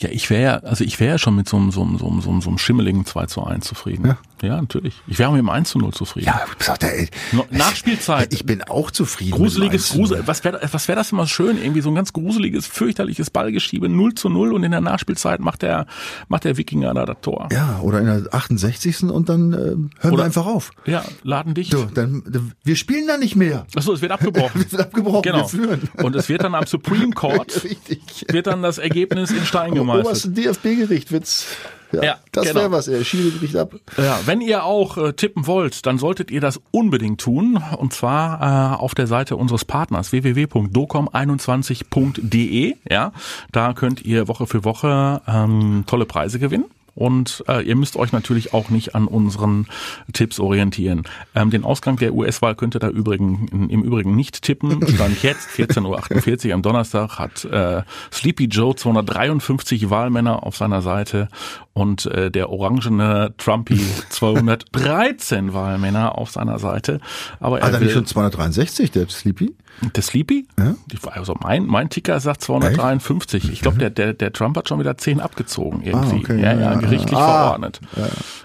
Ja, 0.00 0.08
ich 0.10 0.30
wäre 0.30 0.42
ja, 0.42 0.56
also 0.58 0.82
ich 0.82 0.98
wäre 0.98 1.12
ja 1.12 1.18
schon 1.18 1.36
mit 1.36 1.48
so 1.48 1.58
einem, 1.58 1.70
so 1.70 1.82
einem, 1.82 1.98
so 1.98 2.06
einem, 2.06 2.20
so 2.22 2.30
einem, 2.30 2.40
so 2.40 2.48
einem 2.48 2.58
schimmeligen 2.58 3.04
2 3.04 3.26
zu 3.26 3.44
1 3.44 3.66
zufrieden. 3.66 4.06
Ja. 4.06 4.18
Ja, 4.42 4.58
natürlich. 4.58 4.94
Ich 5.06 5.18
wäre 5.18 5.28
auch 5.28 5.34
mit 5.34 5.40
dem 5.40 5.50
1 5.50 5.68
zu 5.68 5.78
0 5.78 5.92
zufrieden. 5.92 6.26
Ja, 6.28 6.40
sagt 6.58 6.82
er, 6.82 6.94
ey, 6.98 7.08
Nachspielzeit. 7.50 8.32
Ich 8.32 8.46
bin 8.46 8.62
auch 8.62 8.90
zufrieden. 8.90 9.32
Gruseliges, 9.32 9.90
mit 9.94 9.98
dem 9.98 10.02
1 10.04 10.08
zu 10.08 10.14
0. 10.14 10.20
Grusel, 10.20 10.26
was 10.26 10.44
wäre 10.44 10.60
was 10.72 10.88
wär 10.88 10.96
das 10.96 11.12
immer 11.12 11.26
schön? 11.26 11.58
Irgendwie 11.62 11.82
so 11.82 11.90
ein 11.90 11.94
ganz 11.94 12.12
gruseliges, 12.12 12.66
fürchterliches 12.66 13.30
Ballgeschiebe, 13.30 13.88
0 13.88 14.14
zu 14.14 14.30
0 14.30 14.54
und 14.54 14.64
in 14.64 14.70
der 14.70 14.80
Nachspielzeit 14.80 15.40
macht 15.40 15.62
der, 15.62 15.86
macht 16.28 16.44
der 16.44 16.56
Wikinger 16.56 16.94
da 16.94 17.04
das 17.04 17.18
Tor. 17.20 17.48
Ja, 17.52 17.80
oder 17.82 18.00
in 18.00 18.06
der 18.06 18.32
68. 18.32 19.02
und 19.04 19.28
dann 19.28 19.52
äh, 19.52 19.56
hören 19.56 19.90
wir 20.02 20.12
Oder- 20.12 20.24
einfach 20.24 20.46
auf. 20.46 20.70
Ja, 20.86 21.04
laden 21.22 21.52
dicht. 21.52 21.72
So, 21.72 21.84
dann, 21.84 22.54
wir 22.64 22.76
spielen 22.76 23.06
da 23.06 23.18
nicht 23.18 23.36
mehr. 23.36 23.66
Achso, 23.76 23.92
es 23.94 24.00
wird 24.00 24.12
abgebrochen. 24.12 24.62
Wir 24.62 24.68
sind 24.68 24.80
abgebrochen, 24.80 25.22
genau. 25.22 25.38
wir 25.40 25.48
führen. 25.48 25.88
Und 26.02 26.16
es 26.16 26.30
wird 26.30 26.42
dann 26.44 26.54
am 26.54 26.66
Supreme 26.66 27.10
Court, 27.10 27.62
Richtig. 27.64 28.24
wird 28.28 28.46
dann 28.46 28.62
das 28.62 28.78
Ergebnis 28.78 29.30
in 29.30 29.44
Stein 29.44 29.78
Am 29.78 29.89
gemeißelt. 29.98 30.06
obersten 30.06 30.34
DFB-Gericht 30.34 31.12
wird's. 31.12 31.46
Ja, 31.92 32.02
Ja, 32.02 32.16
das 32.32 32.46
genau. 32.46 32.60
wäre 32.60 32.70
was, 32.70 32.86
er 32.88 33.04
Schiri 33.04 33.58
ab. 33.58 33.74
Ja, 33.96 34.20
wenn 34.24 34.40
ihr 34.40 34.62
auch 34.64 34.96
äh, 34.96 35.12
tippen 35.12 35.46
wollt, 35.48 35.84
dann 35.86 35.98
solltet 35.98 36.30
ihr 36.30 36.40
das 36.40 36.60
unbedingt 36.70 37.20
tun. 37.20 37.60
Und 37.78 37.92
zwar 37.92 38.40
äh, 38.40 38.76
auf 38.76 38.94
der 38.94 39.08
Seite 39.08 39.34
unseres 39.36 39.64
Partners 39.64 40.12
www.docom21.de. 40.12 42.76
Ja, 42.88 43.12
da 43.50 43.72
könnt 43.72 44.04
ihr 44.04 44.28
Woche 44.28 44.46
für 44.46 44.62
Woche 44.64 45.20
ähm, 45.26 45.82
tolle 45.86 46.06
Preise 46.06 46.38
gewinnen. 46.38 46.66
Und 46.94 47.44
äh, 47.48 47.62
ihr 47.62 47.76
müsst 47.76 47.96
euch 47.96 48.12
natürlich 48.12 48.52
auch 48.54 48.70
nicht 48.70 48.94
an 48.94 49.06
unseren 49.06 49.66
Tipps 50.12 50.40
orientieren. 50.40 51.04
Ähm, 51.34 51.50
den 51.50 51.64
Ausgang 51.64 51.96
der 51.96 52.14
US-Wahl 52.14 52.54
könnt 52.54 52.74
ihr 52.76 52.80
da 52.80 52.88
übrigen, 52.88 53.68
im 53.68 53.82
Übrigen 53.82 54.16
nicht 54.16 54.42
tippen. 54.42 54.86
Stand 54.94 55.22
jetzt 55.22 55.48
14.48 55.50 56.48
Uhr 56.48 56.54
am 56.54 56.62
Donnerstag 56.62 57.18
hat 57.18 57.44
äh, 57.44 57.82
Sleepy 58.12 58.44
Joe 58.44 58.74
253 58.74 59.90
Wahlmänner 59.90 60.44
auf 60.44 60.56
seiner 60.56 60.82
Seite 60.82 61.28
und 61.72 62.06
äh, 62.06 62.30
der 62.30 62.50
orangene 62.50 63.34
Trumpy 63.38 63.80
213 64.10 65.52
Wahlmänner 65.52 66.18
auf 66.18 66.30
seiner 66.30 66.58
Seite. 66.58 67.00
Aber 67.38 67.60
er 67.60 67.66
Hat 67.66 67.74
er 67.74 67.80
nicht 67.80 67.92
schon 67.92 68.06
263, 68.06 68.90
der 68.90 69.08
Sleepy? 69.08 69.54
Der 69.94 70.02
Sleepy? 70.02 70.46
Ja. 70.58 70.74
Also 71.10 71.34
mein, 71.40 71.66
mein 71.66 71.88
Ticker 71.90 72.20
sagt 72.20 72.42
253. 72.42 73.50
Ich 73.50 73.60
glaube, 73.62 73.78
der, 73.78 73.90
der, 73.90 74.12
der 74.12 74.32
Trump 74.32 74.56
hat 74.56 74.68
schon 74.68 74.78
wieder 74.78 74.96
10 74.96 75.20
abgezogen 75.20 75.82
irgendwie. 75.82 76.16
Ah, 76.16 76.20
okay, 76.20 76.40
ja, 76.40 76.52
ja, 76.52 76.60
ja, 76.60 76.72
ja. 76.72 76.78
gerichtlich 76.78 77.18
Ah. 77.18 77.26
verordnet. 77.44 77.80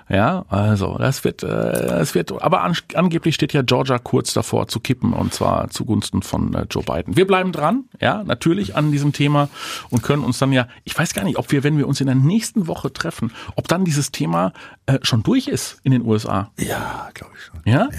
Ja. 0.10 0.46
also 0.50 0.98
das 0.98 1.24
wird, 1.24 1.44
äh, 1.44 1.48
das 1.48 2.16
wird, 2.16 2.32
aber 2.42 2.62
an, 2.62 2.76
angeblich 2.94 3.36
steht 3.36 3.54
ja 3.54 3.62
Georgia 3.64 3.98
kurz 3.98 4.34
davor 4.34 4.68
zu 4.68 4.80
kippen 4.80 5.14
und 5.14 5.34
zwar 5.34 5.70
zugunsten 5.70 6.22
von 6.22 6.54
äh, 6.54 6.66
Joe 6.70 6.84
Biden. 6.84 7.16
Wir 7.18 7.28
bleiben 7.28 7.52
dran, 7.52 7.86
ja, 8.00 8.24
natürlich 8.24 8.76
an 8.76 8.92
diesem 8.92 9.14
Thema 9.14 9.50
und 9.90 10.04
können 10.04 10.24
uns 10.24 10.38
dann 10.40 10.52
ja, 10.54 10.68
ich 10.84 10.98
weiß 10.98 11.14
gar 11.14 11.24
nicht, 11.24 11.38
ob 11.38 11.52
wir, 11.52 11.64
wenn 11.64 11.78
wir 11.78 11.88
uns 11.88 12.00
in 12.02 12.08
der 12.08 12.16
nächsten 12.16 12.68
Woche 12.68 12.94
treffen, 12.94 13.32
ob 13.56 13.68
dann 13.68 13.84
dieses 13.86 14.12
Thema 14.12 14.54
äh, 14.86 15.00
schon 15.02 15.24
durch 15.24 15.48
ist 15.48 15.80
in 15.84 15.92
den 15.92 16.06
USA. 16.06 16.52
Ja, 16.60 17.10
glaube 17.14 17.34
ich 17.38 17.44
schon. 17.44 17.60
Ja? 17.66 17.90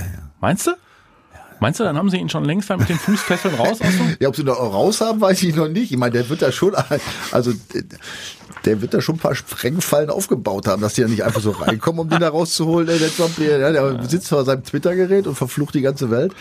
Meinst 0.40 0.66
du? 0.66 0.72
Meinst 1.61 1.81
du, 1.81 1.85
dann 1.85 1.97
haben 1.97 2.11
sie 2.11 2.19
ihn 2.19 2.29
schon 2.29 2.45
längst 2.45 2.69
mit 2.71 2.88
den 2.88 2.99
Fußfesseln 2.99 3.55
raus? 3.55 3.79
ja, 4.21 4.29
ob 4.29 4.37
sie 4.37 4.45
noch 4.45 4.59
raus 4.59 5.01
haben, 5.01 5.21
weiß 5.21 5.42
ich 5.42 5.55
noch 5.55 5.69
nicht. 5.69 5.90
Ich 5.92 5.99
meine, 5.99 6.12
der 6.12 6.29
wird 6.29 6.42
da 6.42 6.53
schon, 6.53 6.75
also 7.33 7.53
der 8.64 8.83
wird 8.83 8.95
da 8.95 9.01
schon 9.01 9.14
ein 9.14 9.19
paar 9.19 9.35
Sprengfallen 9.35 10.11
aufgebaut 10.11 10.66
haben, 10.66 10.83
dass 10.83 10.95
die 10.95 11.03
ja 11.03 11.09
nicht 11.09 11.25
einfach 11.25 11.40
so 11.40 11.53
reinkommen, 11.53 12.01
um 12.01 12.09
den 12.09 12.21
da 12.21 12.29
rauszuholen. 12.29 12.87
Der, 12.87 12.99
Trump, 13.14 13.37
der, 13.37 13.73
der 13.73 14.09
sitzt 14.09 14.29
vor 14.29 14.45
seinem 14.45 14.64
Twitter-Gerät 14.64 15.27
und 15.27 15.37
verflucht 15.37 15.75
die 15.75 15.83
ganze 15.83 16.11
Welt. 16.11 16.33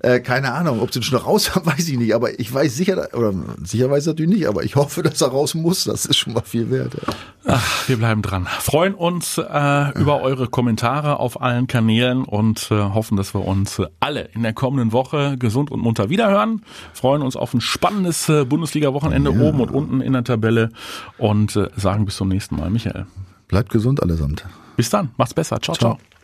Äh, 0.00 0.20
keine 0.20 0.52
Ahnung, 0.52 0.80
ob 0.80 0.92
sie 0.92 1.00
ihn 1.00 1.02
schon 1.02 1.18
raus 1.18 1.54
haben, 1.54 1.66
weiß 1.70 1.88
ich 1.88 1.98
nicht. 1.98 2.14
Aber 2.14 2.38
ich 2.38 2.52
weiß 2.52 2.74
sicher, 2.74 3.08
oder 3.12 3.34
sicher 3.62 3.90
weiß 3.90 4.04
ich 4.04 4.08
natürlich 4.08 4.38
nicht, 4.38 4.48
aber 4.48 4.64
ich 4.64 4.76
hoffe, 4.76 5.02
dass 5.02 5.20
er 5.20 5.28
raus 5.28 5.54
muss. 5.54 5.84
Das 5.84 6.06
ist 6.06 6.16
schon 6.16 6.32
mal 6.32 6.42
viel 6.42 6.70
wert. 6.70 6.92
Ja. 7.06 7.43
Ach, 7.46 7.88
wir 7.88 7.96
bleiben 7.98 8.22
dran. 8.22 8.46
Freuen 8.60 8.94
uns 8.94 9.36
äh, 9.38 9.98
über 9.98 10.22
eure 10.22 10.48
Kommentare 10.48 11.20
auf 11.20 11.42
allen 11.42 11.66
Kanälen 11.66 12.24
und 12.24 12.70
äh, 12.70 12.74
hoffen, 12.74 13.16
dass 13.16 13.34
wir 13.34 13.44
uns 13.44 13.82
alle 14.00 14.22
in 14.34 14.42
der 14.42 14.54
kommenden 14.54 14.92
Woche 14.92 15.36
gesund 15.36 15.70
und 15.70 15.80
munter 15.80 16.08
wiederhören. 16.08 16.62
Freuen 16.94 17.22
uns 17.22 17.36
auf 17.36 17.52
ein 17.52 17.60
spannendes 17.60 18.28
äh, 18.28 18.44
Bundesliga-Wochenende 18.44 19.30
ja. 19.30 19.40
oben 19.40 19.60
und 19.60 19.70
unten 19.70 20.00
in 20.00 20.14
der 20.14 20.24
Tabelle 20.24 20.70
und 21.18 21.54
äh, 21.56 21.68
sagen 21.76 22.06
bis 22.06 22.16
zum 22.16 22.28
nächsten 22.28 22.56
Mal. 22.56 22.70
Michael. 22.70 23.06
Bleibt 23.48 23.70
gesund 23.70 24.02
allesamt. 24.02 24.44
Bis 24.76 24.88
dann. 24.88 25.10
Macht's 25.16 25.34
besser. 25.34 25.60
Ciao, 25.60 25.76
ciao. 25.76 25.98
ciao. 25.98 26.14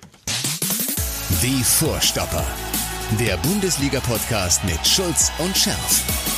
Die 1.43 1.63
Vorstopper. 1.63 2.45
Der 3.19 3.37
Bundesliga-Podcast 3.39 4.65
mit 4.65 4.87
Schulz 4.87 5.33
und 5.39 5.57
Scherf. 5.57 6.30